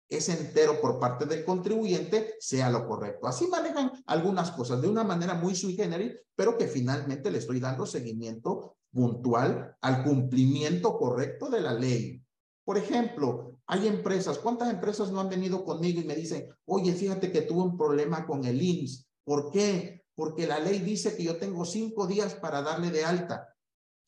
ese 0.09 0.33
entero 0.33 0.79
por 0.81 0.99
parte 0.99 1.25
del 1.25 1.43
contribuyente 1.43 2.35
sea 2.39 2.69
lo 2.69 2.87
correcto. 2.87 3.27
Así 3.27 3.47
manejan 3.47 3.91
algunas 4.05 4.51
cosas 4.51 4.81
de 4.81 4.87
una 4.87 5.03
manera 5.03 5.33
muy 5.33 5.55
sui 5.55 5.75
generis, 5.75 6.13
pero 6.35 6.57
que 6.57 6.67
finalmente 6.67 7.31
le 7.31 7.39
estoy 7.39 7.59
dando 7.59 7.85
seguimiento 7.85 8.77
puntual 8.91 9.75
al 9.81 10.03
cumplimiento 10.03 10.97
correcto 10.97 11.49
de 11.49 11.61
la 11.61 11.73
ley. 11.73 12.21
Por 12.63 12.77
ejemplo, 12.77 13.59
hay 13.67 13.87
empresas, 13.87 14.39
¿cuántas 14.39 14.71
empresas 14.71 15.11
no 15.11 15.19
han 15.19 15.29
venido 15.29 15.63
conmigo 15.63 16.01
y 16.01 16.05
me 16.05 16.15
dicen, 16.15 16.47
oye, 16.65 16.93
fíjate 16.93 17.31
que 17.31 17.41
tuve 17.41 17.61
un 17.61 17.77
problema 17.77 18.25
con 18.25 18.45
el 18.45 18.61
IMSS? 18.61 19.07
¿Por 19.23 19.51
qué? 19.51 20.03
Porque 20.15 20.47
la 20.47 20.59
ley 20.59 20.79
dice 20.79 21.15
que 21.15 21.23
yo 21.23 21.37
tengo 21.37 21.65
cinco 21.65 22.07
días 22.07 22.35
para 22.35 22.61
darle 22.61 22.89
de 22.89 23.03
alta. 23.03 23.49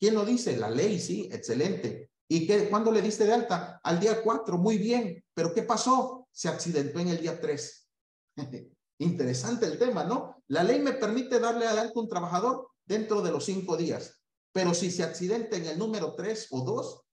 ¿Quién 0.00 0.14
lo 0.14 0.24
dice? 0.24 0.56
La 0.56 0.70
ley, 0.70 0.98
sí, 0.98 1.28
excelente. 1.30 2.10
¿Y 2.30 2.46
qué, 2.46 2.68
cuándo 2.68 2.92
le 2.92 3.02
diste 3.02 3.24
de 3.24 3.32
alta? 3.32 3.80
Al 3.82 3.98
día 4.00 4.22
cuatro, 4.22 4.58
muy 4.58 4.78
bien. 4.78 5.24
¿Pero 5.34 5.54
qué 5.54 5.62
pasó? 5.62 6.28
Se 6.30 6.48
accidentó 6.48 7.00
en 7.00 7.08
el 7.08 7.20
día 7.20 7.40
tres. 7.40 7.88
Interesante 9.00 9.66
el 9.66 9.78
tema, 9.78 10.04
¿no? 10.04 10.42
La 10.48 10.62
ley 10.62 10.80
me 10.80 10.92
permite 10.92 11.40
darle 11.40 11.66
de 11.66 11.78
alta 11.78 11.92
a 11.96 12.00
un 12.00 12.08
trabajador 12.08 12.68
dentro 12.84 13.22
de 13.22 13.30
los 13.30 13.44
cinco 13.44 13.76
días. 13.76 14.20
Pero 14.52 14.74
si 14.74 14.90
se 14.90 15.04
accidenta 15.04 15.56
en 15.56 15.66
el 15.66 15.78
número 15.78 16.14
tres 16.14 16.48
o 16.50 16.62
dos, 16.62 17.08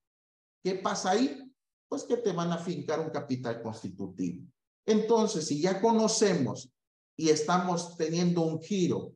¿Qué 0.66 0.74
pasa 0.74 1.12
ahí? 1.12 1.48
Pues 1.88 2.02
que 2.02 2.16
te 2.16 2.32
van 2.32 2.50
a 2.50 2.58
fincar 2.58 2.98
un 2.98 3.10
capital 3.10 3.62
constitutivo. 3.62 4.48
Entonces, 4.84 5.46
si 5.46 5.62
ya 5.62 5.80
conocemos 5.80 6.72
y 7.16 7.28
estamos 7.28 7.96
teniendo 7.96 8.42
un 8.42 8.60
giro 8.60 9.14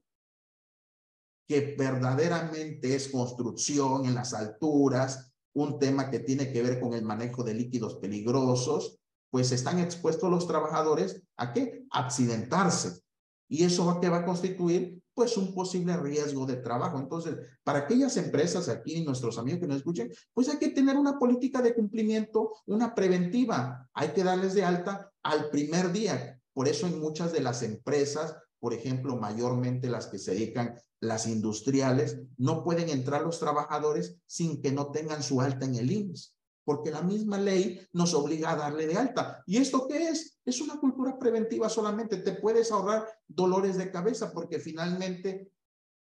que 1.48 1.74
verdaderamente 1.76 2.94
es 2.94 3.08
construcción 3.08 4.06
en 4.06 4.14
las 4.14 4.32
alturas, 4.32 5.29
un 5.54 5.78
tema 5.78 6.10
que 6.10 6.20
tiene 6.20 6.52
que 6.52 6.62
ver 6.62 6.80
con 6.80 6.94
el 6.94 7.02
manejo 7.02 7.42
de 7.42 7.54
líquidos 7.54 7.96
peligrosos, 7.96 8.98
pues 9.30 9.52
están 9.52 9.78
expuestos 9.78 10.30
los 10.30 10.46
trabajadores 10.46 11.22
a 11.36 11.52
qué? 11.52 11.84
Accidentarse. 11.90 13.00
Y 13.48 13.64
eso 13.64 13.98
que 14.00 14.08
va 14.08 14.18
a 14.18 14.24
constituir 14.24 15.00
pues 15.14 15.36
un 15.36 15.52
posible 15.54 15.96
riesgo 15.96 16.46
de 16.46 16.56
trabajo. 16.56 16.98
Entonces, 16.98 17.36
para 17.62 17.80
aquellas 17.80 18.16
empresas 18.16 18.68
aquí, 18.68 19.04
nuestros 19.04 19.38
amigos 19.38 19.60
que 19.60 19.66
nos 19.66 19.78
escuchen, 19.78 20.10
pues 20.32 20.48
hay 20.48 20.58
que 20.58 20.70
tener 20.70 20.96
una 20.96 21.18
política 21.18 21.60
de 21.60 21.74
cumplimiento, 21.74 22.52
una 22.66 22.94
preventiva. 22.94 23.88
Hay 23.92 24.08
que 24.10 24.24
darles 24.24 24.54
de 24.54 24.64
alta 24.64 25.10
al 25.22 25.50
primer 25.50 25.92
día. 25.92 26.40
Por 26.54 26.68
eso 26.68 26.86
en 26.86 27.00
muchas 27.00 27.32
de 27.32 27.40
las 27.40 27.62
empresas, 27.62 28.34
por 28.60 28.74
ejemplo, 28.74 29.16
mayormente 29.16 29.88
las 29.88 30.06
que 30.06 30.18
se 30.18 30.32
dedican, 30.32 30.76
las 31.00 31.26
industriales, 31.26 32.20
no 32.36 32.62
pueden 32.62 32.90
entrar 32.90 33.22
los 33.22 33.40
trabajadores 33.40 34.16
sin 34.26 34.60
que 34.60 34.70
no 34.70 34.90
tengan 34.92 35.22
su 35.22 35.40
alta 35.40 35.64
en 35.64 35.74
el 35.74 35.90
IMSS 35.90 36.36
porque 36.70 36.92
la 36.92 37.02
misma 37.02 37.36
ley 37.36 37.80
nos 37.92 38.14
obliga 38.14 38.52
a 38.52 38.56
darle 38.56 38.86
de 38.86 38.96
alta. 38.96 39.42
¿Y 39.44 39.56
esto 39.56 39.88
qué 39.88 40.08
es? 40.08 40.38
Es 40.44 40.60
una 40.60 40.78
cultura 40.78 41.18
preventiva 41.18 41.68
solamente. 41.68 42.18
Te 42.18 42.34
puedes 42.34 42.70
ahorrar 42.70 43.08
dolores 43.26 43.76
de 43.76 43.90
cabeza 43.90 44.32
porque 44.32 44.60
finalmente 44.60 45.50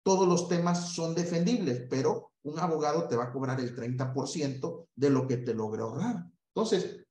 todos 0.02 0.28
los 0.28 0.46
temas 0.46 0.92
son 0.92 1.14
defendibles, 1.14 1.86
pero 1.88 2.32
un 2.42 2.58
abogado 2.58 3.08
te 3.08 3.16
va 3.16 3.24
a 3.24 3.32
cobrar 3.32 3.60
el 3.60 3.74
30% 3.74 4.88
de 4.94 5.10
lo 5.10 5.26
que 5.26 5.38
te 5.38 5.54
logre 5.54 5.80
ahorrar. 5.80 6.26
Entonces, 6.54 7.06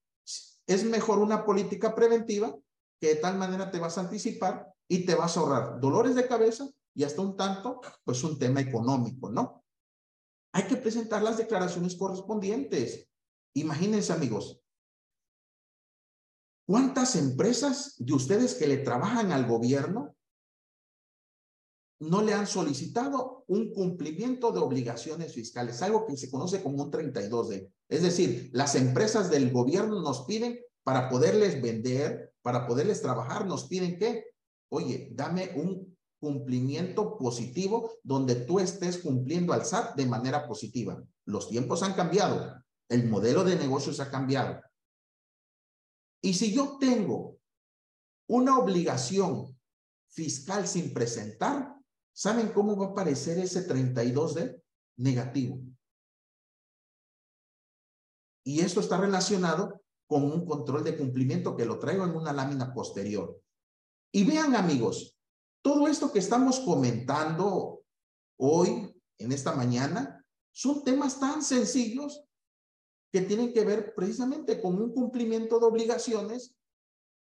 es 0.68 0.84
mejor 0.84 1.18
una 1.18 1.44
política 1.44 1.96
preventiva 1.96 2.56
que 3.00 3.08
de 3.08 3.16
tal 3.16 3.38
manera 3.38 3.72
te 3.72 3.80
vas 3.80 3.98
a 3.98 4.02
anticipar 4.02 4.72
y 4.88 5.06
te 5.06 5.16
vas 5.16 5.36
a 5.36 5.42
ahorrar 5.42 5.80
dolores 5.80 6.16
de 6.16 6.28
cabeza 6.28 6.68
y 6.94 7.04
hasta 7.04 7.22
un 7.22 7.36
tanto, 7.36 7.82
pues 8.04 8.24
un 8.24 8.40
tema 8.40 8.62
económico, 8.62 9.30
¿no? 9.30 9.64
Hay 10.54 10.64
que 10.64 10.78
presentar 10.78 11.22
las 11.22 11.38
declaraciones 11.38 11.96
correspondientes. 11.96 13.08
Imagínense, 13.54 14.14
amigos, 14.14 14.62
¿cuántas 16.66 17.16
empresas 17.16 17.96
de 17.98 18.14
ustedes 18.14 18.56
que 18.56 18.68
le 18.68 18.78
trabajan 18.78 19.32
al 19.32 19.46
gobierno 19.46 20.18
no 22.00 22.22
le 22.22 22.34
han 22.34 22.48
solicitado 22.48 23.44
un 23.48 23.72
cumplimiento 23.74 24.52
de 24.52 24.60
obligaciones 24.60 25.34
fiscales, 25.34 25.82
algo 25.82 26.06
que 26.06 26.18
se 26.18 26.30
conoce 26.30 26.62
como 26.62 26.84
un 26.84 26.92
32D. 26.92 27.72
Es 27.90 28.04
decir, 28.04 28.50
las 28.54 28.76
empresas 28.76 29.32
del 29.32 29.52
gobierno 29.52 30.02
nos 30.02 30.26
piden 30.26 30.60
para 30.84 31.10
poderles 31.10 31.62
vender, 31.62 32.34
para 32.42 32.68
poderles 32.68 33.02
trabajar, 33.02 33.46
nos 33.46 33.68
piden 33.68 33.98
que, 33.98 34.26
oye, 34.70 35.10
dame 35.14 35.52
un 35.56 35.98
cumplimiento 36.20 37.18
positivo 37.18 37.92
donde 38.04 38.36
tú 38.36 38.60
estés 38.60 38.98
cumpliendo 39.00 39.54
al 39.54 39.66
SAT 39.66 39.96
de 39.96 40.06
manera 40.06 40.48
positiva. 40.48 41.02
Los 41.26 41.50
tiempos 41.50 41.84
han 41.84 41.94
cambiado. 41.94 42.64
El 42.90 43.08
modelo 43.10 43.44
de 43.44 43.56
negocios 43.56 44.00
ha 44.00 44.10
cambiado. 44.10 44.62
Y 46.22 46.34
si 46.34 46.54
yo 46.54 46.78
tengo 46.80 47.38
una 48.28 48.58
obligación 48.58 49.58
fiscal 50.10 50.68
sin 50.68 50.94
presentar, 50.94 51.76
¿saben 52.14 52.50
cómo 52.50 52.76
va 52.76 52.88
a 52.88 52.90
aparecer 52.90 53.38
ese 53.38 53.68
32D? 53.68 54.62
Negativo. 54.98 55.62
Y 58.44 58.62
esto 58.62 58.80
está 58.80 58.98
relacionado 58.98 59.84
con 60.08 60.24
un 60.24 60.46
control 60.46 60.84
de 60.84 60.98
cumplimiento 60.98 61.56
que 61.56 61.66
lo 61.66 61.78
traigo 61.80 62.06
en 62.06 62.16
una 62.16 62.34
lámina 62.34 62.74
posterior. 62.74 63.40
Y 64.12 64.24
vean 64.26 64.56
amigos, 64.56 65.18
todo 65.62 65.88
esto 65.88 66.12
que 66.12 66.20
estamos 66.20 66.60
comentando 66.60 67.84
hoy, 68.40 68.94
en 69.20 69.32
esta 69.32 69.54
mañana, 69.54 70.26
son 70.52 70.84
temas 70.84 71.20
tan 71.20 71.44
sencillos 71.44 72.24
que 73.12 73.22
tienen 73.22 73.54
que 73.54 73.64
ver 73.64 73.94
precisamente 73.96 74.62
con 74.62 74.82
un 74.82 74.94
cumplimiento 74.94 75.60
de 75.60 75.66
obligaciones 75.66 76.56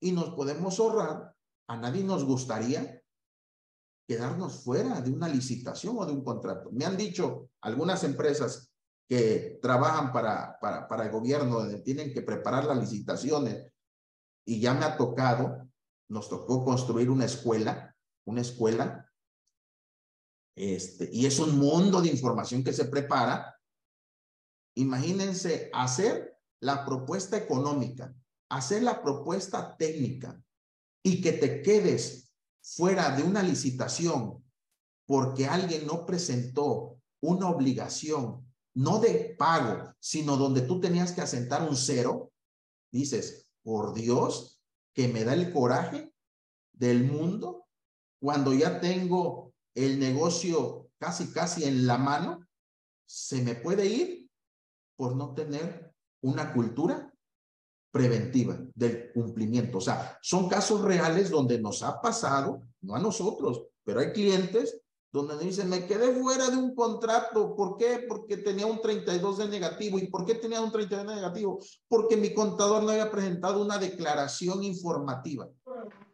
y 0.02 0.12
nos 0.12 0.30
podemos 0.32 0.80
ahorrar. 0.80 1.36
A 1.70 1.78
nadie 1.78 2.04
nos 2.04 2.24
gustaría 2.24 3.02
quedarnos 4.08 4.64
fuera 4.64 5.02
de 5.02 5.12
una 5.12 5.28
licitación 5.28 5.98
o 5.98 6.06
de 6.06 6.14
un 6.14 6.24
contrato. 6.24 6.70
Me 6.72 6.86
han 6.86 6.96
dicho 6.96 7.50
algunas 7.62 8.04
empresas 8.04 8.72
que 9.10 9.60
trabajan 9.62 10.12
para, 10.12 10.58
para, 10.60 10.88
para 10.88 11.06
el 11.06 11.12
gobierno, 11.12 11.60
donde 11.60 11.82
tienen 11.82 12.14
que 12.14 12.22
preparar 12.22 12.66
las 12.66 12.80
licitaciones, 12.80 13.72
y 14.46 14.60
ya 14.60 14.74
me 14.74 14.86
ha 14.86 14.98
tocado, 14.98 15.70
nos 16.10 16.30
tocó 16.30 16.64
construir 16.64 17.10
una 17.10 17.26
escuela, 17.26 17.96
una 18.26 18.42
escuela, 18.42 19.12
este, 20.56 21.10
y 21.14 21.26
es 21.26 21.38
un 21.40 21.58
mundo 21.60 22.02
de 22.02 22.10
información 22.10 22.64
que 22.64 22.74
se 22.74 22.86
prepara. 22.86 23.56
Imagínense 24.76 25.70
hacer 25.74 26.36
la 26.60 26.84
propuesta 26.84 27.38
económica, 27.38 28.16
hacer 28.50 28.82
la 28.82 29.04
propuesta 29.04 29.78
técnica 29.78 30.42
y 31.04 31.22
que 31.22 31.34
te 31.34 31.62
quedes 31.62 32.34
fuera 32.62 33.16
de 33.16 33.24
una 33.24 33.44
licitación 33.44 34.44
porque 35.06 35.48
alguien 35.48 35.88
no 35.88 36.06
presentó 36.06 37.00
una 37.22 37.50
obligación, 37.50 38.46
no 38.76 39.00
de 39.00 39.36
pago, 39.38 39.94
sino 40.00 40.38
donde 40.38 40.62
tú 40.62 40.80
tenías 40.80 41.12
que 41.12 41.22
asentar 41.22 41.68
un 41.68 41.76
cero, 41.76 42.32
dices, 42.92 43.48
por 43.64 43.94
Dios, 43.94 44.57
que 44.98 45.08
me 45.08 45.24
da 45.24 45.36
el 45.36 45.54
coraje 45.54 46.12
del 46.74 47.04
mundo 47.04 47.68
cuando 48.20 48.52
ya 48.52 48.82
tengo 48.82 49.54
el 49.76 50.00
negocio 50.00 50.90
casi, 50.98 51.32
casi 51.32 51.66
en 51.66 51.86
la 51.86 52.00
mano, 52.00 52.48
se 53.06 53.44
me 53.44 53.54
puede 53.54 53.86
ir 53.86 54.28
por 54.96 55.16
no 55.16 55.36
tener 55.36 55.94
una 56.24 56.52
cultura 56.52 57.14
preventiva 57.92 58.58
del 58.74 59.12
cumplimiento. 59.14 59.78
O 59.78 59.82
sea, 59.82 60.18
son 60.24 60.50
casos 60.50 60.82
reales 60.82 61.30
donde 61.30 61.62
nos 61.62 61.84
ha 61.84 62.02
pasado, 62.02 62.64
no 62.82 62.96
a 62.96 63.00
nosotros, 63.00 63.68
pero 63.84 64.00
hay 64.00 64.12
clientes 64.14 64.82
donde 65.12 65.36
me 65.36 65.44
dicen, 65.44 65.70
me 65.70 65.86
quedé 65.86 66.14
fuera 66.14 66.50
de 66.50 66.58
un 66.58 66.76
contrato. 66.76 67.56
¿Por 67.56 67.78
qué? 67.78 68.06
Porque 68.08 68.38
tenía 68.38 68.66
un 68.66 68.82
32 68.82 69.38
de 69.38 69.48
negativo. 69.48 69.98
¿Y 70.00 70.08
por 70.08 70.26
qué 70.26 70.36
tenía 70.36 70.62
un 70.62 70.72
32 70.72 71.08
de 71.08 71.16
negativo? 71.16 71.60
Porque 71.88 72.18
mi 72.18 72.34
contador 72.34 72.84
no 72.84 72.90
había 72.90 73.10
presentado 73.10 73.62
una 73.62 73.78
declaración 73.78 74.64
informativa. 74.64 75.48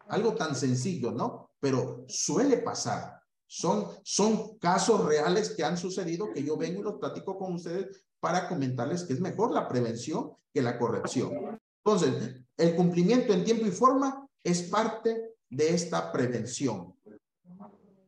Algo 0.07 0.35
tan 0.35 0.55
sencillo, 0.55 1.11
¿no? 1.11 1.49
Pero 1.59 2.05
suele 2.07 2.57
pasar. 2.57 3.19
Son, 3.47 3.87
son 4.03 4.57
casos 4.57 5.05
reales 5.05 5.53
que 5.55 5.63
han 5.63 5.77
sucedido 5.77 6.31
que 6.33 6.43
yo 6.43 6.57
vengo 6.57 6.81
y 6.81 6.83
los 6.83 6.95
platico 6.95 7.37
con 7.37 7.53
ustedes 7.55 8.05
para 8.19 8.47
comentarles 8.47 9.03
que 9.03 9.13
es 9.13 9.19
mejor 9.19 9.51
la 9.51 9.67
prevención 9.67 10.31
que 10.53 10.61
la 10.61 10.77
corrección. 10.77 11.59
Entonces, 11.83 12.41
el 12.57 12.75
cumplimiento 12.75 13.33
en 13.33 13.43
tiempo 13.43 13.65
y 13.65 13.71
forma 13.71 14.27
es 14.43 14.63
parte 14.63 15.35
de 15.49 15.69
esta 15.69 16.11
prevención. 16.11 16.95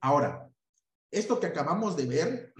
Ahora, 0.01 0.44
esto 1.11 1.39
que 1.39 1.47
acabamos 1.47 1.95
de 1.95 2.05
ver 2.05 2.53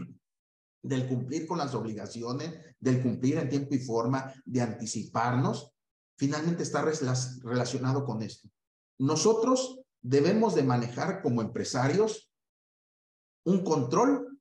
del 0.81 1.07
cumplir 1.07 1.47
con 1.47 1.57
las 1.57 1.73
obligaciones, 1.73 2.53
del 2.79 3.01
cumplir 3.01 3.37
en 3.37 3.49
tiempo 3.49 3.73
y 3.73 3.79
forma, 3.79 4.31
de 4.45 4.61
anticiparnos, 4.61 5.71
finalmente 6.17 6.63
está 6.63 6.83
relacionado 7.43 8.05
con 8.05 8.21
esto. 8.21 8.49
Nosotros 8.99 9.79
debemos 10.01 10.53
de 10.55 10.63
manejar 10.63 11.21
como 11.21 11.41
empresarios 11.41 12.31
un 13.45 13.63
control 13.63 14.39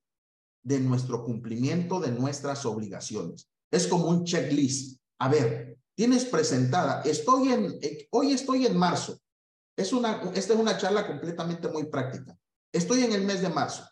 de 0.62 0.80
nuestro 0.80 1.24
cumplimiento 1.24 2.00
de 2.00 2.10
nuestras 2.10 2.64
obligaciones. 2.66 3.50
Es 3.70 3.86
como 3.86 4.08
un 4.08 4.24
checklist. 4.24 5.00
A 5.18 5.28
ver, 5.28 5.78
tienes 5.94 6.24
presentada, 6.24 7.02
estoy 7.02 7.52
en, 7.52 7.78
hoy 8.10 8.32
estoy 8.32 8.66
en 8.66 8.76
marzo. 8.76 9.18
Es 9.76 9.92
una, 9.92 10.22
esta 10.34 10.54
es 10.54 10.58
una 10.58 10.76
charla 10.76 11.06
completamente 11.06 11.68
muy 11.68 11.84
práctica. 11.84 12.36
Estoy 12.72 13.02
en 13.02 13.12
el 13.12 13.24
mes 13.24 13.40
de 13.40 13.48
marzo. 13.48 13.84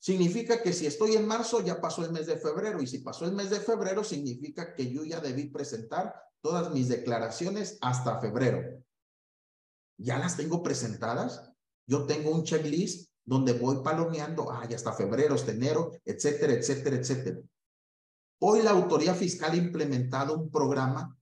Significa 0.00 0.62
que 0.62 0.72
si 0.72 0.86
estoy 0.86 1.14
en 1.14 1.26
marzo, 1.26 1.60
ya 1.60 1.78
pasó 1.78 2.02
el 2.04 2.10
mes 2.10 2.26
de 2.26 2.38
febrero. 2.38 2.80
Y 2.80 2.86
si 2.86 2.98
pasó 2.98 3.26
el 3.26 3.32
mes 3.32 3.50
de 3.50 3.60
febrero, 3.60 4.02
significa 4.02 4.74
que 4.74 4.90
yo 4.90 5.04
ya 5.04 5.20
debí 5.20 5.50
presentar 5.50 6.14
todas 6.40 6.72
mis 6.72 6.88
declaraciones 6.88 7.76
hasta 7.82 8.18
febrero. 8.18 8.82
¿Ya 9.98 10.18
las 10.18 10.38
tengo 10.38 10.62
presentadas? 10.62 11.52
Yo 11.86 12.06
tengo 12.06 12.30
un 12.30 12.44
checklist 12.44 13.10
donde 13.26 13.52
voy 13.52 13.82
palomeando, 13.84 14.50
ah, 14.50 14.66
ya 14.66 14.76
hasta 14.76 14.94
febrero, 14.94 15.34
hasta 15.34 15.52
enero, 15.52 15.90
etcétera, 16.06 16.54
etcétera, 16.54 16.96
etcétera. 16.96 17.40
Hoy 18.40 18.62
la 18.62 18.70
autoridad 18.70 19.14
fiscal 19.14 19.52
ha 19.52 19.56
implementado 19.56 20.34
un 20.38 20.50
programa 20.50 21.14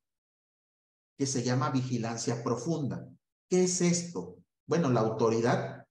que 1.18 1.26
se 1.26 1.42
llama 1.42 1.70
vigilancia 1.70 2.44
profunda. 2.44 3.08
¿Qué 3.50 3.64
es 3.64 3.80
esto? 3.80 4.36
Bueno, 4.66 4.88
la 4.90 5.00
autoridad, 5.00 5.84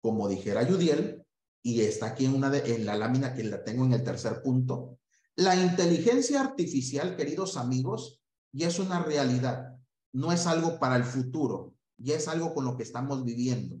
como 0.00 0.28
dijera 0.28 0.62
Yudiel, 0.62 1.21
y 1.62 1.80
está 1.82 2.06
aquí 2.06 2.24
en, 2.24 2.34
una 2.34 2.50
de, 2.50 2.74
en 2.74 2.84
la 2.84 2.96
lámina 2.96 3.34
que 3.34 3.44
la 3.44 3.62
tengo 3.62 3.84
en 3.84 3.92
el 3.92 4.02
tercer 4.02 4.42
punto, 4.42 4.98
la 5.36 5.56
inteligencia 5.56 6.40
artificial, 6.40 7.16
queridos 7.16 7.56
amigos, 7.56 8.20
ya 8.52 8.68
es 8.68 8.78
una 8.78 9.02
realidad, 9.02 9.78
no 10.12 10.32
es 10.32 10.46
algo 10.46 10.78
para 10.78 10.96
el 10.96 11.04
futuro, 11.04 11.74
ya 11.96 12.16
es 12.16 12.28
algo 12.28 12.52
con 12.52 12.64
lo 12.64 12.76
que 12.76 12.82
estamos 12.82 13.24
viviendo. 13.24 13.80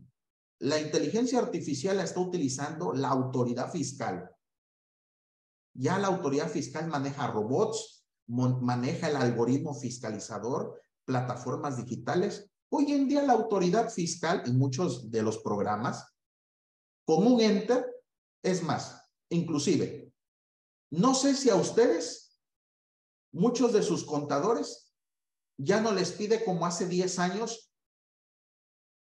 La 0.60 0.80
inteligencia 0.80 1.40
artificial 1.40 1.96
la 1.96 2.04
está 2.04 2.20
utilizando 2.20 2.92
la 2.92 3.08
autoridad 3.08 3.70
fiscal. 3.70 4.30
Ya 5.74 5.98
la 5.98 6.08
autoridad 6.08 6.48
fiscal 6.48 6.88
maneja 6.88 7.26
robots, 7.26 8.06
maneja 8.28 9.08
el 9.08 9.16
algoritmo 9.16 9.74
fiscalizador, 9.74 10.80
plataformas 11.04 11.76
digitales. 11.76 12.48
Hoy 12.70 12.92
en 12.92 13.08
día 13.08 13.22
la 13.24 13.32
autoridad 13.32 13.90
fiscal 13.90 14.42
y 14.46 14.52
muchos 14.52 15.10
de 15.10 15.22
los 15.22 15.38
programas 15.38 16.11
con 17.04 17.26
un 17.26 17.40
enter, 17.40 17.84
es 18.42 18.62
más, 18.62 19.02
inclusive, 19.28 20.12
no 20.90 21.14
sé 21.14 21.34
si 21.34 21.48
a 21.48 21.56
ustedes, 21.56 22.38
muchos 23.32 23.72
de 23.72 23.82
sus 23.82 24.04
contadores, 24.04 24.94
ya 25.56 25.80
no 25.80 25.92
les 25.92 26.12
pide 26.12 26.44
como 26.44 26.66
hace 26.66 26.86
10 26.86 27.18
años 27.18 27.72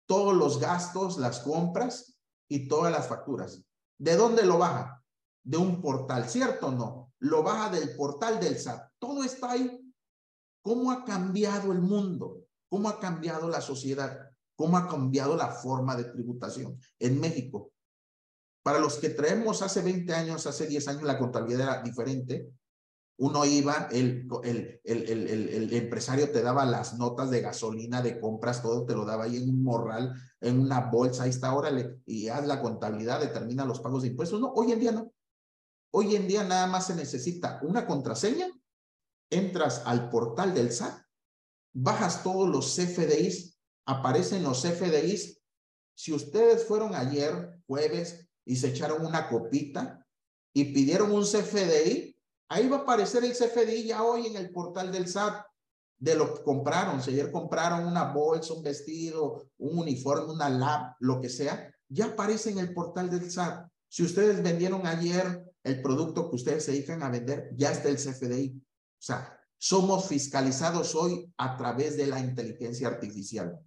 todos 0.07 0.35
los 0.35 0.59
gastos, 0.59 1.17
las 1.17 1.39
compras 1.39 2.17
y 2.49 2.67
todas 2.67 2.91
las 2.91 3.07
facturas. 3.07 3.63
¿De 3.97 4.15
dónde 4.15 4.45
lo 4.45 4.57
baja? 4.57 5.03
De 5.43 5.57
un 5.57 5.81
portal, 5.81 6.29
¿cierto 6.29 6.67
o 6.67 6.71
no? 6.71 7.13
Lo 7.19 7.43
baja 7.43 7.69
del 7.69 7.95
portal 7.95 8.39
del 8.39 8.57
SAT. 8.57 8.91
Todo 8.99 9.23
está 9.23 9.51
ahí. 9.51 9.81
¿Cómo 10.61 10.91
ha 10.91 11.03
cambiado 11.05 11.71
el 11.71 11.79
mundo? 11.79 12.43
¿Cómo 12.69 12.89
ha 12.89 12.99
cambiado 12.99 13.47
la 13.47 13.61
sociedad? 13.61 14.29
¿Cómo 14.55 14.77
ha 14.77 14.87
cambiado 14.87 15.35
la 15.35 15.47
forma 15.47 15.95
de 15.95 16.05
tributación 16.05 16.79
en 16.99 17.19
México? 17.19 17.71
Para 18.67 18.79
los 18.79 18.97
que 18.97 19.11
traemos 19.11 19.61
hace 19.61 19.81
20 19.81 20.13
años, 20.13 20.45
hace 20.45 20.67
10 20.67 20.89
años, 20.89 21.03
la 21.03 21.17
contabilidad 21.17 21.61
era 21.61 21.81
diferente. 21.81 22.51
Uno 23.17 23.45
iba, 23.45 23.87
el, 23.93 24.27
el, 24.43 24.81
el, 24.83 25.47
el, 25.47 25.73
empresario 25.73 26.29
te 26.33 26.41
daba 26.41 26.65
las 26.65 26.97
notas 26.97 27.29
de 27.29 27.39
gasolina, 27.39 28.01
de 28.01 28.19
compras, 28.19 28.61
todo 28.61 28.85
te 28.85 28.93
lo 28.93 29.05
daba 29.05 29.23
ahí 29.23 29.37
en 29.37 29.49
un 29.51 29.63
morral, 29.63 30.13
en 30.41 30.59
una 30.59 30.81
bolsa, 30.91 31.23
ahí 31.23 31.29
está, 31.29 31.55
órale, 31.55 32.01
y 32.05 32.27
haz 32.27 32.45
la 32.45 32.61
contabilidad, 32.61 33.21
determina 33.21 33.63
los 33.63 33.79
pagos 33.79 34.01
de 34.01 34.09
impuestos. 34.09 34.41
No, 34.41 34.51
hoy 34.51 34.73
en 34.73 34.81
día 34.81 34.91
no. 34.91 35.13
Hoy 35.91 36.17
en 36.17 36.27
día 36.27 36.43
nada 36.43 36.67
más 36.67 36.87
se 36.87 36.95
necesita 36.95 37.61
una 37.63 37.87
contraseña, 37.87 38.49
entras 39.29 39.83
al 39.85 40.09
portal 40.09 40.53
del 40.53 40.73
SAT, 40.73 41.03
bajas 41.73 42.21
todos 42.21 42.49
los 42.49 42.75
CFDIs, 42.75 43.57
aparecen 43.85 44.43
los 44.43 44.61
CFDIs. 44.61 45.41
Si 45.95 46.11
ustedes 46.11 46.65
fueron 46.65 46.95
ayer, 46.95 47.61
jueves, 47.65 48.26
y 48.47 48.55
se 48.55 48.69
echaron 48.69 49.05
una 49.05 49.29
copita 49.29 50.03
y 50.53 50.73
pidieron 50.73 51.11
un 51.11 51.23
CFDI, 51.23 52.15
ahí 52.49 52.67
va 52.67 52.77
a 52.77 52.79
aparecer 52.79 53.23
el 53.23 53.33
CFDI 53.33 53.87
ya 53.87 54.03
hoy 54.03 54.27
en 54.27 54.37
el 54.37 54.49
portal 54.51 54.91
del 54.91 55.07
SAT 55.07 55.45
de 55.99 56.15
lo 56.15 56.33
que 56.33 56.43
compraron. 56.43 57.01
Si 57.01 57.11
ayer 57.11 57.31
compraron 57.31 57.85
una 57.85 58.05
bolsa, 58.13 58.53
un 58.53 58.63
vestido, 58.63 59.49
un 59.57 59.79
uniforme, 59.79 60.31
una 60.31 60.49
lab, 60.49 60.95
lo 60.99 61.19
que 61.19 61.29
sea, 61.29 61.71
ya 61.89 62.05
aparece 62.05 62.49
en 62.49 62.59
el 62.59 62.73
portal 62.73 63.09
del 63.09 63.29
SAT. 63.29 63.67
Si 63.89 64.03
ustedes 64.03 64.41
vendieron 64.41 64.87
ayer 64.87 65.43
el 65.63 65.81
producto 65.81 66.29
que 66.29 66.37
ustedes 66.37 66.63
se 66.63 66.71
dedican 66.71 67.03
a 67.03 67.09
vender, 67.09 67.51
ya 67.55 67.71
está 67.71 67.89
el 67.89 67.97
CFDI. 67.97 68.57
O 68.57 69.01
sea, 69.01 69.37
somos 69.57 70.07
fiscalizados 70.07 70.95
hoy 70.95 71.31
a 71.37 71.57
través 71.57 71.97
de 71.97 72.07
la 72.07 72.19
inteligencia 72.19 72.87
artificial. 72.87 73.59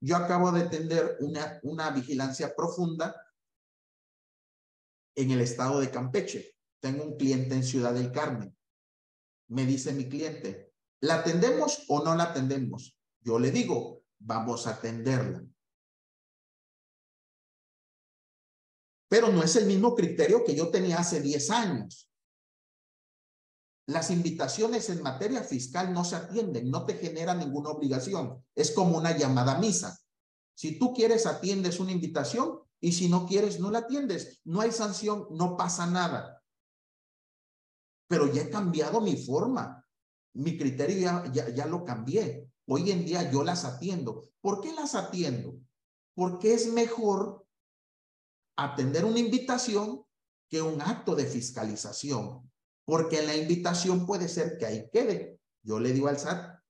Yo 0.00 0.16
acabo 0.16 0.50
de 0.52 0.64
tener 0.64 1.16
una, 1.20 1.60
una 1.62 1.90
vigilancia 1.90 2.54
profunda 2.56 3.14
en 5.18 5.32
el 5.32 5.40
estado 5.40 5.80
de 5.80 5.90
Campeche. 5.90 6.54
Tengo 6.80 7.02
un 7.02 7.16
cliente 7.16 7.56
en 7.56 7.64
Ciudad 7.64 7.92
del 7.92 8.12
Carmen. 8.12 8.56
Me 9.48 9.66
dice 9.66 9.92
mi 9.92 10.08
cliente, 10.08 10.72
¿la 11.00 11.16
atendemos 11.16 11.84
o 11.88 12.04
no 12.04 12.14
la 12.14 12.24
atendemos? 12.24 12.96
Yo 13.20 13.40
le 13.40 13.50
digo, 13.50 14.04
vamos 14.20 14.68
a 14.68 14.70
atenderla. 14.70 15.44
Pero 19.08 19.32
no 19.32 19.42
es 19.42 19.56
el 19.56 19.66
mismo 19.66 19.96
criterio 19.96 20.44
que 20.44 20.54
yo 20.54 20.70
tenía 20.70 20.98
hace 20.98 21.20
10 21.20 21.50
años. 21.50 22.08
Las 23.86 24.10
invitaciones 24.10 24.88
en 24.90 25.02
materia 25.02 25.42
fiscal 25.42 25.92
no 25.92 26.04
se 26.04 26.14
atienden, 26.14 26.70
no 26.70 26.86
te 26.86 26.94
genera 26.94 27.34
ninguna 27.34 27.70
obligación. 27.70 28.44
Es 28.54 28.70
como 28.70 28.98
una 28.98 29.16
llamada 29.16 29.56
a 29.56 29.58
misa. 29.58 29.98
Si 30.54 30.78
tú 30.78 30.92
quieres, 30.92 31.26
atiendes 31.26 31.80
una 31.80 31.90
invitación 31.90 32.60
y 32.80 32.92
si 32.92 33.08
no 33.08 33.26
quieres, 33.26 33.58
no 33.58 33.70
la 33.70 33.80
atiendes. 33.80 34.40
No 34.44 34.60
hay 34.60 34.70
sanción, 34.70 35.26
no 35.30 35.56
pasa 35.56 35.86
nada. 35.86 36.42
Pero 38.08 38.32
ya 38.32 38.42
he 38.42 38.50
cambiado 38.50 39.00
mi 39.00 39.16
forma. 39.16 39.84
Mi 40.34 40.56
criterio 40.56 41.24
ya, 41.32 41.66
lo 41.66 41.84
cambié. 41.84 42.48
Hoy 42.66 42.90
en 42.90 43.04
día 43.04 43.30
yo 43.30 43.42
las 43.42 43.64
atiendo. 43.64 44.30
¿Por 44.40 44.60
qué 44.60 44.72
las 44.72 44.94
atiendo? 44.94 45.58
Porque 46.14 46.54
es 46.54 46.72
mejor 46.72 47.44
atender 48.56 49.04
una 49.04 49.18
invitación 49.18 50.04
que 50.48 50.62
un 50.62 50.80
acto 50.80 51.16
de 51.16 51.26
fiscalización. 51.26 52.50
Porque 52.84 53.22
la 53.22 53.36
invitación 53.36 54.06
puede 54.06 54.28
ser 54.28 54.56
que 54.56 54.66
ahí 54.66 54.88
quede. 54.90 55.40
Yo 55.62 55.80
le 55.80 55.92
digo 55.92 56.08
al 56.08 56.18
SAT, 56.18 56.60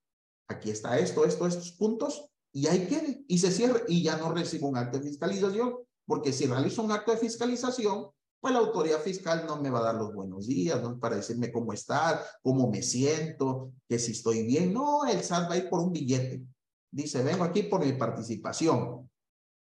aquí 0.47 0.71
está 0.71 0.97
esto, 0.97 1.23
esto, 1.23 1.47
estos 1.47 1.71
puntos, 1.73 2.29
y 2.51 2.67
ahí 2.67 2.87
quede, 2.87 3.23
y 3.27 3.37
se 3.37 3.51
cierre, 3.51 3.83
y 3.87 4.03
ya 4.03 4.17
no 4.17 4.33
recibo 4.33 4.67
un 4.67 4.75
acto 4.75 4.97
de 4.97 5.07
fiscalización 5.07 5.77
porque 6.09 6.33
si 6.33 6.47
realizo 6.47 6.81
un 6.81 6.91
acto 6.91 7.11
de 7.11 7.19
fiscalización, 7.19 8.07
pues 8.41 8.51
la 8.51 8.61
autoridad 8.61 8.99
fiscal 8.99 9.45
no 9.45 9.61
me 9.61 9.69
va 9.69 9.77
a 9.77 9.83
dar 9.83 9.95
los 9.95 10.11
buenos 10.11 10.47
días, 10.47 10.81
¿no? 10.81 10.99
Para 10.99 11.17
decirme 11.17 11.51
cómo 11.51 11.71
está, 11.71 12.25
cómo 12.41 12.67
me 12.67 12.81
siento, 12.81 13.73
que 13.87 13.99
si 13.99 14.13
estoy 14.13 14.43
bien. 14.43 14.73
No, 14.73 15.05
el 15.05 15.21
SAT 15.23 15.47
va 15.47 15.53
a 15.53 15.57
ir 15.57 15.69
por 15.69 15.81
un 15.81 15.93
billete. 15.93 16.41
Dice, 16.89 17.21
vengo 17.21 17.43
aquí 17.43 17.61
por 17.61 17.85
mi 17.85 17.93
participación. 17.93 19.07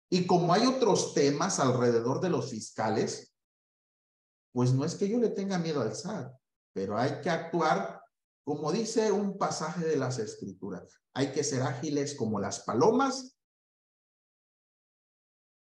Y 0.09 0.27
como 0.27 0.55
hay 0.55 0.65
otros 0.65 1.13
temas 1.13 1.61
alrededor 1.61 2.23
de 2.23 2.31
los 2.31 2.49
fiscales, 2.49 3.35
pues 4.55 4.73
no 4.73 4.87
es 4.87 4.95
que 4.95 5.11
yo 5.11 5.19
le 5.19 5.29
tenga 5.29 5.59
miedo 5.59 5.83
al 5.83 5.95
SAT, 5.95 6.33
pero 6.73 6.97
hay 6.97 7.21
que 7.21 7.29
actuar 7.29 8.01
como 8.45 8.73
dice 8.73 9.13
un 9.13 9.37
pasaje 9.37 9.85
de 9.85 9.97
las 9.97 10.19
escrituras. 10.19 11.03
Hay 11.13 11.33
que 11.33 11.45
ser 11.45 11.61
ágiles 11.61 12.15
como 12.15 12.41
las 12.41 12.61
palomas 12.61 13.37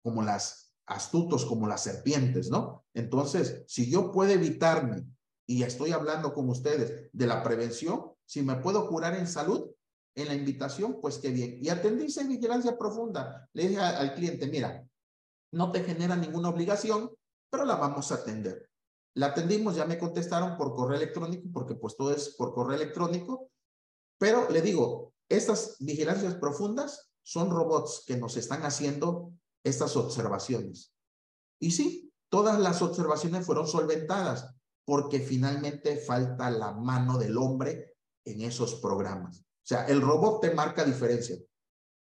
como 0.06 0.22
las 0.22 0.72
astutos 0.86 1.44
como 1.44 1.66
las 1.66 1.82
serpientes, 1.82 2.48
¿no? 2.48 2.84
Entonces, 2.94 3.64
si 3.66 3.90
yo 3.90 4.12
puedo 4.12 4.30
evitarme, 4.30 5.04
y 5.48 5.64
estoy 5.64 5.90
hablando 5.90 6.32
con 6.32 6.48
ustedes 6.48 7.10
de 7.12 7.26
la 7.26 7.42
prevención, 7.42 8.12
si 8.24 8.42
me 8.42 8.54
puedo 8.56 8.88
curar 8.88 9.16
en 9.16 9.26
salud, 9.26 9.68
en 10.14 10.28
la 10.28 10.34
invitación, 10.34 11.00
pues 11.00 11.18
qué 11.18 11.30
bien. 11.30 11.58
Y 11.60 11.70
atendí 11.70 12.04
esa 12.04 12.22
vigilancia 12.22 12.78
profunda. 12.78 13.48
Le 13.52 13.68
dije 13.68 13.80
al 13.80 14.14
cliente, 14.14 14.46
mira, 14.46 14.86
no 15.52 15.72
te 15.72 15.82
genera 15.82 16.14
ninguna 16.14 16.50
obligación, 16.50 17.10
pero 17.50 17.64
la 17.64 17.74
vamos 17.74 18.12
a 18.12 18.16
atender. 18.16 18.70
La 19.14 19.26
atendimos, 19.26 19.74
ya 19.74 19.86
me 19.86 19.98
contestaron 19.98 20.56
por 20.56 20.74
correo 20.76 20.98
electrónico, 20.98 21.48
porque 21.52 21.74
pues 21.74 21.96
todo 21.96 22.12
es 22.12 22.30
por 22.36 22.54
correo 22.54 22.76
electrónico, 22.76 23.50
pero 24.18 24.48
le 24.50 24.62
digo, 24.62 25.14
estas 25.28 25.76
vigilancias 25.80 26.36
profundas 26.36 27.10
son 27.22 27.50
robots 27.50 28.04
que 28.06 28.16
nos 28.16 28.36
están 28.36 28.62
haciendo 28.62 29.32
estas 29.68 29.96
observaciones. 29.96 30.92
Y 31.60 31.72
sí, 31.72 32.12
todas 32.28 32.60
las 32.60 32.82
observaciones 32.82 33.44
fueron 33.44 33.66
solventadas 33.66 34.54
porque 34.84 35.20
finalmente 35.20 35.96
falta 35.96 36.50
la 36.50 36.72
mano 36.72 37.18
del 37.18 37.36
hombre 37.36 37.94
en 38.24 38.42
esos 38.42 38.76
programas. 38.76 39.40
O 39.40 39.68
sea, 39.68 39.86
el 39.86 40.00
robot 40.00 40.40
te 40.40 40.54
marca 40.54 40.84
diferencia, 40.84 41.36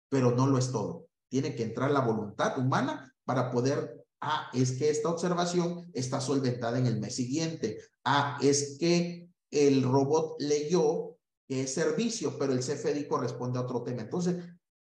pero 0.08 0.30
no 0.30 0.46
lo 0.46 0.56
es 0.56 0.72
todo. 0.72 1.06
Tiene 1.28 1.54
que 1.54 1.64
entrar 1.64 1.90
la 1.90 2.00
voluntad 2.00 2.58
humana 2.58 3.14
para 3.24 3.50
poder, 3.50 4.02
ah, 4.22 4.50
es 4.54 4.72
que 4.72 4.88
esta 4.88 5.10
observación 5.10 5.90
está 5.92 6.20
solventada 6.20 6.78
en 6.78 6.86
el 6.86 6.98
mes 6.98 7.14
siguiente. 7.14 7.78
Ah, 8.04 8.38
es 8.40 8.78
que 8.78 9.28
el 9.50 9.82
robot 9.82 10.36
leyó 10.40 11.18
que 11.46 11.64
es 11.64 11.74
servicio, 11.74 12.38
pero 12.38 12.54
el 12.54 12.60
CFDI 12.60 13.06
corresponde 13.06 13.58
a 13.58 13.62
otro 13.62 13.82
tema. 13.82 14.02
Entonces, 14.02 14.42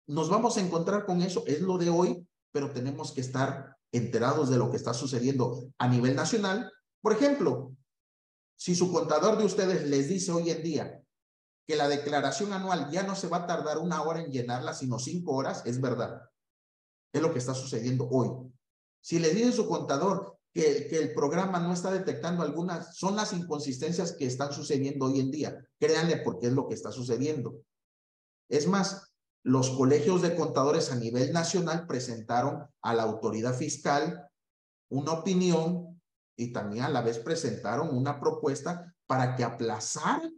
nos 0.07 0.29
vamos 0.29 0.57
a 0.57 0.61
encontrar 0.61 1.05
con 1.05 1.21
eso, 1.21 1.43
es 1.47 1.61
lo 1.61 1.77
de 1.77 1.89
hoy, 1.89 2.27
pero 2.51 2.71
tenemos 2.71 3.13
que 3.13 3.21
estar 3.21 3.77
enterados 3.91 4.49
de 4.49 4.57
lo 4.57 4.69
que 4.69 4.77
está 4.77 4.93
sucediendo 4.93 5.71
a 5.77 5.87
nivel 5.87 6.15
nacional. 6.15 6.71
Por 7.01 7.13
ejemplo, 7.13 7.75
si 8.57 8.75
su 8.75 8.91
contador 8.91 9.37
de 9.37 9.45
ustedes 9.45 9.87
les 9.87 10.09
dice 10.09 10.31
hoy 10.31 10.49
en 10.49 10.63
día 10.63 11.01
que 11.65 11.75
la 11.75 11.87
declaración 11.87 12.53
anual 12.53 12.89
ya 12.89 13.03
no 13.03 13.15
se 13.15 13.27
va 13.27 13.37
a 13.37 13.47
tardar 13.47 13.77
una 13.77 14.01
hora 14.01 14.21
en 14.21 14.31
llenarla, 14.31 14.73
sino 14.73 14.99
cinco 14.99 15.35
horas, 15.35 15.63
es 15.65 15.81
verdad. 15.81 16.21
Es 17.13 17.21
lo 17.21 17.31
que 17.31 17.39
está 17.39 17.53
sucediendo 17.53 18.07
hoy. 18.09 18.29
Si 19.01 19.19
les 19.19 19.35
dice 19.35 19.51
su 19.51 19.67
contador 19.67 20.37
que, 20.53 20.87
que, 20.87 20.97
el 20.97 21.13
programa 21.13 21.59
no 21.59 21.73
está 21.73 21.91
detectando 21.91 22.41
algunas, 22.41 22.97
son 22.97 23.15
las 23.15 23.33
inconsistencias 23.33 24.13
que 24.13 24.25
están 24.25 24.51
sucediendo 24.53 25.05
hoy 25.05 25.19
en 25.19 25.29
día. 25.29 25.57
Créanle 25.79 26.17
porque 26.17 26.47
es 26.47 26.53
lo 26.53 26.67
que 26.67 26.73
está 26.73 26.91
sucediendo. 26.91 27.61
Es 28.49 28.67
más, 28.67 29.06
los 29.47 29.69
colegios 29.69 30.21
de 30.21 30.35
contadores 30.35 30.91
a 30.91 30.97
nivel 30.97 31.31
nacional 31.31 31.87
presentaron 31.87 32.67
a 32.81 32.93
la 32.93 33.03
autoridad 33.03 33.53
fiscal 33.53 34.29
una 34.91 35.13
opinión 35.13 36.01
y 36.35 36.51
también 36.51 36.83
a 36.83 36.89
la 36.89 37.01
vez 37.01 37.19
presentaron 37.19 37.95
una 37.95 38.19
propuesta 38.19 38.93
para 39.05 39.37
que 39.37 39.45
aplazaran 39.45 40.37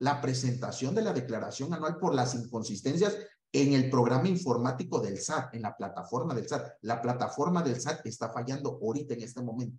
la 0.00 0.22
presentación 0.22 0.94
de 0.94 1.02
la 1.02 1.12
declaración 1.12 1.74
anual 1.74 1.98
por 1.98 2.14
las 2.14 2.34
inconsistencias 2.34 3.18
en 3.52 3.74
el 3.74 3.90
programa 3.90 4.28
informático 4.28 4.98
del 4.98 5.18
SAT, 5.18 5.54
en 5.54 5.60
la 5.60 5.76
plataforma 5.76 6.34
del 6.34 6.48
SAT. 6.48 6.78
La 6.80 7.02
plataforma 7.02 7.62
del 7.62 7.78
SAT 7.82 8.06
está 8.06 8.30
fallando 8.30 8.78
ahorita 8.82 9.12
en 9.12 9.20
este 9.20 9.42
momento. 9.42 9.78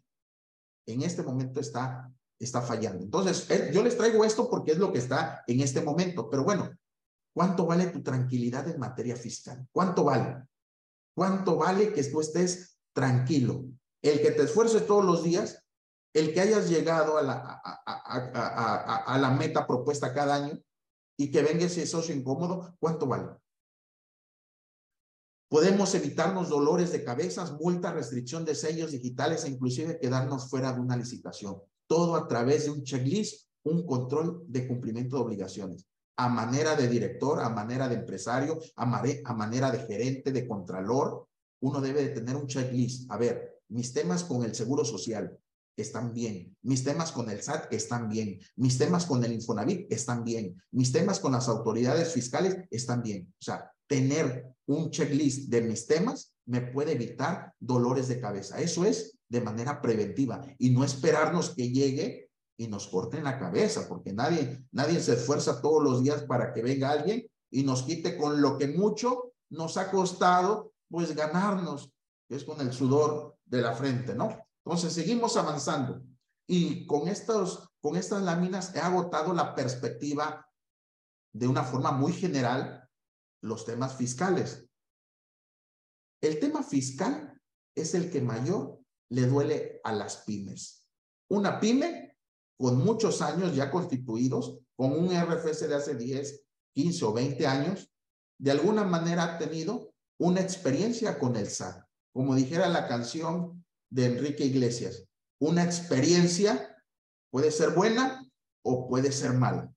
En 0.86 1.02
este 1.02 1.24
momento 1.24 1.60
está, 1.60 2.08
está 2.38 2.62
fallando. 2.62 3.04
Entonces, 3.04 3.50
eh, 3.50 3.72
yo 3.74 3.84
les 3.84 3.98
traigo 3.98 4.24
esto 4.24 4.48
porque 4.48 4.74
es 4.74 4.78
lo 4.78 4.94
que 4.94 5.00
está 5.00 5.44
en 5.48 5.60
este 5.60 5.82
momento. 5.82 6.30
Pero 6.30 6.44
bueno, 6.44 6.70
¿cuánto 7.34 7.66
vale 7.66 7.88
tu 7.88 8.02
tranquilidad 8.02 8.68
en 8.68 8.80
materia 8.80 9.16
fiscal? 9.16 9.68
¿Cuánto 9.72 10.04
vale? 10.04 10.44
¿Cuánto 11.16 11.58
vale 11.58 11.94
que 11.94 12.04
tú 12.04 12.22
estés 12.22 12.78
tranquilo? 12.94 13.66
El 14.02 14.22
que 14.22 14.32
te 14.32 14.44
esfuerces 14.44 14.86
todos 14.86 15.06
los 15.06 15.24
días 15.24 15.64
el 16.14 16.34
que 16.34 16.42
hayas 16.42 16.70
llegado 16.70 17.18
a 17.18 17.24
la, 19.18 19.36
meta 19.38 19.66
propuesta 19.66 20.14
cada 20.14 20.36
año 20.36 20.60
y 21.18 21.32
que 21.32 21.42
venga 21.42 21.66
ese 21.66 21.88
socio 21.88 22.16
incómodo, 22.16 22.76
¿cuánto 22.80 23.08
vale? 23.08 23.36
Podemos 25.50 25.94
evitarnos 25.96 26.50
dolores 26.50 26.92
de 26.92 27.04
cabezas, 27.04 27.54
multa, 27.54 27.92
restricción 27.92 28.46
de 28.46 28.56
sellos 28.56 28.92
digitales 28.92 29.44
e 29.44 29.50
inclusive 29.50 30.00
quedarnos 30.00 30.50
fuera 30.50 30.74
de 30.74 30.82
una 30.82 30.98
licitación. 30.98 31.62
Todo 31.88 32.16
a 32.16 32.28
través 32.28 32.66
de 32.66 32.72
un 32.72 32.84
checklist, 32.84 33.50
un 33.64 33.86
control 33.86 34.44
de 34.48 34.68
cumplimiento 34.68 35.18
de 35.18 35.22
obligaciones. 35.24 35.88
A 36.16 36.30
manera 36.30 36.76
de 36.76 36.88
director, 36.88 37.42
a 37.42 37.50
manera 37.50 37.90
de 37.90 37.96
empresario, 37.96 38.60
a, 38.76 38.86
manera 38.86 39.72
de 39.72 39.80
gerente, 39.80 40.32
de 40.32 40.48
contralor, 40.48 41.28
uno 41.62 41.82
debe 41.82 42.04
de 42.04 42.10
tener 42.10 42.36
un 42.36 42.48
checklist. 42.48 43.10
A 43.12 43.18
ver, 43.18 43.62
mis 43.70 43.94
temas 43.94 44.24
con 44.24 44.44
el 44.44 44.54
seguro 44.54 44.86
social, 44.86 45.38
están 45.76 46.14
bien. 46.14 46.56
Mis 46.62 46.84
temas 46.84 47.12
con 47.12 47.30
el 47.30 47.42
SAT 47.42 47.74
están 47.74 48.10
bien. 48.10 48.40
Mis 48.56 48.78
temas 48.78 49.06
con 49.06 49.24
el 49.24 49.34
Infonavit 49.34 49.92
están 49.92 50.24
bien. 50.24 50.62
Mis 50.72 50.92
temas 50.92 51.20
con 51.20 51.32
las 51.32 51.48
autoridades 51.48 52.14
fiscales 52.14 52.58
están 52.70 53.02
bien. 53.02 53.34
O 53.40 53.44
sea, 53.44 53.72
tener 53.88 54.54
un 54.68 54.92
checklist 54.92 55.50
de 55.50 55.62
mis 55.62 55.88
temas 55.88 56.34
me 56.46 56.62
puede 56.62 56.94
evitar 56.94 57.54
dolores 57.60 58.08
de 58.08 58.20
cabeza. 58.20 58.60
Eso 58.60 58.86
es 58.86 59.18
de 59.30 59.42
manera 59.42 59.82
preventiva 59.82 60.46
y 60.58 60.70
no 60.70 60.84
esperarnos 60.84 61.56
que 61.56 61.72
llegue 61.72 62.23
y 62.58 62.68
nos 62.68 62.88
corten 62.88 63.24
la 63.24 63.40
cabeza, 63.40 63.88
porque 63.88 64.14
nadie, 64.14 64.66
nadie 64.72 65.00
se 65.02 65.14
esfuerza 65.14 65.62
todos 65.62 65.84
los 65.84 66.04
días 66.04 66.24
para 66.24 66.54
que 66.54 66.62
venga 66.62 66.92
alguien 66.92 67.28
y 67.50 67.64
nos 67.64 67.84
quite 67.84 68.18
con 68.18 68.42
lo 68.42 68.58
que 68.58 68.68
mucho 68.68 69.34
nos 69.50 69.78
ha 69.78 69.92
costado, 69.92 70.74
pues 70.90 71.16
ganarnos, 71.16 71.92
que 72.28 72.36
es 72.36 72.44
con 72.44 72.60
el 72.62 72.74
sudor 72.74 73.38
de 73.46 73.62
la 73.62 73.74
frente, 73.74 74.16
¿no? 74.16 74.38
Entonces, 74.66 74.94
seguimos 74.94 75.38
avanzando. 75.38 76.02
Y 76.48 76.86
con, 76.88 77.08
estos, 77.08 77.70
con 77.82 77.96
estas 77.96 78.22
láminas 78.24 78.76
he 78.76 78.80
agotado 78.80 79.34
la 79.34 79.56
perspectiva 79.56 80.48
de 81.34 81.48
una 81.48 81.64
forma 81.64 81.92
muy 81.92 82.14
general 82.14 82.90
los 83.42 83.66
temas 83.66 83.96
fiscales. 83.96 84.66
El 86.22 86.40
tema 86.40 86.64
fiscal 86.64 87.40
es 87.76 87.94
el 87.94 88.10
que 88.10 88.22
mayor 88.22 88.80
le 89.10 89.28
duele 89.28 89.82
a 89.84 89.92
las 89.92 90.18
pymes. 90.18 90.88
Una 91.30 91.60
pyme 91.60 92.03
con 92.58 92.78
muchos 92.78 93.22
años 93.22 93.56
ya 93.56 93.70
constituidos, 93.72 94.60
con 94.76 94.92
un 94.92 95.10
RFC 95.10 95.68
de 95.68 95.76
hace 95.76 95.96
10, 95.96 96.46
15 96.74 97.06
o 97.06 97.14
20 97.14 97.48
años, 97.48 97.92
de 98.40 98.52
alguna 98.52 98.84
manera 98.84 99.24
ha 99.24 99.38
tenido 99.38 99.94
una 100.20 100.42
experiencia 100.42 101.20
con 101.20 101.36
el 101.36 101.48
SAT. 101.48 101.84
Como 102.14 102.36
dijera 102.36 102.70
la 102.70 102.88
canción, 102.88 103.64
de 103.94 104.06
Enrique 104.06 104.44
Iglesias. 104.44 105.06
Una 105.40 105.64
experiencia 105.64 106.84
puede 107.32 107.52
ser 107.52 107.70
buena 107.72 108.28
o 108.64 108.88
puede 108.88 109.12
ser 109.12 109.34
mala. 109.34 109.72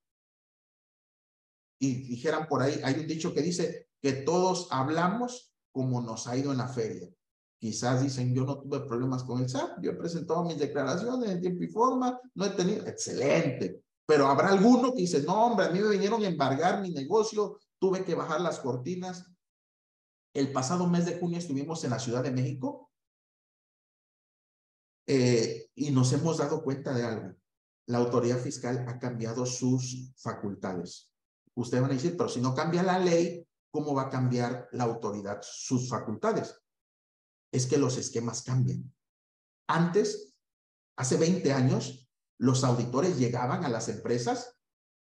Y 1.78 2.08
dijeran 2.08 2.48
por 2.48 2.62
ahí, 2.62 2.80
hay 2.82 2.94
un 2.94 3.06
dicho 3.06 3.34
que 3.34 3.42
dice 3.42 3.88
que 4.00 4.12
todos 4.12 4.68
hablamos 4.70 5.52
como 5.70 6.00
nos 6.00 6.26
ha 6.26 6.36
ido 6.36 6.50
en 6.52 6.58
la 6.58 6.68
feria. 6.68 7.06
Quizás 7.58 8.02
dicen, 8.02 8.34
yo 8.34 8.44
no 8.44 8.60
tuve 8.60 8.80
problemas 8.80 9.24
con 9.24 9.42
el 9.42 9.48
SAT, 9.48 9.80
yo 9.82 9.92
he 9.92 9.94
presentado 9.94 10.44
mis 10.44 10.58
declaraciones 10.58 11.30
en 11.30 11.40
tiempo 11.40 11.64
y 11.64 11.68
forma, 11.68 12.20
no 12.34 12.44
he 12.44 12.50
tenido, 12.50 12.86
excelente. 12.86 13.82
Pero 14.06 14.26
habrá 14.26 14.48
alguno 14.48 14.92
que 14.92 15.00
dice, 15.00 15.22
no, 15.22 15.46
hombre, 15.46 15.66
a 15.66 15.70
mí 15.70 15.80
me 15.80 15.88
vinieron 15.88 16.22
a 16.22 16.28
embargar 16.28 16.80
mi 16.80 16.90
negocio, 16.90 17.58
tuve 17.78 18.04
que 18.04 18.14
bajar 18.14 18.40
las 18.40 18.60
cortinas. 18.60 19.30
El 20.34 20.52
pasado 20.52 20.86
mes 20.86 21.06
de 21.06 21.18
junio 21.18 21.38
estuvimos 21.38 21.82
en 21.84 21.90
la 21.90 21.98
Ciudad 21.98 22.22
de 22.22 22.30
México 22.30 22.90
eh, 25.06 25.70
y 25.74 25.90
nos 25.90 26.12
hemos 26.12 26.38
dado 26.38 26.62
cuenta 26.62 26.92
de 26.92 27.04
algo. 27.04 27.34
La 27.86 27.98
autoridad 27.98 28.38
fiscal 28.38 28.84
ha 28.86 28.98
cambiado 28.98 29.46
sus 29.46 30.12
facultades. 30.16 31.10
Ustedes 31.54 31.82
van 31.82 31.92
a 31.92 31.94
decir, 31.94 32.16
pero 32.16 32.28
si 32.28 32.40
no 32.40 32.54
cambia 32.54 32.82
la 32.82 32.98
ley, 32.98 33.46
¿cómo 33.70 33.94
va 33.94 34.02
a 34.02 34.10
cambiar 34.10 34.68
la 34.72 34.84
autoridad 34.84 35.40
sus 35.42 35.88
facultades? 35.88 36.54
Es 37.56 37.66
que 37.66 37.78
los 37.78 37.96
esquemas 37.96 38.42
cambian. 38.42 38.92
Antes, 39.66 40.34
hace 40.98 41.16
20 41.16 41.54
años, 41.54 42.06
los 42.38 42.64
auditores 42.64 43.18
llegaban 43.18 43.64
a 43.64 43.70
las 43.70 43.88
empresas 43.88 44.60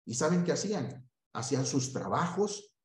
y 0.05 0.15
¿saben 0.15 0.43
qué 0.43 0.51
hacían? 0.51 1.09
Hacían 1.33 1.65
sus 1.65 1.93
trabajos, 1.93 2.75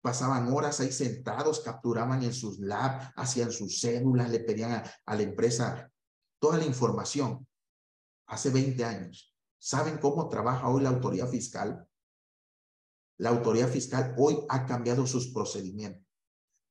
pasaban 0.00 0.50
horas 0.50 0.80
ahí 0.80 0.90
sentados, 0.90 1.60
capturaban 1.60 2.22
en 2.22 2.32
sus 2.32 2.58
labs, 2.58 3.12
hacían 3.16 3.52
sus 3.52 3.82
cédulas, 3.82 4.30
le 4.30 4.40
pedían 4.40 4.82
a, 5.04 5.14
la 5.14 5.22
empresa 5.22 5.92
toda 6.40 6.56
la 6.56 6.64
información. 6.64 7.46
Hace 8.28 8.48
20 8.48 8.82
años. 8.82 9.36
¿Saben 9.58 9.98
cómo 9.98 10.26
trabaja 10.30 10.68
hoy 10.68 10.84
la 10.84 10.88
autoridad 10.88 11.28
fiscal? 11.28 11.86
La 13.18 13.28
autoridad 13.28 13.68
fiscal 13.68 14.14
hoy 14.16 14.38
ha 14.48 14.64
cambiado 14.64 15.06
sus 15.06 15.34
procedimientos. 15.34 16.07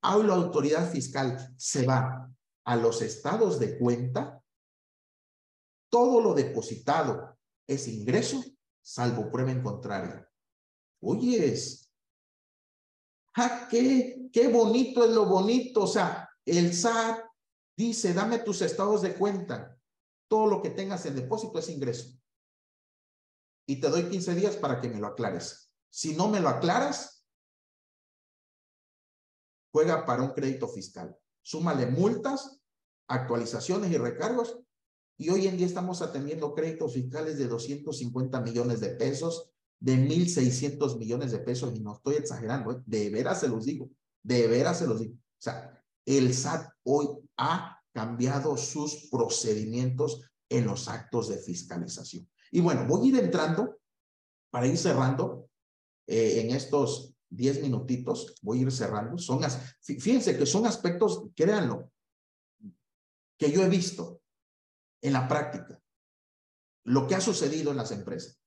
Hoy 0.04 0.26
la 0.26 0.36
autoridad 0.36 0.90
fiscal 0.92 1.54
se 1.58 1.86
va 1.86 2.32
a 2.66 2.76
los 2.76 3.02
estados 3.02 3.60
de 3.60 3.78
cuenta. 3.78 4.44
Todo 5.90 6.22
lo 6.22 6.34
depositado 6.34 7.38
es 7.66 7.88
ingreso, 7.88 8.44
salvo 8.82 9.32
prueba 9.32 9.52
en 9.52 9.62
contrario. 9.62 10.28
Oyes, 11.02 11.88
¡Ah, 13.40 13.68
qué, 13.70 14.30
qué 14.34 14.48
bonito 14.48 15.06
es 15.06 15.12
lo 15.12 15.26
bonito! 15.26 15.84
O 15.84 15.88
sea, 15.88 16.28
el 16.44 16.74
SAT 16.74 17.24
dice, 17.78 18.14
dame 18.14 18.40
tus 18.40 18.64
estados 18.64 19.04
de 19.04 19.14
cuenta. 19.14 19.78
Todo 20.28 20.48
lo 20.48 20.62
que 20.62 20.72
tengas 20.72 21.06
en 21.06 21.16
depósito 21.16 21.60
es 21.60 21.70
ingreso. 21.70 22.20
Y 23.68 23.80
te 23.80 23.90
doy 23.90 24.10
15 24.10 24.34
días 24.34 24.56
para 24.56 24.82
que 24.82 24.90
me 24.90 25.00
lo 25.00 25.08
aclares. 25.08 25.72
Si 25.88 26.16
no 26.16 26.30
me 26.30 26.40
lo 26.40 26.50
aclaras, 26.50 27.17
juega 29.72 30.06
para 30.06 30.24
un 30.24 30.32
crédito 30.32 30.68
fiscal. 30.68 31.16
Súmale 31.42 31.86
multas, 31.88 32.60
actualizaciones 33.08 33.92
y 33.92 33.98
recargos. 33.98 34.60
Y 35.18 35.30
hoy 35.30 35.48
en 35.48 35.58
día 35.58 35.66
estamos 35.66 36.02
atendiendo 36.02 36.54
créditos 36.54 36.94
fiscales 36.94 37.38
de 37.38 37.48
250 37.48 38.42
millones 38.42 38.80
de 38.82 38.90
pesos, 38.90 39.50
de 39.80 39.96
1.600 39.96 40.98
millones 40.98 41.32
de 41.32 41.40
pesos. 41.40 41.74
Y 41.76 41.80
no 41.80 41.94
estoy 41.94 42.16
exagerando, 42.16 42.72
¿eh? 42.72 42.84
de 42.86 43.10
veras 43.10 43.40
se 43.40 43.48
los 43.48 43.66
digo, 43.66 43.90
de 44.22 44.48
veras 44.48 44.80
se 44.80 44.88
los 44.88 45.00
digo. 45.00 45.16
O 45.16 45.42
sea, 45.42 45.84
el 46.06 46.34
SAT 46.34 46.70
hoy 46.84 47.08
ha 47.38 47.82
cambiado 47.94 48.58
sus 48.58 49.08
procedimientos 49.10 50.22
en 50.50 50.66
los 50.66 50.88
actos 50.88 51.30
de 51.30 51.38
fiscalización. 51.38 52.30
Y 52.52 52.62
bueno, 52.62 52.86
voy 52.88 53.08
a 53.08 53.10
ir 53.10 53.20
entrando 53.20 53.80
para 54.50 54.68
ir 54.68 54.78
cerrando 54.78 55.50
eh, 56.08 56.42
en 56.42 56.56
estos 56.56 57.17
10 57.30 57.62
minutitos, 57.62 58.36
voy 58.42 58.60
a 58.60 58.62
ir 58.64 58.72
cerrando. 58.72 59.18
Son, 59.18 59.40
fíjense 59.82 60.38
que 60.38 60.46
son 60.46 60.66
aspectos, 60.66 61.24
créanlo, 61.36 61.92
que 63.38 63.52
yo 63.52 63.64
he 63.64 63.70
visto 63.70 64.22
en 65.02 65.14
la 65.14 65.28
práctica, 65.28 65.82
lo 66.86 67.08
que 67.08 67.16
ha 67.16 67.22
sucedido 67.22 67.72
en 67.72 67.78
las 67.78 67.92
empresas. 67.92 68.40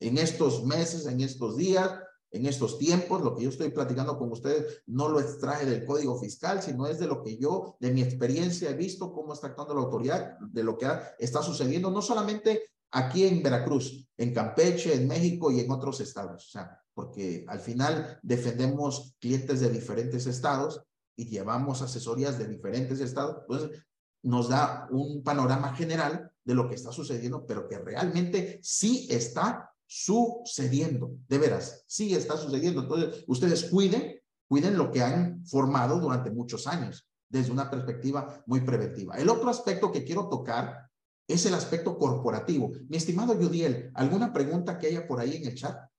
En 0.00 0.18
estos 0.18 0.64
meses, 0.64 1.06
en 1.06 1.20
estos 1.20 1.56
días, 1.56 2.00
en 2.32 2.46
estos 2.46 2.78
tiempos, 2.78 3.22
lo 3.22 3.36
que 3.36 3.44
yo 3.44 3.50
estoy 3.50 3.70
platicando 3.70 4.18
con 4.18 4.32
ustedes 4.32 4.82
no 4.86 5.08
lo 5.08 5.20
extraje 5.20 5.66
del 5.66 5.84
código 5.84 6.18
fiscal, 6.18 6.62
sino 6.62 6.86
es 6.86 6.98
de 6.98 7.06
lo 7.06 7.22
que 7.22 7.36
yo, 7.36 7.76
de 7.78 7.92
mi 7.92 8.02
experiencia, 8.02 8.70
he 8.70 8.74
visto 8.74 9.12
cómo 9.12 9.34
está 9.34 9.48
actuando 9.48 9.74
la 9.74 9.82
autoridad, 9.82 10.38
de 10.40 10.64
lo 10.64 10.78
que 10.78 10.88
está 11.18 11.42
sucediendo, 11.42 11.90
no 11.90 12.00
solamente 12.00 12.70
aquí 12.90 13.26
en 13.26 13.42
Veracruz, 13.42 14.08
en 14.16 14.32
Campeche, 14.32 14.94
en 14.94 15.06
México 15.06 15.50
y 15.50 15.60
en 15.60 15.70
otros 15.70 16.00
estados. 16.00 16.46
O 16.46 16.50
sea, 16.50 16.81
porque 16.94 17.44
al 17.48 17.60
final 17.60 18.18
defendemos 18.22 19.14
clientes 19.20 19.60
de 19.60 19.70
diferentes 19.70 20.26
estados 20.26 20.82
y 21.16 21.26
llevamos 21.26 21.82
asesorías 21.82 22.38
de 22.38 22.48
diferentes 22.48 23.00
estados. 23.00 23.38
Entonces, 23.42 23.82
nos 24.22 24.48
da 24.48 24.86
un 24.90 25.22
panorama 25.22 25.74
general 25.74 26.30
de 26.44 26.54
lo 26.54 26.68
que 26.68 26.74
está 26.74 26.92
sucediendo, 26.92 27.44
pero 27.46 27.68
que 27.68 27.78
realmente 27.78 28.60
sí 28.62 29.06
está 29.10 29.72
sucediendo, 29.86 31.16
de 31.28 31.38
veras, 31.38 31.84
sí 31.86 32.14
está 32.14 32.36
sucediendo. 32.36 32.82
Entonces, 32.82 33.24
ustedes 33.26 33.64
cuiden, 33.64 34.20
cuiden 34.48 34.76
lo 34.76 34.90
que 34.90 35.02
han 35.02 35.44
formado 35.46 35.98
durante 35.98 36.30
muchos 36.30 36.66
años, 36.66 37.06
desde 37.28 37.52
una 37.52 37.70
perspectiva 37.70 38.42
muy 38.46 38.60
preventiva. 38.60 39.16
El 39.16 39.28
otro 39.28 39.50
aspecto 39.50 39.90
que 39.90 40.04
quiero 40.04 40.28
tocar 40.28 40.88
es 41.26 41.46
el 41.46 41.54
aspecto 41.54 41.96
corporativo. 41.98 42.72
Mi 42.88 42.96
estimado 42.96 43.38
Yudiel, 43.38 43.90
¿alguna 43.94 44.32
pregunta 44.32 44.78
que 44.78 44.88
haya 44.88 45.06
por 45.06 45.20
ahí 45.20 45.36
en 45.36 45.46
el 45.46 45.54
chat? 45.54 45.91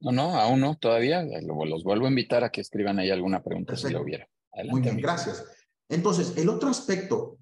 No, 0.00 0.12
no, 0.12 0.38
aún 0.38 0.60
no, 0.60 0.76
todavía. 0.76 1.22
Los 1.22 1.84
vuelvo 1.84 2.06
a 2.06 2.10
invitar 2.10 2.44
a 2.44 2.50
que 2.50 2.60
escriban 2.60 2.98
ahí 2.98 3.10
alguna 3.10 3.42
pregunta 3.42 3.76
si 3.76 3.90
lo 3.90 4.02
hubiera. 4.02 4.28
Muy 4.70 4.80
bien, 4.80 4.98
gracias. 4.98 5.44
Entonces, 5.88 6.36
el 6.36 6.48
otro 6.48 6.68
aspecto, 6.68 7.38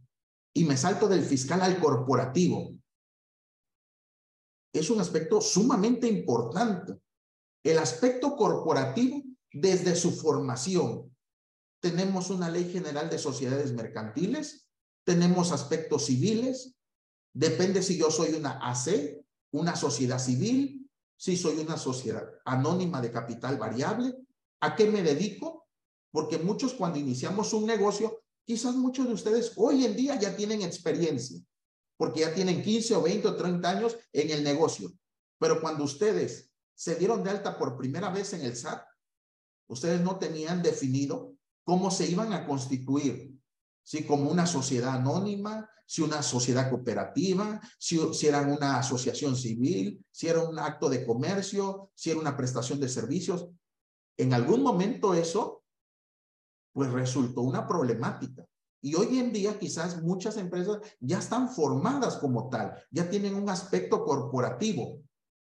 y 0.55 0.65
me 0.65 0.77
salto 0.77 1.09
del 1.09 1.23
fiscal 1.23 1.63
al 1.63 1.79
corporativo, 1.79 2.75
es 4.73 4.91
un 4.91 5.01
aspecto 5.01 5.41
sumamente 5.41 6.07
importante. 6.09 6.95
El 7.65 7.79
aspecto 7.79 8.37
corporativo, 8.37 9.23
desde 9.53 9.95
su 9.95 10.13
formación, 10.13 11.15
tenemos 11.81 12.31
una 12.31 12.51
ley 12.51 12.71
general 12.71 13.09
de 13.09 13.19
sociedades 13.19 13.73
mercantiles, 13.73 14.69
tenemos 15.05 15.53
aspectos 15.53 16.07
civiles, 16.07 16.75
depende 17.33 17.83
si 17.83 17.99
yo 17.99 18.11
soy 18.11 18.35
una 18.35 18.59
AC, 18.63 19.21
una 19.53 19.77
sociedad 19.77 20.19
civil, 20.19 20.84
si 21.17 21.37
soy 21.37 21.59
una 21.59 21.77
sociedad 21.77 22.29
anónima 22.45 23.01
de 23.01 23.11
capital 23.11 23.57
variable, 23.57 24.15
¿a 24.61 24.75
qué 24.75 24.87
me 24.87 25.03
dedico? 25.03 25.67
Porque 26.11 26.39
muchos 26.39 26.75
cuando 26.75 26.99
iniciamos 26.99 27.53
un 27.53 27.67
negocio, 27.67 28.23
quizás 28.45 28.75
muchos 28.75 29.07
de 29.07 29.15
ustedes 29.15 29.53
hoy 29.57 29.85
en 29.85 29.97
día 29.97 30.19
ya 30.19 30.37
tienen 30.37 30.62
experiencia, 30.62 31.41
porque 31.97 32.21
ya 32.21 32.35
tienen 32.35 32.62
15 32.62 32.97
o 32.97 33.03
20 33.03 33.29
o 33.29 33.37
30 33.37 33.71
años 33.71 33.97
en 34.12 34.31
el 34.31 34.45
negocio. 34.45 34.93
Pero 35.39 35.61
cuando 35.61 35.85
ustedes 35.85 36.51
se 36.75 36.97
dieron 36.97 37.23
de 37.23 37.31
alta 37.31 37.59
por 37.59 37.77
primera 37.77 38.11
vez 38.11 38.33
en 38.33 38.43
el 38.43 38.57
SAT, 38.57 38.85
ustedes 39.69 40.01
no 40.01 40.19
tenían 40.19 40.62
definido 40.62 41.35
cómo 41.65 41.91
se 41.91 42.07
iban 42.07 42.33
a 42.33 42.47
constituir 42.47 43.34
¿sí? 43.85 44.05
Como 44.05 44.30
una 44.30 44.47
sociedad 44.47 44.95
anónima, 44.95 45.70
si 45.87 46.03
una 46.03 46.22
sociedad 46.22 46.70
cooperativa, 46.70 47.61
si, 47.78 48.01
si 48.14 48.26
era 48.26 48.41
una 48.43 48.78
asociación 48.78 49.37
civil, 49.37 50.05
si 50.11 50.26
era 50.26 50.41
un 50.41 50.59
acto 50.59 50.89
de 50.89 51.07
comercio, 51.07 51.91
si 51.95 52.11
era 52.11 52.18
una 52.18 52.37
prestación 52.37 52.80
de 52.80 52.89
servicios. 52.89 53.49
En 54.16 54.32
algún 54.32 54.62
momento 54.62 55.14
eso, 55.14 55.62
pues 56.72 56.91
resultó 56.91 57.43
una 57.43 57.68
problemática. 57.68 58.45
Y 58.80 58.95
hoy 58.97 59.18
en 59.18 59.32
día 59.32 59.59
quizás 59.59 60.03
muchas 60.03 60.37
empresas 60.37 60.78
ya 61.01 61.18
están 61.18 61.49
formadas 61.49 62.16
como 62.16 62.51
tal, 62.51 62.74
ya 62.91 63.09
tienen 63.09 63.35
un 63.35 63.49
aspecto 63.49 64.05
corporativo, 64.05 65.01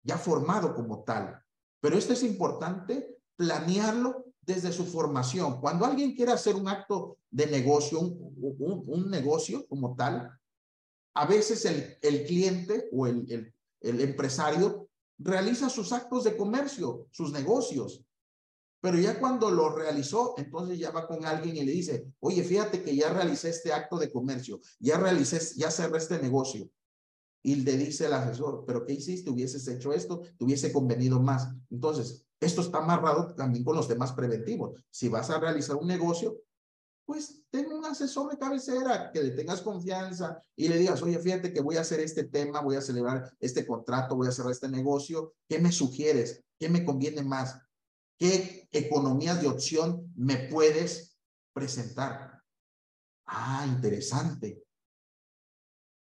ya 0.03 0.17
formado 0.17 0.73
como 0.75 1.03
tal. 1.03 1.41
Pero 1.79 1.97
esto 1.97 2.13
es 2.13 2.23
importante 2.23 3.17
planearlo 3.37 4.30
desde 4.41 4.71
su 4.71 4.85
formación. 4.85 5.61
Cuando 5.61 5.85
alguien 5.85 6.15
quiere 6.15 6.31
hacer 6.31 6.55
un 6.55 6.67
acto 6.67 7.17
de 7.29 7.47
negocio, 7.47 7.99
un, 7.99 8.83
un, 8.87 9.09
negocio 9.09 9.65
como 9.67 9.95
tal, 9.95 10.29
a 11.13 11.25
veces 11.25 11.65
el, 11.65 11.97
el 12.01 12.25
cliente 12.25 12.89
o 12.91 13.07
el, 13.07 13.53
el, 13.81 14.01
empresario 14.01 14.89
realiza 15.17 15.69
sus 15.69 15.91
actos 15.91 16.23
de 16.23 16.35
comercio, 16.35 17.07
sus 17.11 17.31
negocios. 17.31 18.03
Pero 18.81 18.97
ya 18.97 19.19
cuando 19.19 19.51
lo 19.51 19.75
realizó, 19.75 20.33
entonces 20.37 20.79
ya 20.79 20.89
va 20.89 21.07
con 21.07 21.23
alguien 21.23 21.55
y 21.55 21.63
le 21.63 21.71
dice, 21.71 22.07
oye, 22.19 22.43
fíjate 22.43 22.83
que 22.83 22.95
ya 22.95 23.13
realicé 23.13 23.49
este 23.49 23.71
acto 23.71 23.99
de 23.99 24.11
comercio, 24.11 24.59
ya 24.79 24.97
realicé, 24.97 25.39
ya 25.55 25.69
cerré 25.69 25.99
este 25.99 26.19
negocio. 26.19 26.67
Y 27.43 27.55
le 27.55 27.77
dice 27.77 28.07
el 28.07 28.13
asesor, 28.13 28.63
pero 28.65 28.85
¿qué 28.85 28.93
hiciste? 28.93 29.29
Hubieses 29.29 29.67
hecho 29.67 29.93
esto, 29.93 30.21
te 30.21 30.43
hubiese 30.43 30.71
convenido 30.71 31.19
más. 31.19 31.47
Entonces, 31.69 32.25
esto 32.41 32.61
está 32.61 32.79
amarrado 32.79 33.35
también 33.35 33.63
con 33.63 33.75
los 33.75 33.87
temas 33.87 34.11
preventivos. 34.13 34.81
Si 34.89 35.07
vas 35.07 35.29
a 35.29 35.39
realizar 35.39 35.75
un 35.75 35.87
negocio, 35.87 36.41
pues 37.05 37.43
ten 37.51 37.71
un 37.71 37.85
asesor 37.85 38.31
de 38.31 38.37
cabecera 38.37 39.11
que 39.11 39.21
le 39.21 39.31
tengas 39.31 39.61
confianza 39.61 40.41
y 40.55 40.67
le 40.67 40.77
digas, 40.77 41.01
oye, 41.03 41.19
fíjate 41.19 41.53
que 41.53 41.61
voy 41.61 41.77
a 41.77 41.81
hacer 41.81 41.99
este 41.99 42.23
tema, 42.23 42.61
voy 42.61 42.77
a 42.77 42.81
celebrar 42.81 43.31
este 43.39 43.65
contrato, 43.65 44.15
voy 44.15 44.27
a 44.27 44.31
cerrar 44.31 44.51
este 44.51 44.69
negocio. 44.69 45.35
¿Qué 45.47 45.59
me 45.59 45.71
sugieres? 45.71 46.43
¿Qué 46.57 46.67
me 46.67 46.83
conviene 46.83 47.21
más? 47.21 47.61
¿Qué 48.17 48.67
economías 48.71 49.39
de 49.41 49.47
opción 49.47 50.11
me 50.15 50.37
puedes 50.37 51.15
presentar? 51.53 52.41
Ah, 53.25 53.65
interesante. 53.67 54.63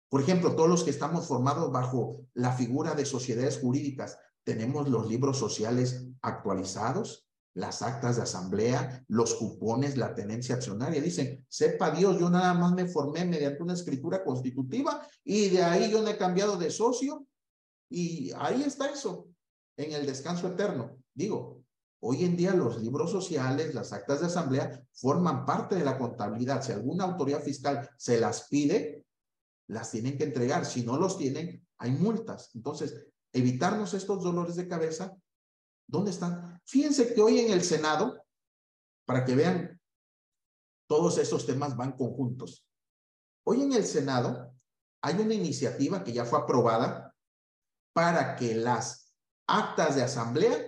Por 0.10 0.22
ejemplo, 0.22 0.56
todos 0.56 0.70
los 0.70 0.84
que 0.84 0.92
estamos 0.92 1.28
formados 1.28 1.72
bajo 1.72 2.28
la 2.34 2.54
figura 2.54 2.94
de 2.94 3.06
sociedades 3.06 3.58
jurídicas, 3.60 4.20
tenemos 4.48 4.88
los 4.88 5.10
libros 5.10 5.38
sociales 5.38 6.08
actualizados, 6.22 7.28
las 7.54 7.82
actas 7.82 8.16
de 8.16 8.22
asamblea, 8.22 9.04
los 9.10 9.34
cupones, 9.34 9.98
la 9.98 10.16
tenencia 10.16 10.56
accionaria. 10.56 11.02
Dicen, 11.02 11.46
sepa 11.50 11.92
Dios, 11.92 12.18
yo 12.18 12.30
nada 12.30 12.54
más 12.54 12.72
me 12.72 12.88
formé 12.88 13.26
mediante 13.26 13.62
una 13.62 13.74
escritura 13.74 14.24
constitutiva 14.24 15.06
y 15.26 15.50
de 15.50 15.64
ahí 15.64 15.92
yo 15.92 16.02
no 16.02 16.08
he 16.08 16.18
cambiado 16.18 16.56
de 16.56 16.72
socio 16.72 17.28
y 17.90 18.32
ahí 18.38 18.64
está 18.64 18.90
eso, 18.90 19.28
en 19.76 19.92
el 19.92 20.06
descanso 20.06 20.48
eterno. 20.48 20.98
Digo, 21.14 21.62
hoy 22.00 22.24
en 22.24 22.38
día 22.38 22.54
los 22.54 22.82
libros 22.82 23.12
sociales, 23.12 23.76
las 23.76 23.92
actas 23.92 24.22
de 24.22 24.28
asamblea 24.28 24.82
forman 24.94 25.46
parte 25.46 25.76
de 25.76 25.84
la 25.84 25.98
contabilidad. 25.98 26.64
Si 26.64 26.72
alguna 26.72 27.04
autoridad 27.04 27.44
fiscal 27.44 27.90
se 27.98 28.18
las 28.18 28.48
pide, 28.48 29.06
las 29.68 29.92
tienen 29.92 30.18
que 30.18 30.24
entregar. 30.24 30.66
Si 30.66 30.86
no 30.86 30.96
los 30.96 31.18
tienen, 31.18 31.68
hay 31.80 31.92
multas. 31.92 32.52
Entonces, 32.56 33.08
evitarnos 33.38 33.94
estos 33.94 34.24
dolores 34.24 34.56
de 34.56 34.68
cabeza, 34.68 35.16
¿dónde 35.88 36.12
están? 36.12 36.62
Fíjense 36.66 37.14
que 37.14 37.22
hoy 37.22 37.40
en 37.40 37.52
el 37.52 37.64
Senado, 37.64 38.24
para 39.06 39.26
que 39.26 39.36
vean, 39.36 39.80
todos 40.88 41.18
estos 41.18 41.46
temas 41.46 41.76
van 41.76 41.94
conjuntos. 41.94 42.66
Hoy 43.46 43.62
en 43.62 43.74
el 43.74 43.86
Senado 43.86 44.54
hay 45.02 45.16
una 45.16 45.34
iniciativa 45.34 46.04
que 46.04 46.14
ya 46.14 46.26
fue 46.26 46.40
aprobada 46.40 47.16
para 47.94 48.36
que 48.36 48.56
las 48.56 49.14
actas 49.48 49.96
de 49.96 50.04
asamblea 50.04 50.68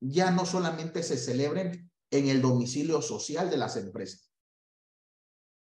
ya 0.00 0.30
no 0.30 0.46
solamente 0.46 1.02
se 1.02 1.16
celebren 1.16 1.90
en 2.10 2.28
el 2.28 2.42
domicilio 2.42 3.02
social 3.02 3.50
de 3.50 3.56
las 3.56 3.76
empresas. 3.76 4.30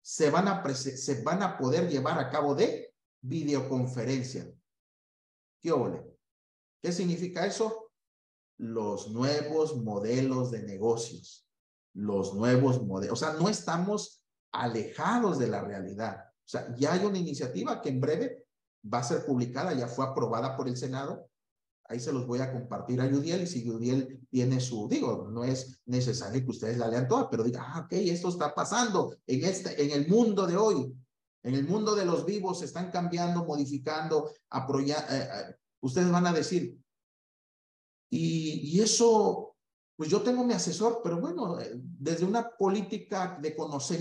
Se 0.01 0.29
van 0.29 0.47
a, 0.47 0.75
se 0.75 1.23
van 1.23 1.43
a 1.43 1.57
poder 1.57 1.89
llevar 1.89 2.19
a 2.19 2.29
cabo 2.29 2.55
de 2.55 2.93
videoconferencia. 3.21 4.51
¿Qué 5.61 5.71
ole? 5.71 6.12
¿Qué 6.83 6.91
significa 6.91 7.45
eso? 7.45 7.91
Los 8.57 9.09
nuevos 9.09 9.77
modelos 9.77 10.51
de 10.51 10.63
negocios, 10.63 11.47
los 11.93 12.35
nuevos 12.35 12.83
modelos. 12.83 13.13
O 13.13 13.25
sea, 13.25 13.33
no 13.39 13.47
estamos 13.47 14.21
alejados 14.51 15.39
de 15.39 15.47
la 15.47 15.61
realidad. 15.61 16.25
O 16.27 16.49
sea, 16.49 16.75
ya 16.75 16.91
hay 16.91 17.05
una 17.05 17.17
iniciativa 17.17 17.81
que 17.81 17.87
en 17.87 18.01
breve 18.01 18.45
va 18.93 18.99
a 18.99 19.03
ser 19.03 19.25
publicada, 19.25 19.73
ya 19.73 19.87
fue 19.87 20.05
aprobada 20.05 20.57
por 20.57 20.67
el 20.67 20.75
Senado. 20.75 21.29
Ahí 21.85 22.01
se 22.01 22.11
los 22.11 22.27
voy 22.27 22.39
a 22.39 22.51
compartir 22.51 22.99
a 22.99 23.09
Yudiel 23.09 23.43
y 23.43 23.47
si 23.47 23.63
Yudiel 23.63 24.19
tiene 24.29 24.59
su, 24.59 24.89
digo, 24.89 25.29
no 25.31 25.45
es 25.45 25.79
necesario 25.85 26.43
que 26.43 26.51
ustedes 26.51 26.77
la 26.77 26.89
lean 26.89 27.07
toda, 27.07 27.29
pero 27.29 27.43
diga, 27.43 27.63
ah, 27.65 27.81
ok, 27.85 27.93
esto 27.93 28.27
está 28.27 28.53
pasando 28.53 29.15
en, 29.25 29.45
este, 29.45 29.81
en 29.81 29.91
el 29.91 30.09
mundo 30.09 30.45
de 30.45 30.57
hoy. 30.57 30.93
En 31.43 31.55
el 31.55 31.65
mundo 31.65 31.95
de 31.95 32.05
los 32.05 32.25
vivos 32.25 32.59
se 32.59 32.65
están 32.65 32.91
cambiando, 32.91 33.45
modificando, 33.45 34.31
apoyando. 34.49 35.13
Eh, 35.13 35.29
eh, 35.29 35.55
ustedes 35.83 36.11
van 36.11 36.25
a 36.25 36.33
decir, 36.33 36.77
y, 38.09 38.75
y 38.75 38.81
eso 38.81 39.53
pues 39.95 40.09
yo 40.09 40.21
tengo 40.21 40.43
mi 40.43 40.53
asesor, 40.53 41.01
pero 41.03 41.19
bueno, 41.19 41.59
eh, 41.59 41.71
desde 41.75 42.25
una 42.25 42.49
política 42.57 43.37
de, 43.41 43.55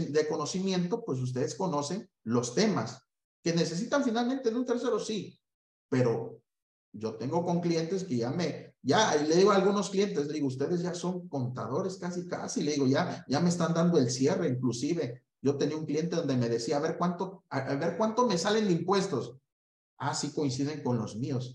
de 0.08 0.28
conocimiento, 0.28 1.04
pues 1.04 1.20
ustedes 1.20 1.54
conocen 1.54 2.08
los 2.24 2.54
temas 2.54 3.06
que 3.42 3.52
necesitan 3.52 4.02
finalmente 4.02 4.50
de 4.50 4.56
un 4.56 4.64
tercero, 4.64 4.98
sí, 4.98 5.38
pero 5.88 6.40
yo 6.92 7.16
tengo 7.16 7.44
con 7.44 7.60
clientes 7.60 8.04
que 8.04 8.16
ya 8.16 8.30
me, 8.30 8.74
ya 8.82 9.14
le 9.16 9.36
digo 9.36 9.50
a 9.50 9.56
algunos 9.56 9.90
clientes, 9.90 10.26
le 10.26 10.34
digo, 10.34 10.46
ustedes 10.46 10.82
ya 10.82 10.94
son 10.94 11.28
contadores 11.28 11.96
casi, 11.96 12.26
casi, 12.26 12.62
le 12.62 12.72
digo, 12.72 12.86
ya, 12.86 13.24
ya 13.28 13.40
me 13.40 13.48
están 13.48 13.74
dando 13.74 13.98
el 13.98 14.10
cierre, 14.10 14.48
inclusive. 14.48 15.22
Yo 15.40 15.56
tenía 15.56 15.76
un 15.76 15.86
cliente 15.86 16.16
donde 16.16 16.36
me 16.36 16.48
decía, 16.48 16.76
a 16.76 16.80
ver 16.80 16.96
cuánto, 16.96 17.44
a, 17.48 17.74
ver 17.74 17.96
cuánto 17.96 18.26
me 18.26 18.38
salen 18.38 18.66
de 18.66 18.72
impuestos. 18.72 19.36
Ah, 20.04 20.14
sí 20.14 20.32
coinciden 20.32 20.82
con 20.82 20.98
los 20.98 21.14
míos. 21.14 21.54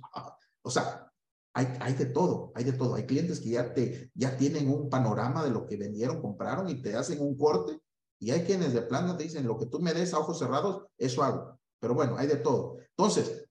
o 0.62 0.72
sea, 0.72 1.12
hay, 1.54 1.94
de 1.96 2.06
todo, 2.06 2.54
hay 2.56 2.64
de 2.64 2.72
todo. 2.72 2.96
Hay 2.96 3.06
clientes 3.06 3.42
que 3.42 3.50
ya, 3.50 3.74
te, 3.74 4.10
ya 4.14 4.38
tienen 4.38 4.70
un 4.70 4.90
panorama 4.90 5.44
de 5.44 5.50
lo 5.50 5.66
que 5.66 5.76
vendieron, 5.76 6.22
compraron 6.22 6.70
y 6.70 6.82
te 6.82 6.96
hacen 6.96 7.20
un 7.20 7.36
corte. 7.36 7.82
Y 8.20 8.32
hay 8.32 8.46
quienes 8.46 8.74
de 8.74 8.84
plano 8.84 9.18
te 9.18 9.26
dicen, 9.26 9.46
lo 9.46 9.58
que 9.58 9.66
tú 9.66 9.82
me 9.82 9.94
des 9.94 10.14
a 10.14 10.20
ojos 10.20 10.40
cerrados, 10.40 10.86
eso 10.98 11.24
hago. 11.24 11.60
Pero 11.80 11.94
bueno, 11.94 12.16
hay 12.18 12.28
de 12.28 12.38
todo. 12.38 12.78
Entonces, 12.96 13.50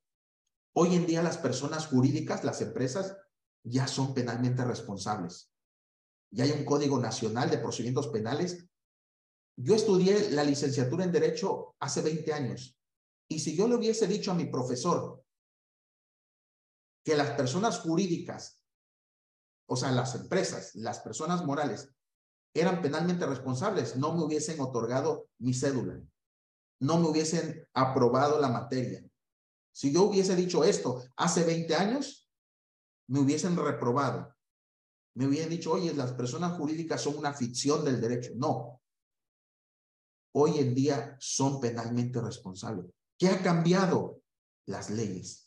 hoy 0.74 0.94
en 0.94 1.04
día 1.04 1.22
las 1.22 1.36
personas 1.36 1.88
jurídicas, 1.88 2.42
las 2.42 2.62
empresas, 2.62 3.18
ya 3.64 3.86
son 3.86 4.14
penalmente 4.14 4.64
responsables. 4.64 5.52
Ya 6.30 6.44
hay 6.44 6.52
un 6.52 6.64
código 6.64 6.98
nacional 6.98 7.50
de 7.50 7.58
procedimientos 7.58 8.08
penales. 8.08 8.66
Yo 9.56 9.74
estudié 9.74 10.30
la 10.30 10.44
licenciatura 10.44 11.04
en 11.04 11.12
Derecho 11.12 11.74
hace 11.80 12.00
20 12.00 12.32
años. 12.32 12.75
Y 13.28 13.40
si 13.40 13.56
yo 13.56 13.66
le 13.68 13.76
hubiese 13.76 14.06
dicho 14.06 14.30
a 14.30 14.34
mi 14.34 14.46
profesor, 14.46 15.22
que 17.04 17.16
las 17.16 17.30
personas 17.32 17.78
jurídicas, 17.80 18.62
o 19.68 19.76
sea, 19.76 19.92
las 19.92 20.14
empresas, 20.14 20.74
las 20.74 21.00
personas 21.00 21.44
morales, 21.44 21.92
eran 22.54 22.80
penalmente 22.82 23.26
responsables, 23.26 23.96
no 23.96 24.14
me 24.14 24.24
hubiesen 24.24 24.60
otorgado 24.60 25.28
mi 25.38 25.54
cédula, 25.54 26.00
no 26.80 26.98
me 26.98 27.08
hubiesen 27.08 27.68
aprobado 27.74 28.40
la 28.40 28.48
materia. 28.48 29.04
Si 29.72 29.92
yo 29.92 30.04
hubiese 30.04 30.34
dicho 30.34 30.64
esto 30.64 31.04
hace 31.16 31.44
20 31.44 31.74
años, 31.74 32.30
me 33.08 33.20
hubiesen 33.20 33.56
reprobado. 33.56 34.34
Me 35.14 35.26
hubiesen 35.26 35.50
dicho, 35.50 35.72
oye, 35.72 35.94
las 35.94 36.12
personas 36.12 36.56
jurídicas 36.56 37.02
son 37.02 37.16
una 37.16 37.32
ficción 37.32 37.84
del 37.84 38.00
derecho. 38.00 38.32
No. 38.36 38.80
Hoy 40.32 40.58
en 40.58 40.74
día 40.74 41.16
son 41.20 41.60
penalmente 41.60 42.20
responsables. 42.20 42.95
¿Qué 43.18 43.28
ha 43.28 43.42
cambiado? 43.42 44.20
Las 44.66 44.90
leyes 44.90 45.46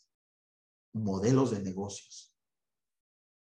modelos 0.92 1.50
de 1.50 1.60
negocios. 1.60 2.34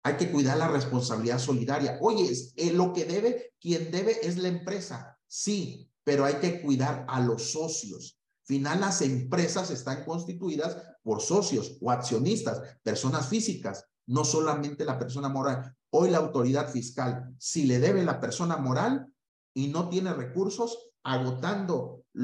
Hay 0.02 0.16
que 0.16 0.30
cuidar 0.30 0.56
la 0.58 0.68
responsabilidad 0.68 1.38
solidaria. 1.38 1.98
Oye, 2.00 2.30
eh, 2.56 2.72
lo 2.72 2.92
que 2.92 3.04
debe, 3.04 3.54
quien 3.60 3.90
debe 3.90 4.26
es 4.26 4.38
la 4.38 4.48
empresa. 4.48 5.18
Sí, 5.26 5.90
pero 6.04 6.24
hay 6.24 6.34
que 6.34 6.62
cuidar 6.62 7.04
a 7.08 7.20
los 7.20 7.52
socios. 7.52 8.18
Final, 8.44 8.80
las 8.80 9.02
empresas 9.02 9.70
están 9.70 10.04
constituidas 10.04 10.76
por 11.02 11.20
socios 11.20 11.76
o 11.80 11.90
accionistas, 11.90 12.78
personas 12.82 13.28
físicas, 13.28 13.84
no 14.06 14.24
solamente 14.24 14.84
la 14.84 14.98
persona 14.98 15.28
moral. 15.28 15.76
Hoy 15.90 16.10
la 16.10 16.18
autoridad 16.18 16.70
fiscal, 16.70 17.34
si 17.38 17.66
le 17.66 17.78
debe 17.78 18.02
la 18.02 18.20
persona 18.20 18.56
moral 18.56 19.12
y 19.54 19.68
no 19.68 19.88
tiene 19.88 20.12
recursos, 20.14 20.92
agotando 21.04 22.04
eh, 22.14 22.20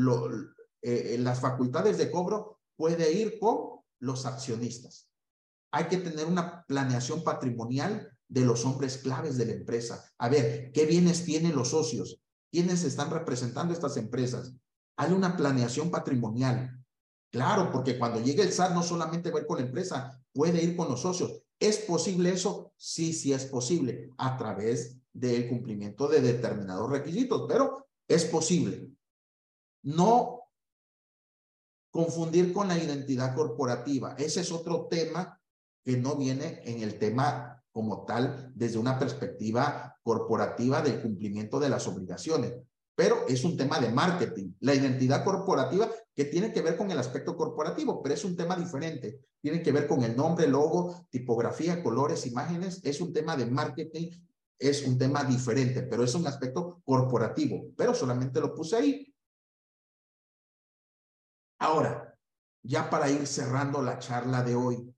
eh, 0.83 1.17
las 1.19 1.41
facultades 1.41 1.99
de 1.99 2.11
cobro, 2.11 2.61
puede 2.77 3.13
ir 3.13 3.39
con 3.39 3.81
los 3.99 4.27
accionistas 4.27 5.07
hay 5.77 5.89
que 5.89 5.99
tener 5.99 6.25
una 6.25 6.65
planeación 6.65 7.23
patrimonial 7.23 8.11
de 8.29 8.47
los 8.47 8.65
hombres 8.65 8.97
claves 8.97 9.37
de 9.37 9.45
la 9.45 9.53
empresa. 9.53 10.11
A 10.17 10.31
ver, 10.31 10.73
¿qué 10.73 10.87
bienes 10.87 11.25
tienen 11.27 11.55
los 11.55 11.69
socios? 11.69 12.19
¿Quiénes 12.51 12.83
están 12.85 13.11
representando 13.11 13.75
estas 13.75 13.99
empresas? 13.99 14.55
Hay 14.97 15.13
una 15.13 15.37
planeación 15.37 15.91
patrimonial. 15.91 16.83
Claro, 17.31 17.71
porque 17.71 17.99
cuando 17.99 18.21
llegue 18.23 18.43
el 18.43 18.53
SAT 18.53 18.73
no 18.73 18.83
solamente 18.83 19.31
va 19.31 19.39
a 19.39 19.43
ir 19.43 19.47
con 19.47 19.59
la 19.59 19.67
empresa, 19.67 20.19
puede 20.33 20.63
ir 20.63 20.77
con 20.77 20.89
los 20.89 21.03
socios. 21.03 21.43
¿Es 21.61 21.77
posible 21.79 22.31
eso? 22.31 22.73
Sí, 22.77 23.13
sí 23.13 23.35
es 23.35 23.45
posible 23.45 24.11
a 24.17 24.37
través 24.39 24.97
del 25.13 25.47
cumplimiento 25.47 26.09
de 26.09 26.23
determinados 26.23 26.91
requisitos, 26.91 27.45
pero 27.47 27.87
es 28.09 28.25
posible. 28.25 28.89
No 29.83 30.36
confundir 31.97 32.53
con 32.53 32.69
la 32.69 32.77
identidad 32.77 33.35
corporativa. 33.35 34.15
Ese 34.19 34.43
es 34.43 34.53
otro 34.53 34.87
tema 34.87 35.41
que 35.83 35.97
no 35.97 36.15
viene 36.17 36.61
en 36.65 36.83
el 36.83 36.99
tema 36.99 37.65
como 37.73 38.05
tal 38.05 38.53
desde 38.55 38.79
una 38.79 38.99
perspectiva 38.99 39.97
corporativa 40.03 40.83
del 40.83 41.01
cumplimiento 41.01 41.59
de 41.59 41.71
las 41.71 41.87
obligaciones, 41.89 42.53
pero 42.95 43.27
es 43.27 43.45
un 43.45 43.57
tema 43.57 43.81
de 43.81 43.89
marketing. 43.89 44.53
La 44.61 44.75
identidad 44.75 45.25
corporativa 45.25 45.89
que 46.15 46.27
tiene 46.27 46.53
que 46.53 46.61
ver 46.61 46.77
con 46.77 46.91
el 46.91 46.99
aspecto 46.99 47.35
corporativo, 47.35 48.03
pero 48.03 48.15
es 48.15 48.25
un 48.27 48.37
tema 48.37 48.57
diferente. 48.57 49.21
Tiene 49.41 49.63
que 49.63 49.73
ver 49.73 49.87
con 49.87 50.05
el 50.05 50.15
nombre, 50.15 50.47
logo, 50.49 51.07
tipografía, 51.09 51.83
colores, 51.83 52.27
imágenes. 52.27 52.81
Es 52.85 53.01
un 53.01 53.15
tema 53.15 53.37
de 53.37 53.47
marketing, 53.47 54.11
es 54.59 54.87
un 54.87 54.99
tema 54.99 55.25
diferente, 55.25 55.83
pero 55.83 56.05
es 56.05 56.15
un 56.15 56.27
aspecto 56.27 56.83
corporativo, 56.85 57.69
pero 57.75 57.95
solamente 57.95 58.39
lo 58.39 58.55
puse 58.55 58.77
ahí. 58.77 59.16
Ahora, 61.59 62.19
ya 62.63 62.91
para 62.91 63.11
ir 63.11 63.27
cerrando 63.27 63.83
la 63.83 63.99
charla 63.99 64.43
de 64.43 64.55
hoy, 64.55 64.95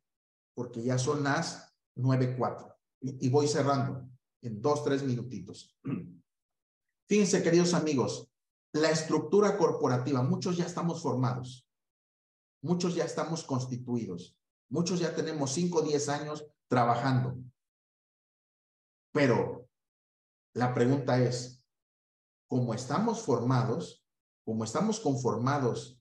porque 0.54 0.82
ya 0.82 0.98
son 0.98 1.22
las 1.22 1.74
9.4 1.96 2.74
y, 3.00 3.28
voy 3.28 3.46
cerrando 3.46 4.08
en 4.42 4.60
dos, 4.60 4.84
tres 4.84 5.02
minutitos. 5.02 5.76
Fíjense, 7.08 7.42
queridos 7.42 7.74
amigos, 7.74 8.28
la 8.72 8.90
estructura 8.90 9.56
corporativa, 9.56 10.22
muchos 10.22 10.56
ya 10.56 10.66
estamos 10.66 11.02
formados, 11.02 11.66
muchos 12.62 12.94
ya 12.94 13.04
estamos 13.04 13.44
constituidos, 13.44 14.36
muchos 14.68 15.00
ya 15.00 15.14
tenemos 15.14 15.52
5 15.52 15.78
o 15.78 15.82
10 15.82 16.08
años 16.08 16.46
trabajando. 16.68 17.38
Pero 19.12 19.68
la 20.54 20.74
pregunta 20.74 21.20
es, 21.22 21.62
¿cómo 22.46 22.74
estamos 22.74 23.22
formados, 23.22 24.04
como 24.44 24.64
estamos 24.64 25.00
conformados, 25.00 25.97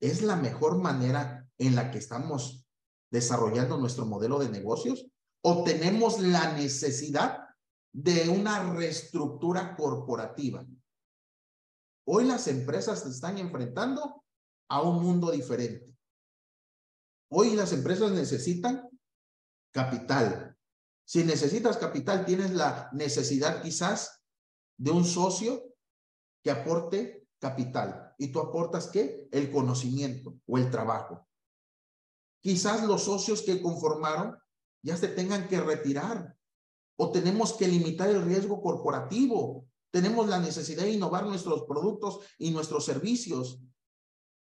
es 0.00 0.22
la 0.22 0.36
mejor 0.36 0.78
manera 0.78 1.48
en 1.58 1.74
la 1.74 1.90
que 1.90 1.98
estamos 1.98 2.66
desarrollando 3.10 3.76
nuestro 3.76 4.06
modelo 4.06 4.38
de 4.38 4.48
negocios 4.48 5.06
o 5.42 5.62
tenemos 5.62 6.20
la 6.20 6.52
necesidad 6.54 7.44
de 7.92 8.28
una 8.28 8.72
reestructura 8.72 9.76
corporativa. 9.76 10.66
Hoy 12.06 12.24
las 12.24 12.48
empresas 12.48 13.02
se 13.02 13.10
están 13.10 13.38
enfrentando 13.38 14.24
a 14.68 14.82
un 14.82 15.02
mundo 15.02 15.30
diferente. 15.30 15.94
Hoy 17.30 17.54
las 17.54 17.72
empresas 17.72 18.10
necesitan 18.10 18.88
capital. 19.72 20.56
Si 21.06 21.22
necesitas 21.24 21.76
capital, 21.76 22.24
tienes 22.24 22.50
la 22.52 22.88
necesidad 22.92 23.62
quizás 23.62 24.22
de 24.76 24.90
un 24.90 25.04
socio 25.04 25.62
que 26.42 26.50
aporte 26.50 27.26
capital. 27.38 28.03
¿Y 28.18 28.28
tú 28.28 28.40
aportas 28.40 28.88
qué? 28.88 29.28
El 29.32 29.50
conocimiento 29.50 30.34
o 30.46 30.58
el 30.58 30.70
trabajo. 30.70 31.26
Quizás 32.40 32.84
los 32.84 33.04
socios 33.04 33.42
que 33.42 33.60
conformaron 33.60 34.36
ya 34.82 34.96
se 34.96 35.08
tengan 35.08 35.48
que 35.48 35.60
retirar 35.60 36.36
o 36.96 37.10
tenemos 37.10 37.54
que 37.54 37.66
limitar 37.66 38.08
el 38.10 38.22
riesgo 38.22 38.60
corporativo. 38.60 39.66
Tenemos 39.90 40.28
la 40.28 40.38
necesidad 40.38 40.82
de 40.82 40.92
innovar 40.92 41.24
nuestros 41.24 41.62
productos 41.64 42.20
y 42.38 42.50
nuestros 42.50 42.84
servicios, 42.84 43.60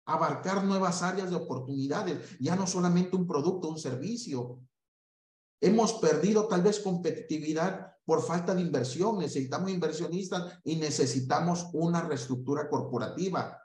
abarcar 0.06 0.64
nuevas 0.64 1.04
áreas 1.04 1.30
de 1.30 1.36
oportunidades, 1.36 2.38
ya 2.40 2.56
no 2.56 2.66
solamente 2.66 3.16
un 3.16 3.28
producto, 3.28 3.70
un 3.70 3.78
servicio. 3.78 4.62
Hemos 5.60 5.94
perdido 5.94 6.48
tal 6.48 6.64
vez 6.64 6.80
competitividad 6.80 7.96
por 8.12 8.22
falta 8.22 8.54
de 8.54 8.60
inversión, 8.60 9.20
necesitamos 9.20 9.72
inversionistas 9.72 10.60
y 10.66 10.76
necesitamos 10.76 11.70
una 11.72 12.02
reestructura 12.02 12.68
corporativa. 12.68 13.58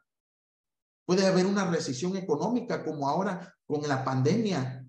Puede 1.05 1.27
haber 1.27 1.47
una 1.47 1.69
recesión 1.69 2.17
económica 2.17 2.85
como 2.85 3.09
ahora 3.09 3.53
con 3.67 3.83
la 3.89 4.05
pandemia, 4.05 4.87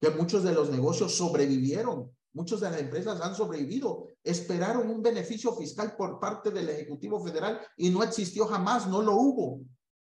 que 0.00 0.10
muchos 0.10 0.44
de 0.44 0.52
los 0.52 0.70
negocios 0.70 1.16
sobrevivieron 1.16 2.14
Muchas 2.32 2.60
de 2.60 2.70
las 2.70 2.80
empresas 2.80 3.20
han 3.20 3.34
sobrevivido, 3.34 4.06
esperaron 4.22 4.88
un 4.88 5.02
beneficio 5.02 5.52
fiscal 5.54 5.96
por 5.96 6.20
parte 6.20 6.52
del 6.52 6.68
Ejecutivo 6.68 7.20
Federal 7.20 7.60
y 7.76 7.90
no 7.90 8.04
existió 8.04 8.46
jamás, 8.46 8.86
no 8.86 9.02
lo 9.02 9.16
hubo. 9.16 9.62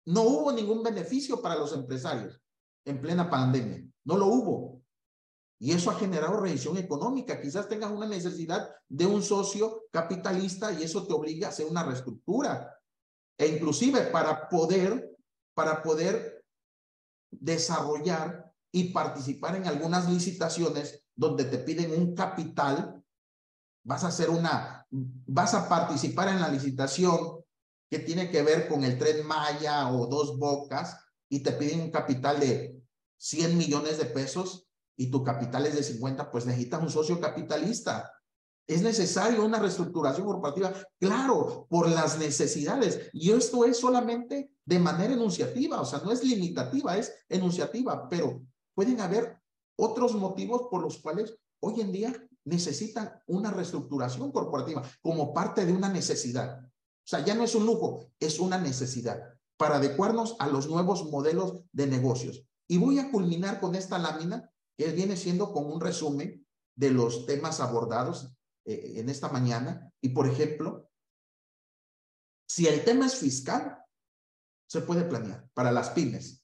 No 0.07 0.23
hubo 0.23 0.53
ningún 0.53 0.83
beneficio 0.83 1.41
para 1.41 1.57
los 1.57 1.73
empresarios 1.73 2.41
en 2.85 3.01
plena 3.01 3.31
pandemia, 3.31 3.85
no 4.05 4.17
lo 4.17 4.27
hubo. 4.27 4.82
Y 5.63 5.71
eso 5.71 5.93
ha 5.93 5.95
generado 5.95 6.41
revisión 6.41 6.77
económica. 6.77 7.41
Quizás 7.41 7.69
tengas 7.69 7.93
una 7.93 8.09
necesidad 8.09 8.69
de 8.89 9.07
un 9.07 9.23
socio 9.23 9.85
capitalista 9.93 10.73
y 10.73 10.83
eso 10.83 11.07
te 11.07 11.13
obliga 11.13 11.47
a 11.47 11.51
hacer 11.51 11.67
una 11.67 11.85
reestructura. 11.85 12.81
E 13.39 13.47
inclusive 13.47 14.01
para 14.07 14.49
poder, 14.49 15.17
para 15.55 15.81
poder 15.81 16.45
desarrollar 17.31 18.53
y 18.73 18.93
participar 18.93 19.55
en 19.55 19.69
algunas 19.69 20.11
licitaciones 20.11 21.05
donde 21.15 21.45
te 21.45 21.59
piden 21.59 21.93
un 21.93 22.17
capital, 22.17 23.01
vas 23.85 24.03
a 24.03 24.09
hacer 24.09 24.31
una, 24.31 24.85
vas 24.91 25.55
a 25.55 25.69
participar 25.69 26.27
en 26.27 26.41
la 26.41 26.49
licitación 26.49 27.41
que 27.89 28.01
tiene 28.01 28.33
que 28.33 28.43
ver 28.43 28.67
con 28.67 28.83
el 28.83 28.99
tren 28.99 29.25
Maya 29.25 29.93
o 29.93 30.09
dos 30.09 30.41
bocas 30.41 30.99
y 31.29 31.39
te 31.39 31.53
piden 31.53 31.83
un 31.83 31.93
capital 31.93 32.41
de 32.41 32.83
100 33.19 33.57
millones 33.57 33.99
de 33.99 34.07
pesos 34.07 34.67
y 34.97 35.11
tu 35.11 35.23
capital 35.23 35.67
es 35.67 35.75
de 35.75 35.83
50, 35.83 36.31
pues 36.31 36.47
necesitas 36.47 36.83
un 36.83 36.91
socio 36.91 37.21
capitalista. 37.21 38.13
Es 38.67 38.83
necesario 38.83 39.45
una 39.45 39.59
reestructuración 39.59 40.27
corporativa, 40.27 40.73
claro, 40.99 41.67
por 41.69 41.89
las 41.89 42.19
necesidades. 42.19 43.11
Y 43.13 43.33
esto 43.33 43.65
es 43.65 43.79
solamente 43.79 44.53
de 44.65 44.79
manera 44.79 45.15
enunciativa, 45.15 45.81
o 45.81 45.85
sea, 45.85 46.01
no 46.05 46.13
es 46.13 46.23
limitativa, 46.23 46.97
es 46.97 47.13
enunciativa, 47.29 48.09
pero 48.09 48.43
pueden 48.75 49.01
haber 49.01 49.37
otros 49.77 50.15
motivos 50.15 50.69
por 50.71 50.83
los 50.83 50.99
cuales 50.99 51.37
hoy 51.61 51.81
en 51.81 51.93
día 51.93 52.29
necesitan 52.45 53.21
una 53.27 53.51
reestructuración 53.51 54.31
corporativa 54.33 54.83
como 55.01 55.33
parte 55.33 55.67
de 55.67 55.73
una 55.73 55.89
necesidad. 55.89 56.61
O 56.63 57.09
sea, 57.09 57.25
ya 57.25 57.35
no 57.35 57.45
es 57.45 57.55
un 57.55 57.67
lujo, 57.67 58.07
es 58.21 58.39
una 58.39 58.59
necesidad 58.59 59.21
para 59.57 59.77
adecuarnos 59.77 60.37
a 60.39 60.49
los 60.49 60.69
nuevos 60.69 61.11
modelos 61.11 61.61
de 61.73 61.87
negocios. 61.87 62.45
Y 62.69 62.79
voy 62.79 62.99
a 62.99 63.11
culminar 63.11 63.61
con 63.61 63.75
esta 63.75 63.99
lámina 63.99 64.52
que 64.83 64.93
viene 64.93 65.17
siendo 65.17 65.53
como 65.53 65.69
un 65.75 65.81
resumen 65.81 66.45
de 66.75 66.91
los 66.91 67.27
temas 67.27 67.61
abordados 67.61 68.35
eh, 68.65 68.95
en 68.97 69.09
esta 69.09 69.29
mañana. 69.29 69.93
Y 70.01 70.11
por 70.11 70.27
ejemplo, 70.27 70.91
si 72.47 72.67
el 72.67 72.85
tema 72.85 73.07
es 73.07 73.17
fiscal, 73.17 73.79
se 74.67 74.81
puede 74.81 75.05
planear 75.05 75.49
para 75.55 75.71
las 75.71 75.91
pymes. 75.91 76.43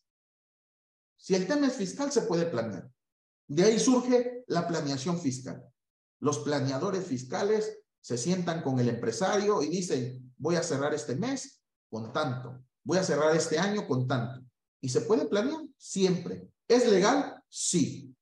Si 1.16 1.34
el 1.34 1.46
tema 1.46 1.66
es 1.66 1.74
fiscal, 1.74 2.12
se 2.12 2.22
puede 2.22 2.46
planear. 2.46 2.90
De 3.48 3.64
ahí 3.64 3.78
surge 3.78 4.44
la 4.46 4.68
planeación 4.68 5.18
fiscal. 5.18 5.64
Los 6.20 6.40
planeadores 6.40 7.06
fiscales 7.06 7.78
se 8.00 8.16
sientan 8.16 8.62
con 8.62 8.78
el 8.78 8.88
empresario 8.88 9.62
y 9.62 9.68
dicen, 9.68 10.32
voy 10.36 10.56
a 10.56 10.62
cerrar 10.62 10.94
este 10.94 11.16
mes 11.16 11.60
con 11.90 12.12
tanto, 12.12 12.64
voy 12.84 12.98
a 12.98 13.04
cerrar 13.04 13.34
este 13.34 13.58
año 13.58 13.86
con 13.86 14.06
tanto. 14.06 14.46
¿Y 14.80 14.90
se 14.90 15.00
puede 15.00 15.26
planear? 15.26 15.60
Siempre. 15.76 16.48
¿Es 16.68 16.86
legal? 16.88 17.42
Sí. 17.48 18.14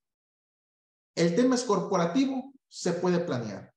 El 1.16 1.34
tema 1.34 1.56
es 1.56 1.64
corporativo, 1.64 2.52
se 2.68 2.92
puede 2.92 3.18
planear. 3.18 3.74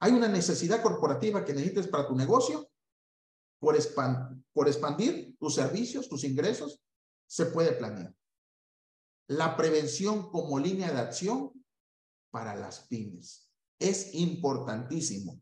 ¿Hay 0.00 0.12
una 0.12 0.28
necesidad 0.28 0.82
corporativa 0.82 1.44
que 1.44 1.54
necesites 1.54 1.88
para 1.88 2.06
tu 2.06 2.14
negocio? 2.14 2.70
Por, 3.58 3.76
expandir 3.76 5.36
tus 5.38 5.54
servicios, 5.54 6.08
tus 6.08 6.22
ingresos, 6.22 6.82
se 7.26 7.46
puede 7.46 7.72
planear 7.72 8.14
la 9.28 9.56
prevención 9.56 10.30
como 10.30 10.58
línea 10.58 10.92
de 10.92 11.00
acción 11.00 11.52
para 12.30 12.54
las 12.54 12.86
pymes. 12.86 13.50
Es 13.78 14.14
importantísimo 14.14 15.40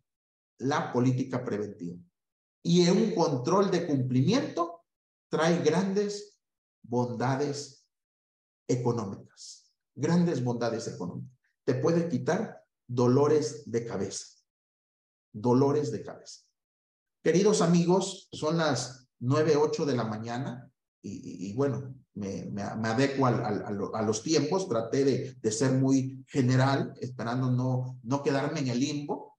la 0.59 0.93
política 0.93 1.45
preventiva. 1.45 1.99
Y 2.63 2.87
en 2.87 2.97
un 2.97 3.15
control 3.15 3.71
de 3.71 3.87
cumplimiento 3.87 4.85
trae 5.29 5.63
grandes 5.63 6.39
bondades 6.83 7.87
económicas, 8.69 9.22
grandes 9.95 10.43
bondades 10.43 10.89
económicas. 10.89 11.39
Te 11.65 11.75
puede 11.75 12.09
quitar 12.09 12.63
dolores 12.87 13.71
de 13.71 13.85
cabeza, 13.85 14.27
dolores 15.33 15.93
de 15.93 16.03
cabeza. 16.03 16.41
Queridos 17.23 17.63
amigos, 17.63 18.29
son 18.33 18.59
las 18.59 19.09
nueve, 19.21 19.57
ocho 19.57 19.87
de 19.87 19.95
la 19.95 20.05
mañana 20.05 20.69
y 21.05 21.53
bueno, 21.55 21.95
me, 22.15 22.63
adecuo 22.63 23.27
a 23.27 24.03
los 24.03 24.23
tiempos, 24.23 24.69
traté 24.69 25.05
de, 25.05 25.35
de, 25.41 25.51
ser 25.51 25.73
muy 25.73 26.25
general, 26.29 26.95
esperando 27.01 27.51
no, 27.51 27.99
no 28.03 28.23
quedarme 28.23 28.61
en 28.61 28.69
el 28.69 28.81
limbo. 28.81 29.39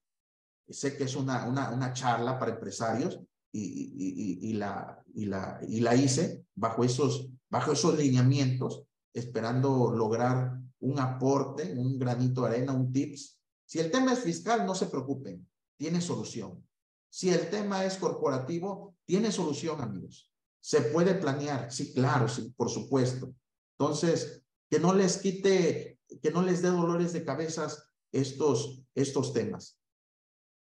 Sé 0.68 0.96
que 0.96 1.04
es 1.04 1.14
una, 1.14 1.46
una, 1.46 1.70
una 1.70 1.92
charla 1.92 2.38
para 2.38 2.52
empresarios 2.52 3.20
y, 3.52 4.48
y, 4.50 4.52
la, 4.54 5.02
y, 5.14 5.26
la, 5.26 5.60
y 5.68 5.80
la 5.80 5.94
hice 5.94 6.46
bajo 6.54 6.82
esos, 6.84 7.28
bajo 7.48 7.72
esos 7.72 7.96
lineamientos, 7.96 8.84
esperando 9.14 9.92
lograr 9.92 10.60
un 10.80 10.98
aporte, 10.98 11.72
un 11.72 11.98
granito 11.98 12.42
de 12.42 12.48
arena, 12.48 12.72
un 12.72 12.92
tips. 12.92 13.40
Si 13.64 13.78
el 13.78 13.90
tema 13.90 14.12
es 14.12 14.18
fiscal, 14.18 14.66
no 14.66 14.74
se 14.74 14.86
preocupen, 14.86 15.48
tiene 15.78 16.00
solución. 16.00 16.66
Si 17.08 17.30
el 17.30 17.48
tema 17.48 17.84
es 17.84 17.96
corporativo, 17.96 18.96
tiene 19.06 19.30
solución, 19.30 19.80
amigos. 19.80 20.30
¿Se 20.60 20.80
puede 20.80 21.14
planear? 21.14 21.72
Sí, 21.72 21.92
claro, 21.92 22.28
sí, 22.28 22.52
por 22.56 22.68
supuesto. 22.68 23.34
Entonces, 23.78 24.42
que 24.68 24.80
no 24.80 24.92
les 24.94 25.18
quite, 25.18 26.00
que 26.20 26.30
no 26.30 26.42
les 26.42 26.60
dé 26.62 26.68
dolores 26.68 27.12
de 27.12 27.24
cabezas 27.24 27.90
estos, 28.12 28.82
estos 28.94 29.32
temas. 29.32 29.78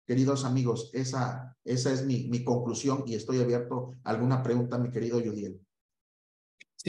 Queridos 0.08 0.44
amigos, 0.44 0.90
esa, 0.94 1.56
esa 1.64 1.94
es 1.94 2.06
mi, 2.06 2.28
mi 2.30 2.44
conclusión 2.44 3.04
y 3.06 3.14
estoy 3.14 3.40
abierto 3.40 3.96
a 4.04 4.10
alguna 4.10 4.42
pregunta, 4.42 4.80
mi 4.80 4.90
querido 4.90 5.20
Yudiel. 5.20 5.62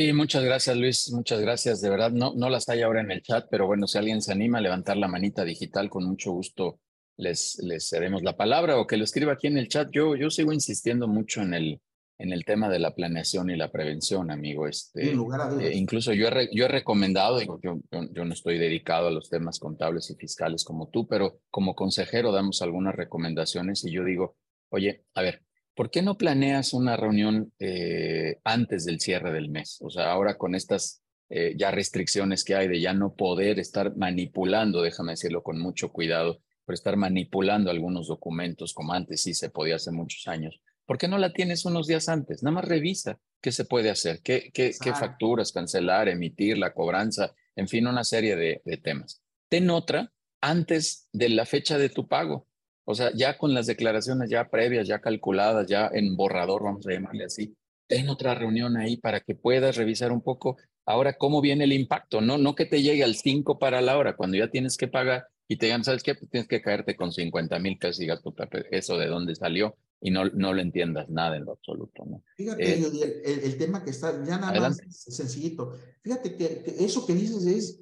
Sí, 0.01 0.15
muchas 0.15 0.43
gracias, 0.43 0.75
Luis. 0.79 1.13
Muchas 1.13 1.43
gracias. 1.43 1.83
De 1.83 1.91
verdad, 1.91 2.11
no, 2.11 2.33
no 2.35 2.49
las 2.49 2.67
hay 2.71 2.81
ahora 2.81 3.03
en 3.03 3.11
el 3.11 3.21
chat, 3.21 3.49
pero 3.51 3.67
bueno, 3.67 3.87
si 3.87 3.99
alguien 3.99 4.23
se 4.23 4.33
anima 4.33 4.57
a 4.57 4.63
levantar 4.63 4.97
la 4.97 5.09
manita 5.09 5.45
digital, 5.45 5.91
con 5.91 6.07
mucho 6.07 6.33
gusto 6.33 6.81
les, 7.19 7.59
les 7.63 7.87
cedemos 7.87 8.23
la 8.23 8.35
palabra 8.35 8.79
o 8.79 8.87
que 8.87 8.97
lo 8.97 9.05
escriba 9.05 9.35
aquí 9.35 9.49
en 9.49 9.59
el 9.59 9.69
chat. 9.69 9.91
Yo, 9.93 10.17
yo 10.17 10.31
sigo 10.31 10.55
insistiendo 10.55 11.07
mucho 11.07 11.43
en 11.43 11.53
el, 11.53 11.83
en 12.17 12.33
el 12.33 12.47
tema 12.47 12.71
de 12.71 12.79
la 12.79 12.95
planeación 12.95 13.51
y 13.51 13.59
la 13.59 13.71
prevención, 13.71 14.31
amigo. 14.31 14.67
Este, 14.67 15.13
eh, 15.13 15.75
incluso 15.75 16.15
yo 16.15 16.29
he, 16.29 16.49
yo 16.51 16.65
he 16.65 16.69
recomendado, 16.69 17.43
yo, 17.43 17.61
yo, 17.63 17.79
yo, 18.11 18.25
no 18.25 18.33
estoy 18.33 18.57
dedicado 18.57 19.09
a 19.09 19.11
los 19.11 19.29
temas 19.29 19.59
contables 19.59 20.09
y 20.09 20.15
fiscales 20.15 20.65
como 20.65 20.89
tú, 20.89 21.07
pero 21.07 21.41
como 21.51 21.75
consejero 21.75 22.33
damos 22.33 22.63
algunas 22.63 22.95
recomendaciones 22.95 23.85
y 23.85 23.93
yo 23.93 24.03
digo, 24.03 24.39
oye, 24.71 25.05
a 25.13 25.21
ver, 25.21 25.43
¿por 25.75 25.91
qué 25.91 26.03
no 26.03 26.17
planeas 26.17 26.73
una 26.73 26.97
reunión 26.97 27.53
eh, 27.59 28.39
antes 28.45 28.85
del 28.85 29.01
cierre 29.01 29.33
del 29.33 29.51
mes? 29.51 29.79
O 29.81 29.91
sea, 29.91 30.11
ahora 30.11 30.37
con 30.37 30.55
estas 30.55 31.03
eh, 31.29 31.55
ya 31.57 31.71
restricciones 31.71 32.45
que 32.45 32.55
hay 32.55 32.69
de 32.69 32.81
ya 32.81 32.93
no 32.93 33.15
poder 33.15 33.59
estar 33.59 33.97
manipulando, 33.97 34.83
déjame 34.83 35.13
decirlo 35.13 35.43
con 35.43 35.61
mucho 35.61 35.91
cuidado, 35.91 36.41
por 36.65 36.75
estar 36.75 36.97
manipulando 36.97 37.71
algunos 37.71 38.09
documentos 38.09 38.75
como 38.75 38.93
antes 38.93 39.23
sí 39.23 39.35
se 39.35 39.51
podía 39.51 39.77
hace 39.77 39.91
muchos 39.91 40.29
años 40.29 40.61
¿Por 40.91 40.99
qué 40.99 41.07
no 41.07 41.19
la 41.19 41.33
tienes 41.33 41.65
unos 41.67 41.87
días 41.87 42.09
antes? 42.09 42.43
Nada 42.43 42.57
más 42.57 42.65
revisa 42.65 43.21
qué 43.41 43.53
se 43.53 43.65
puede 43.65 43.91
hacer, 43.91 44.23
qué, 44.25 44.51
qué, 44.53 44.73
qué 44.83 44.93
facturas 44.93 45.53
cancelar, 45.53 46.09
emitir, 46.09 46.59
la 46.59 46.75
cobranza, 46.75 47.33
en 47.55 47.69
fin, 47.69 47.87
una 47.87 48.03
serie 48.03 48.35
de, 48.35 48.61
de 48.65 48.77
temas. 48.77 49.23
Ten 49.49 49.71
otra 49.71 50.13
antes 50.41 51.09
de 51.13 51.29
la 51.29 51.47
fecha 51.47 51.79
de 51.79 51.91
tu 51.91 52.09
pago. 52.09 52.49
O 52.85 52.95
sea, 52.95 53.11
ya 53.15 53.39
con 53.39 53.55
las 53.55 53.67
declaraciones 53.67 54.31
ya 54.31 54.49
previas, 54.49 54.89
ya 54.89 55.01
calculadas, 55.01 55.67
ya 55.67 55.91
en 55.93 56.17
borrador, 56.17 56.63
vamos 56.65 56.87
a 56.87 56.93
llamarle 56.93 57.25
así, 57.25 57.55
ten 57.87 58.09
otra 58.09 58.35
reunión 58.35 58.77
ahí 58.77 58.97
para 58.97 59.21
que 59.21 59.35
puedas 59.35 59.77
revisar 59.77 60.13
un 60.13 60.23
poco 60.23 60.57
ahora 60.87 61.17
cómo 61.17 61.41
viene 61.41 61.65
el 61.65 61.73
impacto, 61.73 62.21
no, 62.21 62.39
no 62.39 62.55
que 62.55 62.67
te 62.67 62.83
llegue 62.83 63.05
al 63.05 63.15
5 63.15 63.59
para 63.59 63.81
la 63.81 63.97
hora, 63.97 64.17
cuando 64.17 64.37
ya 64.37 64.49
tienes 64.49 64.77
que 64.77 64.89
pagar 64.89 65.27
y 65.49 65.57
te 65.57 65.67
digan, 65.67 65.85
¿sabes 65.85 66.03
qué? 66.03 66.15
Pues 66.15 66.31
tienes 66.31 66.49
que 66.49 66.63
caerte 66.63 66.97
con 66.97 67.13
50 67.13 67.59
mil 67.59 67.79
y 67.83 68.01
digas, 68.01 68.23
eso 68.71 68.97
de 68.97 69.07
dónde 69.07 69.35
salió 69.35 69.77
y 70.01 70.11
no, 70.11 70.25
no 70.27 70.55
lo 70.55 70.63
entiendas 70.63 71.09
nada 71.11 71.37
en 71.37 71.45
lo 71.45 71.53
absoluto. 71.53 72.05
¿no? 72.07 72.23
Fíjate, 72.37 72.75
eh, 72.75 73.23
el, 73.25 73.41
el, 73.41 73.59
tema 73.59 73.85
que 73.85 73.91
está 73.91 74.25
ya 74.25 74.39
nada 74.39 74.59
más 74.61 74.81
sencillito. 74.89 75.77
Fíjate 76.03 76.37
que, 76.37 76.77
eso 76.79 77.07
que 77.07 77.15
dices 77.15 77.45
es, 77.47 77.81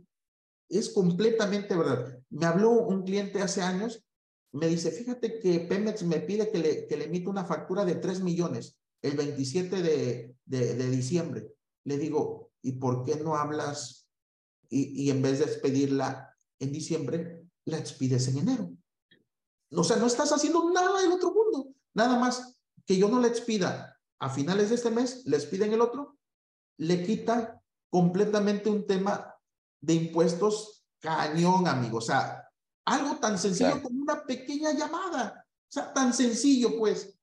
es 0.68 0.90
completamente 0.90 1.76
verdad. 1.76 2.18
Me 2.30 2.46
habló 2.46 2.70
un 2.70 3.05
cliente 3.05 3.40
hace 3.40 3.62
años, 3.62 4.03
me 4.53 4.66
dice, 4.68 4.90
fíjate 4.90 5.40
que 5.40 5.61
Pemex 5.61 6.03
me 6.05 6.20
pide 6.20 6.51
que 6.51 6.59
le, 6.59 6.86
que 6.86 6.96
le 6.96 7.05
emita 7.05 7.30
una 7.30 7.44
factura 7.44 7.84
de 7.84 7.96
3 7.96 8.20
millones 8.22 8.78
el 9.03 9.16
27 9.16 9.82
de, 9.82 10.34
de, 10.44 10.90
diciembre. 10.90 11.55
Le 11.84 11.99
digo, 11.99 12.51
¿y 12.62 12.72
por 12.72 13.05
qué 13.05 13.16
no 13.16 13.36
hablas 13.36 14.09
y, 14.68 15.05
y 15.05 15.11
en 15.11 15.22
vez 15.22 15.38
de 15.38 15.44
expedirla 15.44 16.36
en 16.59 16.72
diciembre, 16.72 17.46
la 17.66 17.78
expides 17.78 18.28
en 18.28 18.38
enero? 18.38 18.70
O 19.72 19.84
sea, 19.84 19.96
no 19.96 20.07
estás 20.07 20.32
haciendo 20.32 20.70
nada 20.70 21.01
del 21.03 21.12
otro 21.12 21.32
mundo. 21.32 21.74
Nada 21.94 22.18
más 22.18 22.59
que 22.86 22.96
yo 22.96 23.09
no 23.09 23.20
le 23.20 23.28
expida 23.28 23.99
a 24.18 24.30
finales 24.30 24.70
de 24.70 24.76
este 24.76 24.90
mes, 24.90 25.24
les 25.26 25.46
piden 25.46 25.72
el 25.72 25.80
otro, 25.80 26.18
le 26.78 27.05
quita 27.05 27.62
completamente 27.90 28.70
un 28.70 28.86
tema 28.86 29.34
de 29.80 29.94
impuestos 29.94 30.84
cañón, 31.01 31.68
amigo. 31.68 31.99
O 31.99 32.03
sea, 32.03 32.47
Algo 32.89 33.16
tan 33.16 33.39
sencillo 33.39 33.82
como 33.82 34.03
una 34.03 34.24
pequeña 34.24 34.72
llamada. 34.72 35.45
O 35.47 35.70
sea, 35.70 35.93
tan 35.93 36.14
sencillo, 36.14 36.78
pues. 36.78 37.14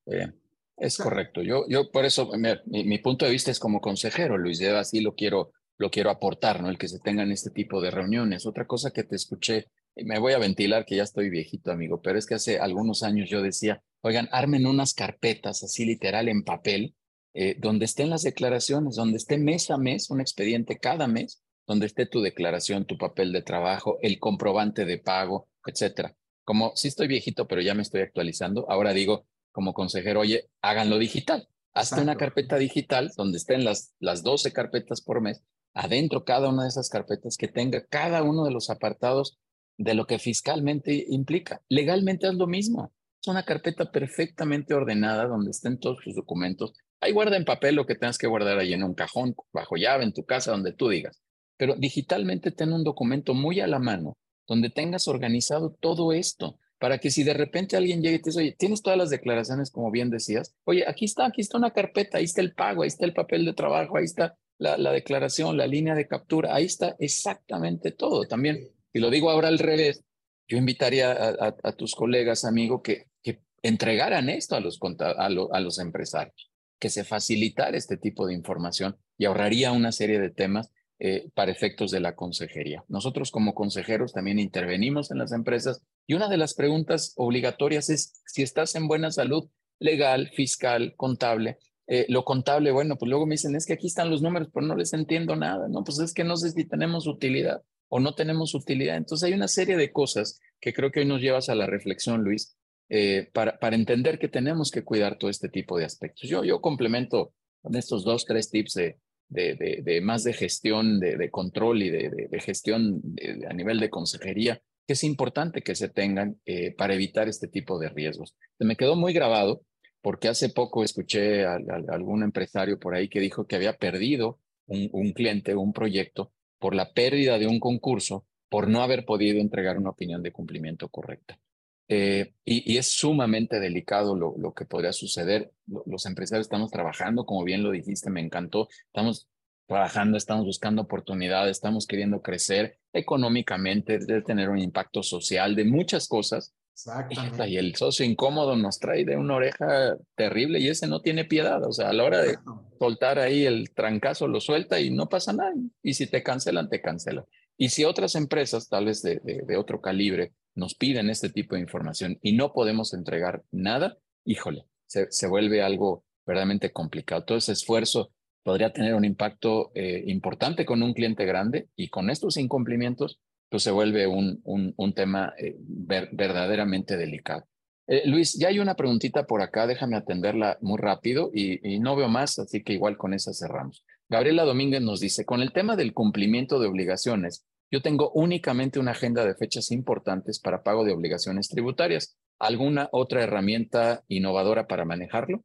es 0.78 0.98
correcto. 0.98 1.42
Yo, 1.42 1.66
yo 1.68 1.92
por 1.92 2.06
eso, 2.06 2.32
mi, 2.38 2.84
mi, 2.84 3.00
punto 3.00 3.26
de 3.26 3.32
vista 3.32 3.52
es 3.52 3.60
como 3.60 3.82
consejero, 3.82 4.38
Luis, 4.38 4.60
de 4.60 4.78
así 4.78 5.02
lo 5.02 5.16
quiero, 5.16 5.52
lo 5.78 5.90
quiero 5.90 6.10
aportar, 6.10 6.62
¿no? 6.62 6.70
El 6.70 6.78
que 6.78 6.88
se 6.88 7.00
tengan 7.00 7.32
este 7.32 7.50
tipo 7.50 7.82
de 7.82 7.92
reuniones. 7.92 8.46
Otra 8.46 8.68
cosa 8.68 8.92
que 8.92 9.04
te 9.04 9.16
escuché, 9.16 9.68
me 9.96 10.20
voy 10.20 10.34
a 10.34 10.40
ventilar 10.40 10.86
que 10.86 10.96
ya 10.96 11.04
estoy 11.04 11.30
viejito, 11.30 11.72
amigo, 11.72 12.02
pero 12.02 12.20
es 12.20 12.26
que 12.26 12.36
hace 12.36 12.60
algunos 12.60 13.02
años 13.02 13.30
yo 13.30 13.42
decía, 13.42 13.82
oigan, 14.02 14.30
armen 14.32 14.68
unas 14.68 14.94
carpetas 14.94 15.64
así 15.64 15.86
literal 15.86 16.28
en 16.30 16.44
papel, 16.44 16.94
eh, 17.34 17.56
donde 17.60 17.86
estén 17.86 18.10
las 18.10 18.24
declaraciones, 18.24 18.96
donde 18.96 19.18
esté 19.18 19.38
mes 19.38 19.72
a 19.72 19.78
mes, 19.78 20.10
un 20.10 20.22
expediente 20.22 20.78
cada 20.78 21.08
mes, 21.08 21.42
donde 21.68 21.86
esté 21.86 22.06
tu 22.06 22.22
declaración, 22.22 22.86
tu 22.86 22.98
papel 22.98 23.32
de 23.32 23.42
trabajo, 23.42 23.98
el 24.02 24.20
comprobante 24.20 24.86
de 24.86 25.00
pago, 25.00 25.48
etcétera. 25.66 26.16
Como 26.44 26.74
si 26.76 26.88
estoy 26.88 27.08
viejito, 27.08 27.48
pero 27.48 27.62
ya 27.62 27.74
me 27.74 27.82
estoy 27.82 28.02
actualizando, 28.02 28.70
ahora 28.70 28.94
digo 28.94 29.26
como 29.52 29.74
consejero, 29.74 30.20
oye, 30.20 30.50
háganlo 30.62 31.00
digital. 31.00 31.48
Hazte 31.74 32.02
una 32.02 32.18
carpeta 32.18 32.58
digital 32.58 33.12
donde 33.18 33.38
estén 33.38 33.64
las, 33.66 33.94
las 34.00 34.24
12 34.24 34.54
carpetas 34.54 35.02
por 35.02 35.22
mes, 35.22 35.44
adentro 35.74 36.24
cada 36.24 36.50
una 36.50 36.64
de 36.64 36.70
esas 36.70 36.90
carpetas 36.90 37.36
que 37.38 37.48
tenga 37.48 37.86
cada 37.86 38.24
uno 38.24 38.46
de 38.46 38.52
los 38.52 38.70
apartados 38.70 39.40
de 39.78 39.94
lo 39.94 40.06
que 40.08 40.20
fiscalmente 40.20 41.06
implica. 41.10 41.62
Legalmente 41.68 42.28
es 42.28 42.36
lo 42.36 42.48
mismo. 42.48 42.94
Es 43.22 43.28
una 43.28 43.44
carpeta 43.44 43.92
perfectamente 43.92 44.74
ordenada 44.74 45.26
donde 45.26 45.52
estén 45.52 45.80
todos 45.80 45.98
sus 46.04 46.16
documentos. 46.16 46.74
Ahí 47.02 47.12
guarda 47.12 47.36
en 47.36 47.44
papel 47.44 47.76
lo 47.76 47.86
que 47.86 47.96
tengas 47.96 48.18
que 48.18 48.28
guardar 48.28 48.58
ahí 48.58 48.74
en 48.74 48.84
un 48.84 48.94
cajón, 48.94 49.36
bajo 49.52 49.76
llave, 49.76 50.04
en 50.04 50.14
tu 50.14 50.26
casa, 50.26 50.52
donde 50.52 50.74
tú 50.74 50.90
digas. 50.90 51.22
Pero 51.58 51.76
digitalmente 51.76 52.52
ten 52.52 52.72
un 52.72 52.84
documento 52.84 53.34
muy 53.34 53.60
a 53.60 53.68
la 53.68 53.80
mano 53.80 54.18
donde 54.48 54.70
tengas 54.70 55.08
organizado 55.08 55.76
todo 55.80 56.14
esto 56.14 56.60
para 56.80 56.98
que 57.00 57.10
si 57.10 57.24
de 57.24 57.34
repente 57.34 57.78
alguien 57.78 58.02
llegue 58.02 58.18
y 58.18 58.22
te 58.22 58.30
dice, 58.30 58.40
oye, 58.40 58.56
tienes 58.58 58.82
todas 58.82 58.98
las 58.98 59.10
declaraciones, 59.10 59.72
como 59.72 59.92
bien 59.92 60.10
decías, 60.10 60.54
oye, 60.66 60.86
aquí 60.88 61.06
está, 61.06 61.26
aquí 61.26 61.42
está 61.42 61.58
una 61.58 61.72
carpeta, 61.72 62.18
ahí 62.18 62.26
está 62.26 62.42
el 62.42 62.54
pago, 62.54 62.84
ahí 62.84 62.88
está 62.88 63.06
el 63.06 63.14
papel 63.14 63.46
de 63.46 63.54
trabajo, 63.54 63.98
ahí 63.98 64.06
está 64.06 64.38
la, 64.58 64.78
la 64.78 64.92
declaración, 64.92 65.58
la 65.58 65.68
línea 65.68 65.96
de 65.96 66.08
captura, 66.08 66.54
ahí 66.54 66.66
está 66.66 66.96
exactamente 67.00 67.92
todo. 67.92 68.28
También, 68.28 68.70
y 68.94 69.00
lo 69.00 69.10
digo 69.10 69.30
ahora 69.30 69.48
al 69.48 69.60
revés, 69.60 70.04
yo 70.48 70.58
invitaría 70.58 71.12
a, 71.12 71.72
tus 71.72 71.96
colegas, 71.96 72.46
amigo, 72.46 72.84
que, 72.84 73.08
que 73.24 73.42
entregaran 73.64 74.30
esto 74.30 74.56
a 74.56 74.60
los, 74.60 74.80
a, 75.00 75.26
a 75.26 75.60
los 75.60 75.80
empresarios, 75.80 76.52
que 76.78 76.90
se 76.90 77.04
facilitara 77.04 77.78
este 77.78 77.98
tipo 77.98 78.28
de 78.28 78.36
información 78.36 78.96
y 79.18 79.26
ahorraría 79.26 79.72
una 79.72 79.92
serie 79.92 80.20
de 80.20 80.30
temas 80.30 80.72
eh, 80.98 81.30
para 81.34 81.52
efectos 81.52 81.92
de 81.92 82.00
la 82.00 82.16
consejería. 82.16 82.86
Nosotros 82.88 83.30
como 83.30 83.54
consejeros 83.54 84.14
también 84.14 84.40
intervenimos 84.40 85.12
en 85.12 85.18
las 85.18 85.34
empresas 85.34 85.82
y 86.08 86.14
una 86.14 86.30
de 86.30 86.38
las 86.38 86.54
preguntas 86.54 87.14
obligatorias 87.18 87.90
es 87.90 88.22
si 88.26 88.44
estás 88.44 88.76
en 88.76 88.88
buena 88.88 89.12
salud 89.12 89.50
legal, 89.80 90.32
fiscal, 90.34 90.94
contable. 90.96 91.58
Eh, 91.88 92.06
lo 92.08 92.24
contable, 92.24 92.72
bueno, 92.72 92.98
pues 92.98 93.10
luego 93.10 93.26
me 93.26 93.34
dicen, 93.34 93.56
es 93.56 93.66
que 93.66 93.74
aquí 93.74 93.88
están 93.88 94.10
los 94.10 94.22
números, 94.22 94.48
pero 94.54 94.66
no 94.66 94.76
les 94.76 94.94
entiendo 94.94 95.36
nada, 95.36 95.68
¿no? 95.68 95.84
Pues 95.84 96.00
es 96.00 96.14
que 96.14 96.24
no 96.24 96.38
sé 96.38 96.52
si 96.52 96.66
tenemos 96.66 97.08
utilidad 97.08 97.62
o 97.90 98.00
no 98.00 98.16
tenemos 98.16 98.56
utilidad. 98.56 98.96
Entonces 98.96 99.28
hay 99.28 99.34
una 99.34 99.50
serie 99.50 99.76
de 99.76 99.92
cosas 99.92 100.40
que 100.62 100.74
creo 100.74 100.92
que 100.92 101.02
hoy 101.02 101.06
nos 101.06 101.20
llevas 101.20 101.50
a 101.50 101.56
la 101.56 101.68
reflexión, 101.68 102.24
Luis, 102.24 102.56
eh, 102.88 103.30
para, 103.34 103.60
para 103.60 103.76
entender 103.76 104.18
que 104.18 104.30
tenemos 104.30 104.72
que 104.72 104.86
cuidar 104.86 105.18
todo 105.18 105.30
este 105.30 105.50
tipo 105.50 105.78
de 105.78 105.86
aspectos. 105.86 106.30
Yo, 106.30 106.46
yo 106.46 106.62
complemento 106.62 107.34
con 107.62 107.76
estos 107.76 108.04
dos, 108.04 108.26
tres 108.26 108.50
tips 108.50 108.74
de, 108.76 109.00
de, 109.30 109.82
de, 109.84 110.02
más 110.02 110.24
de 110.24 110.34
gestión, 110.34 111.00
de, 111.00 111.30
control 111.30 111.84
y 111.84 111.90
de, 111.90 112.40
gestión 112.40 113.02
a 113.50 113.54
nivel 113.54 113.80
de 113.80 113.90
consejería, 113.90 114.62
que 114.88 114.94
es 114.94 115.04
importante 115.04 115.62
que 115.62 115.76
se 115.76 115.90
tengan 115.90 116.40
eh, 116.46 116.72
para 116.76 116.94
evitar 116.94 117.28
este 117.28 117.48
tipo 117.48 117.80
de 117.80 117.90
riesgos. 117.90 118.36
Me 118.60 118.76
quedó 118.76 118.96
muy 118.96 119.14
grabado 119.14 119.64
porque 120.02 120.28
hace 120.28 120.50
poco 120.50 120.84
escuché 120.84 121.46
a, 121.46 121.58
algún 121.90 122.24
empresario 122.24 122.80
por 122.80 122.94
ahí 122.94 123.10
que 123.10 123.20
dijo 123.20 123.48
que 123.48 123.56
había 123.56 123.78
perdido 123.78 124.40
un, 124.68 124.90
un 124.92 125.14
cliente, 125.14 125.56
un 125.56 125.74
proyecto, 125.74 126.32
por 126.60 126.76
la 126.76 126.94
pérdida 126.94 127.38
de 127.40 127.48
un 127.48 127.60
concurso, 127.60 128.26
por 128.50 128.70
no 128.70 128.82
haber 128.82 129.06
podido 129.06 129.40
entregar 129.40 129.78
una 129.78 129.90
opinión 129.90 130.22
de 130.22 130.32
cumplimiento 130.32 130.88
correcta. 130.90 131.40
Eh, 131.88 132.34
y, 132.44 132.78
es 132.78 132.92
sumamente 132.92 133.60
delicado 133.60 134.16
lo, 134.16 134.36
lo 134.38 134.54
que 134.54 134.66
podría 134.66 134.94
suceder. 134.94 135.52
Los 135.86 136.06
empresarios 136.06 136.46
estamos 136.46 136.72
trabajando, 136.72 137.26
como 137.26 137.44
bien 137.44 137.64
lo 137.64 137.72
dijiste, 137.72 138.10
me 138.10 138.22
encantó. 138.22 138.68
Estamos 138.88 139.28
trabajando, 139.68 140.18
estamos 140.18 140.46
buscando 140.46 140.84
oportunidades, 140.84 141.58
estamos 141.58 141.88
queriendo 141.88 142.22
crecer 142.22 142.78
económicamente, 142.94 144.00
de 144.00 144.22
tener 144.22 144.50
un 144.50 144.60
impacto 144.60 145.04
social, 145.04 145.56
de 145.56 145.66
muchas 145.66 146.08
cosas. 146.08 146.54
Exactamente. 146.74 147.50
Y 147.50 147.58
el 147.58 147.76
socio 147.76 148.06
incómodo 148.06 148.56
nos 148.58 148.80
trae 148.80 149.06
de 149.06 149.16
una 149.16 149.36
oreja 149.36 149.96
terrible 150.16 150.60
y 150.60 150.68
ese 150.68 150.88
no 150.88 151.02
tiene 151.02 151.24
piedad. 151.24 151.64
O 151.64 151.72
sea, 151.72 151.90
a 151.90 151.94
la 151.94 152.04
hora 152.04 152.22
de 152.22 152.38
soltar 152.80 153.18
ahí 153.18 153.46
el 153.46 153.72
trancazo, 153.74 154.28
lo 154.28 154.42
suelta 154.42 154.80
y 154.80 154.92
no 154.92 155.08
pasa 155.08 155.34
nada. 155.34 155.54
Y 155.82 155.94
si 155.94 156.08
te 156.08 156.22
cancelan, 156.22 156.70
te 156.70 156.82
cancelan. 156.82 157.26
Y 157.58 157.70
si 157.70 157.86
otras 157.86 158.16
empresas, 158.16 158.68
tal 158.68 158.86
vez 158.86 159.02
de, 159.02 159.22
de 159.24 159.56
otro 159.56 159.80
calibre, 159.80 160.34
nos 160.56 160.76
piden 160.76 161.10
este 161.10 161.30
tipo 161.30 161.56
de 161.56 161.62
información 161.62 162.18
y 162.22 162.34
no 162.34 162.54
podemos 162.54 162.94
entregar 162.94 163.44
nada, 163.52 163.98
híjole, 164.24 164.66
se, 164.88 165.12
se 165.12 165.28
vuelve 165.28 165.62
algo 165.62 166.04
verdaderamente 166.26 166.72
complicado. 166.72 167.24
Todo 167.24 167.38
ese 167.38 167.52
esfuerzo 167.52 168.12
podría 168.44 168.72
tener 168.72 168.94
un 168.94 169.06
impacto 169.06 169.72
eh, 169.74 170.04
importante 170.08 170.66
con 170.66 170.84
un 170.84 170.94
cliente 170.94 171.26
grande 171.26 171.68
y 171.76 171.90
con 171.90 172.10
estos 172.10 172.38
incumplimientos, 172.38 173.20
pues 173.50 173.64
se 173.64 173.72
vuelve 173.72 174.08
un, 174.08 174.40
un, 174.44 174.74
un 174.78 174.94
tema 174.94 175.34
eh, 175.38 175.56
verdaderamente 175.58 176.96
delicado. 176.96 177.46
Eh, 177.88 178.04
Luis, 178.06 178.38
ya 178.38 178.48
hay 178.48 178.60
una 178.60 178.76
preguntita 178.76 179.26
por 179.26 179.42
acá, 179.42 179.68
déjame 179.68 179.96
atenderla 179.96 180.58
muy 180.62 180.78
rápido 180.78 181.30
y, 181.34 181.60
y, 181.68 181.80
no 181.80 181.96
veo 181.96 182.08
más, 182.08 182.40
así 182.40 182.64
que 182.64 182.74
igual 182.74 182.98
con 182.98 183.14
esa 183.14 183.34
cerramos. 183.34 183.84
Gabriela 184.10 184.44
Domínguez 184.44 184.82
nos 184.82 185.00
dice, 185.00 185.26
con 185.26 185.42
el 185.42 185.52
tema 185.52 185.76
del 185.76 185.94
cumplimiento 185.94 186.60
de 186.60 186.68
obligaciones, 186.68 187.46
yo 187.72 187.82
tengo 187.82 188.12
únicamente 188.12 188.80
una 188.80 188.92
agenda 188.92 189.26
de 189.26 189.36
fechas 189.36 189.72
importantes 189.72 190.40
para 190.40 190.64
pago 190.64 190.84
de 190.84 190.94
obligaciones 190.94 191.50
tributarias. 191.50 192.18
¿Alguna 192.40 192.90
otra 192.92 193.24
herramienta 193.24 194.04
innovadora 194.08 194.68
para 194.68 194.86
manejarlo? 194.86 195.44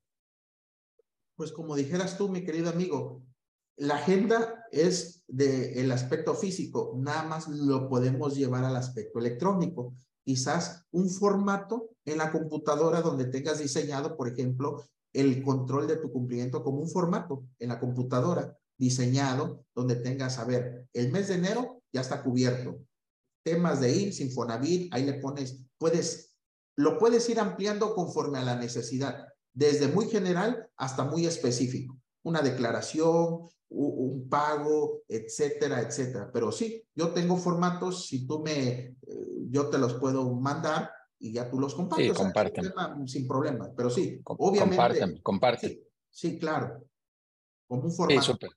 Pues 1.36 1.52
como 1.52 1.74
dijeras 1.76 2.18
tú, 2.18 2.28
mi 2.28 2.44
querido 2.44 2.70
amigo, 2.70 3.22
la 3.76 3.94
agenda 3.94 4.66
es 4.72 5.24
del 5.26 5.90
aspecto 5.90 6.34
físico, 6.34 6.94
nada 6.98 7.22
más 7.22 7.48
lo 7.48 7.88
podemos 7.88 8.36
llevar 8.36 8.64
al 8.64 8.76
aspecto 8.76 9.18
electrónico. 9.18 9.94
Quizás 10.22 10.84
un 10.90 11.08
formato 11.08 11.90
en 12.04 12.18
la 12.18 12.30
computadora 12.30 13.00
donde 13.00 13.24
tengas 13.24 13.58
diseñado, 13.58 14.16
por 14.16 14.28
ejemplo, 14.28 14.84
el 15.14 15.42
control 15.42 15.86
de 15.86 15.96
tu 15.96 16.12
cumplimiento 16.12 16.62
como 16.62 16.80
un 16.80 16.90
formato 16.90 17.44
en 17.58 17.70
la 17.70 17.80
computadora 17.80 18.56
diseñado 18.76 19.64
donde 19.74 19.96
tengas, 19.96 20.38
a 20.38 20.44
ver, 20.44 20.86
el 20.92 21.10
mes 21.10 21.28
de 21.28 21.34
enero 21.34 21.79
ya 21.92 22.00
está 22.00 22.22
cubierto. 22.22 22.80
Temas 23.42 23.80
de 23.80 23.92
ir, 23.92 24.12
Sinfonavit, 24.12 24.92
ahí 24.92 25.04
le 25.04 25.14
pones, 25.14 25.64
puedes, 25.78 26.36
lo 26.76 26.98
puedes 26.98 27.28
ir 27.28 27.40
ampliando 27.40 27.94
conforme 27.94 28.38
a 28.38 28.44
la 28.44 28.56
necesidad, 28.56 29.26
desde 29.52 29.88
muy 29.88 30.06
general 30.08 30.68
hasta 30.76 31.04
muy 31.04 31.26
específico. 31.26 31.98
Una 32.22 32.42
declaración, 32.42 33.48
un 33.70 34.28
pago, 34.28 35.02
etcétera, 35.08 35.80
etcétera. 35.80 36.30
Pero 36.32 36.52
sí, 36.52 36.84
yo 36.94 37.10
tengo 37.12 37.36
formatos, 37.36 38.06
si 38.06 38.26
tú 38.26 38.40
me, 38.40 38.60
eh, 38.60 38.96
yo 39.48 39.68
te 39.68 39.78
los 39.78 39.94
puedo 39.94 40.34
mandar 40.34 40.90
y 41.18 41.32
ya 41.32 41.50
tú 41.50 41.58
los 41.60 41.74
compartes. 41.74 42.16
Sí, 42.16 43.06
sin 43.06 43.28
problema, 43.28 43.70
pero 43.76 43.90
sí, 43.90 44.20
obviamente. 44.24 44.76
Compárteme, 44.76 45.22
comparte. 45.22 45.82
Sí, 46.10 46.38
claro. 46.38 46.84
Como 47.68 47.84
un 47.84 47.92
formato. 47.92 48.22
Súper, 48.22 48.50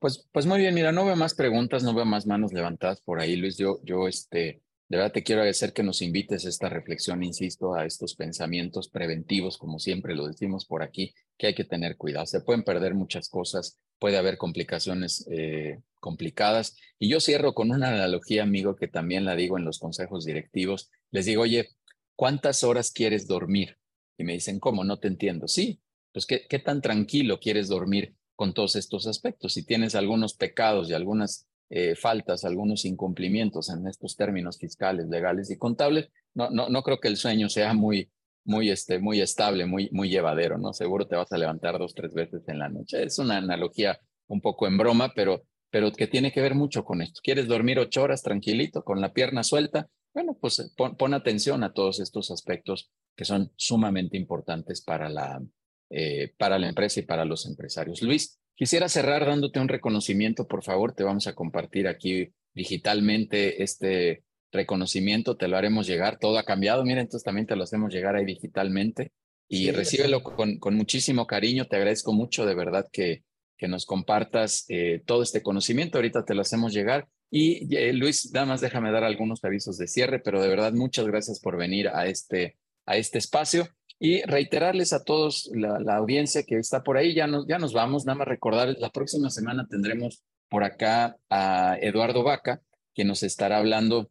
pues, 0.00 0.28
pues 0.32 0.46
muy 0.46 0.60
bien, 0.60 0.74
mira, 0.74 0.92
no 0.92 1.04
veo 1.04 1.16
más 1.16 1.34
preguntas, 1.34 1.82
no 1.82 1.94
veo 1.94 2.04
más 2.04 2.26
manos 2.26 2.52
levantadas 2.52 3.00
por 3.00 3.20
ahí, 3.20 3.36
Luis. 3.36 3.56
Yo, 3.56 3.80
yo, 3.84 4.06
este, 4.06 4.62
de 4.88 4.96
verdad 4.96 5.12
te 5.12 5.22
quiero 5.22 5.40
agradecer 5.40 5.72
que 5.72 5.82
nos 5.82 6.02
invites 6.02 6.46
a 6.46 6.48
esta 6.48 6.68
reflexión, 6.68 7.22
insisto, 7.22 7.74
a 7.74 7.84
estos 7.84 8.14
pensamientos 8.14 8.88
preventivos, 8.88 9.58
como 9.58 9.78
siempre 9.78 10.14
lo 10.14 10.26
decimos 10.26 10.66
por 10.66 10.82
aquí, 10.82 11.14
que 11.36 11.48
hay 11.48 11.54
que 11.54 11.64
tener 11.64 11.96
cuidado. 11.96 12.26
Se 12.26 12.40
pueden 12.40 12.62
perder 12.62 12.94
muchas 12.94 13.28
cosas, 13.28 13.78
puede 13.98 14.18
haber 14.18 14.38
complicaciones 14.38 15.26
eh, 15.30 15.80
complicadas. 15.98 16.76
Y 16.98 17.08
yo 17.08 17.20
cierro 17.20 17.54
con 17.54 17.70
una 17.70 17.88
analogía, 17.88 18.42
amigo, 18.42 18.76
que 18.76 18.88
también 18.88 19.24
la 19.24 19.36
digo 19.36 19.58
en 19.58 19.64
los 19.64 19.78
consejos 19.78 20.24
directivos. 20.24 20.90
Les 21.10 21.26
digo, 21.26 21.42
oye, 21.42 21.70
¿cuántas 22.14 22.62
horas 22.64 22.92
quieres 22.92 23.26
dormir? 23.26 23.78
Y 24.16 24.24
me 24.24 24.34
dicen, 24.34 24.60
¿cómo? 24.60 24.84
No 24.84 24.98
te 24.98 25.08
entiendo. 25.08 25.48
Sí, 25.48 25.80
pues 26.12 26.26
¿qué, 26.26 26.46
qué 26.48 26.58
tan 26.58 26.82
tranquilo 26.82 27.40
quieres 27.40 27.68
dormir? 27.68 28.14
Con 28.40 28.54
todos 28.54 28.74
estos 28.74 29.06
aspectos. 29.06 29.52
Si 29.52 29.66
tienes 29.66 29.94
algunos 29.94 30.32
pecados 30.32 30.88
y 30.88 30.94
algunas 30.94 31.46
eh, 31.68 31.94
faltas, 31.94 32.46
algunos 32.46 32.86
incumplimientos 32.86 33.68
en 33.68 33.86
estos 33.86 34.16
términos 34.16 34.56
fiscales, 34.56 35.10
legales 35.10 35.50
y 35.50 35.58
contables, 35.58 36.08
no, 36.32 36.48
no, 36.48 36.70
no 36.70 36.82
creo 36.82 37.00
que 37.00 37.08
el 37.08 37.18
sueño 37.18 37.50
sea 37.50 37.74
muy, 37.74 38.10
muy, 38.44 38.70
este, 38.70 38.98
muy 38.98 39.20
estable, 39.20 39.66
muy, 39.66 39.90
muy 39.92 40.08
llevadero, 40.08 40.56
¿no? 40.56 40.72
Seguro 40.72 41.06
te 41.06 41.16
vas 41.16 41.30
a 41.32 41.36
levantar 41.36 41.78
dos, 41.78 41.94
tres 41.94 42.14
veces 42.14 42.40
en 42.48 42.58
la 42.60 42.70
noche. 42.70 43.02
Es 43.02 43.18
una 43.18 43.36
analogía 43.36 44.00
un 44.26 44.40
poco 44.40 44.66
en 44.66 44.78
broma, 44.78 45.12
pero 45.14 45.42
pero 45.70 45.92
que 45.92 46.06
tiene 46.06 46.32
que 46.32 46.40
ver 46.40 46.54
mucho 46.54 46.82
con 46.82 47.02
esto. 47.02 47.20
¿Quieres 47.22 47.46
dormir 47.46 47.78
ocho 47.78 48.02
horas 48.02 48.22
tranquilito, 48.22 48.82
con 48.82 49.02
la 49.02 49.12
pierna 49.12 49.44
suelta? 49.44 49.88
Bueno, 50.14 50.34
pues 50.40 50.58
eh, 50.60 50.64
pon, 50.74 51.12
atención 51.12 51.62
a 51.62 51.74
todos 51.74 52.00
estos 52.00 52.30
aspectos 52.30 52.90
que 53.14 53.26
son 53.26 53.52
sumamente 53.56 54.16
importantes 54.16 54.82
para 54.82 55.10
la, 55.10 55.42
eh, 55.90 56.32
para 56.38 56.58
la 56.58 56.68
empresa 56.68 57.00
y 57.00 57.02
para 57.02 57.24
los 57.24 57.46
empresarios. 57.46 58.00
Luis, 58.00 58.38
quisiera 58.54 58.88
cerrar 58.88 59.26
dándote 59.26 59.58
un 59.58 59.68
reconocimiento, 59.68 60.46
por 60.46 60.62
favor. 60.62 60.92
Te 60.92 61.02
vamos 61.02 61.26
a 61.26 61.34
compartir 61.34 61.88
aquí 61.88 62.30
digitalmente 62.54 63.62
este 63.62 64.22
reconocimiento, 64.52 65.36
te 65.36 65.48
lo 65.48 65.56
haremos 65.56 65.86
llegar. 65.86 66.18
Todo 66.18 66.38
ha 66.38 66.44
cambiado, 66.44 66.84
miren, 66.84 67.00
entonces 67.00 67.24
también 67.24 67.46
te 67.46 67.56
lo 67.56 67.64
hacemos 67.64 67.92
llegar 67.92 68.14
ahí 68.14 68.24
digitalmente 68.24 69.12
y 69.48 69.72
recíbelo 69.72 70.22
con, 70.22 70.58
con, 70.60 70.76
muchísimo 70.76 71.26
cariño. 71.26 71.66
Te 71.66 71.74
agradezco 71.74 72.12
mucho, 72.12 72.46
de 72.46 72.54
verdad, 72.54 72.86
que, 72.92 73.24
que 73.58 73.66
nos 73.66 73.84
compartas 73.84 74.64
eh, 74.68 75.02
todo 75.04 75.24
este 75.24 75.42
conocimiento. 75.42 75.98
Ahorita 75.98 76.24
te 76.24 76.34
lo 76.34 76.42
hacemos 76.42 76.72
llegar. 76.72 77.08
Y 77.32 77.76
eh, 77.76 77.92
Luis, 77.92 78.30
nada 78.32 78.46
más 78.46 78.60
déjame 78.60 78.92
dar 78.92 79.02
algunos 79.02 79.44
avisos 79.44 79.76
de 79.76 79.88
cierre, 79.88 80.20
pero 80.20 80.40
de 80.40 80.48
verdad 80.48 80.72
muchas 80.72 81.06
gracias 81.06 81.40
por 81.40 81.56
venir 81.56 81.88
a 81.88 82.06
este, 82.06 82.58
a 82.86 82.96
este 82.96 83.18
espacio 83.18 83.68
y 84.00 84.22
reiterarles 84.22 84.92
a 84.92 85.04
todos 85.04 85.48
la, 85.54 85.94
audiencia 85.94 86.42
que 86.42 86.56
está 86.56 86.82
por 86.82 86.96
ahí. 86.96 87.14
Ya 87.14 87.28
nos, 87.28 87.46
ya 87.46 87.58
nos 87.58 87.72
vamos, 87.72 88.06
nada 88.06 88.18
más 88.18 88.28
recordarles, 88.28 88.80
la 88.80 88.90
próxima 88.90 89.30
semana 89.30 89.66
tendremos 89.68 90.24
por 90.48 90.64
acá 90.64 91.16
a 91.28 91.76
Eduardo 91.80 92.24
Vaca, 92.24 92.60
que 92.94 93.04
nos 93.04 93.22
estará 93.22 93.58
hablando 93.58 94.10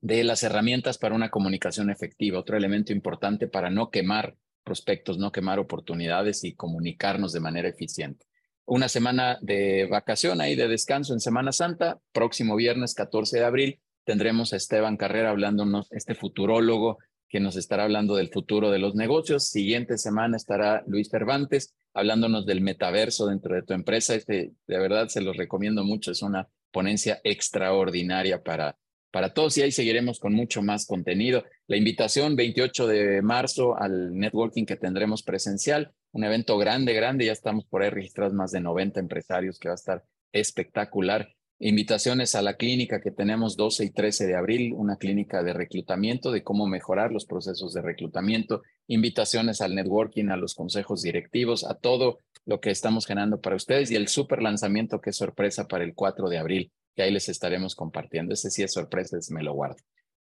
de 0.00 0.24
las 0.24 0.42
herramientas 0.42 0.98
para 0.98 1.14
una 1.14 1.30
comunicación 1.30 1.90
efectiva, 1.90 2.40
otro 2.40 2.56
elemento 2.56 2.92
importante 2.92 3.46
para 3.46 3.70
no 3.70 3.90
quemar 3.90 4.34
prospectos, 4.64 5.18
no 5.18 5.30
quemar 5.30 5.58
oportunidades 5.58 6.42
y 6.42 6.54
comunicarnos 6.54 7.32
de 7.32 7.40
manera 7.40 7.68
eficiente 7.68 8.26
una 8.68 8.88
semana 8.88 9.38
de 9.40 9.86
vacación 9.86 10.42
ahí 10.42 10.54
de 10.54 10.68
descanso 10.68 11.14
en 11.14 11.20
Semana 11.20 11.52
Santa. 11.52 11.98
Próximo 12.12 12.54
viernes 12.54 12.94
14 12.94 13.38
de 13.38 13.44
abril 13.44 13.80
tendremos 14.04 14.52
a 14.52 14.56
Esteban 14.56 14.98
Carrera 14.98 15.30
hablándonos, 15.30 15.90
este 15.90 16.14
futurólogo 16.14 16.98
que 17.28 17.40
nos 17.40 17.56
estará 17.56 17.84
hablando 17.84 18.16
del 18.16 18.28
futuro 18.28 18.70
de 18.70 18.78
los 18.78 18.94
negocios. 18.94 19.48
Siguiente 19.48 19.98
semana 19.98 20.36
estará 20.36 20.82
Luis 20.86 21.08
Cervantes 21.08 21.74
hablándonos 21.94 22.46
del 22.46 22.60
metaverso 22.60 23.26
dentro 23.26 23.54
de 23.54 23.62
tu 23.62 23.74
empresa. 23.74 24.14
Este, 24.14 24.52
de 24.66 24.78
verdad 24.78 25.08
se 25.08 25.20
los 25.20 25.36
recomiendo 25.36 25.84
mucho. 25.84 26.12
Es 26.12 26.22
una 26.22 26.48
ponencia 26.70 27.20
extraordinaria 27.24 28.42
para, 28.42 28.76
para 29.10 29.34
todos 29.34 29.58
y 29.58 29.62
ahí 29.62 29.72
seguiremos 29.72 30.18
con 30.20 30.34
mucho 30.34 30.62
más 30.62 30.86
contenido. 30.86 31.44
La 31.66 31.76
invitación 31.76 32.36
28 32.36 32.86
de 32.86 33.22
marzo 33.22 33.76
al 33.76 34.14
networking 34.16 34.64
que 34.64 34.76
tendremos 34.76 35.22
presencial 35.22 35.92
un 36.12 36.24
evento 36.24 36.56
grande, 36.56 36.94
grande, 36.94 37.26
ya 37.26 37.32
estamos 37.32 37.66
por 37.66 37.82
ahí 37.82 37.90
registrados 37.90 38.32
más 38.32 38.50
de 38.50 38.60
90 38.60 39.00
empresarios 39.00 39.58
que 39.58 39.68
va 39.68 39.74
a 39.74 39.76
estar 39.76 40.04
espectacular. 40.32 41.28
Invitaciones 41.60 42.36
a 42.36 42.42
la 42.42 42.54
clínica 42.54 43.00
que 43.00 43.10
tenemos 43.10 43.56
12 43.56 43.84
y 43.84 43.90
13 43.90 44.28
de 44.28 44.36
abril, 44.36 44.72
una 44.74 44.96
clínica 44.96 45.42
de 45.42 45.52
reclutamiento, 45.52 46.30
de 46.30 46.44
cómo 46.44 46.68
mejorar 46.68 47.10
los 47.10 47.24
procesos 47.24 47.74
de 47.74 47.82
reclutamiento, 47.82 48.62
invitaciones 48.86 49.60
al 49.60 49.74
networking, 49.74 50.28
a 50.28 50.36
los 50.36 50.54
consejos 50.54 51.02
directivos, 51.02 51.64
a 51.64 51.74
todo 51.74 52.20
lo 52.46 52.60
que 52.60 52.70
estamos 52.70 53.06
generando 53.06 53.40
para 53.40 53.56
ustedes 53.56 53.90
y 53.90 53.96
el 53.96 54.06
super 54.06 54.40
lanzamiento 54.40 55.00
que 55.00 55.10
es 55.10 55.16
sorpresa 55.16 55.66
para 55.66 55.82
el 55.82 55.94
4 55.94 56.28
de 56.28 56.38
abril, 56.38 56.72
que 56.94 57.02
ahí 57.02 57.10
les 57.10 57.28
estaremos 57.28 57.74
compartiendo. 57.74 58.34
Ese 58.34 58.50
sí 58.50 58.62
es 58.62 58.72
sorpresa, 58.72 59.18
me 59.30 59.42
lo 59.42 59.52
guardo. 59.52 59.78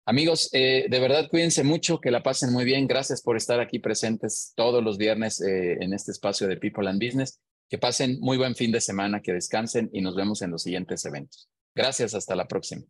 Amigos, 0.07 0.49
eh, 0.55 0.87
de 0.89 1.01
verdad 1.01 1.29
cuídense 1.29 1.63
mucho, 1.63 2.01
que 2.01 2.11
la 2.11 2.23
pasen 2.23 2.51
muy 2.55 2.65
bien. 2.65 2.87
Gracias 2.87 3.21
por 3.21 3.37
estar 3.37 3.61
aquí 3.61 3.79
presentes 3.79 4.55
todos 4.57 4.83
los 4.83 4.97
viernes 4.97 5.43
eh, 5.43 5.77
en 5.83 5.93
este 5.93 6.13
espacio 6.13 6.49
de 6.49 6.57
People 6.57 6.89
and 6.89 7.05
Business. 7.05 7.39
Que 7.69 7.79
pasen 7.79 8.19
muy 8.21 8.37
buen 8.37 8.55
fin 8.55 8.73
de 8.73 8.81
semana, 8.81 9.21
que 9.21 9.33
descansen 9.33 9.91
y 9.93 10.01
nos 10.01 10.17
vemos 10.17 10.43
en 10.43 10.51
los 10.51 10.63
siguientes 10.63 11.05
eventos. 11.05 11.49
Gracias, 11.75 12.15
hasta 12.15 12.35
la 12.35 12.49
próxima. 12.49 12.83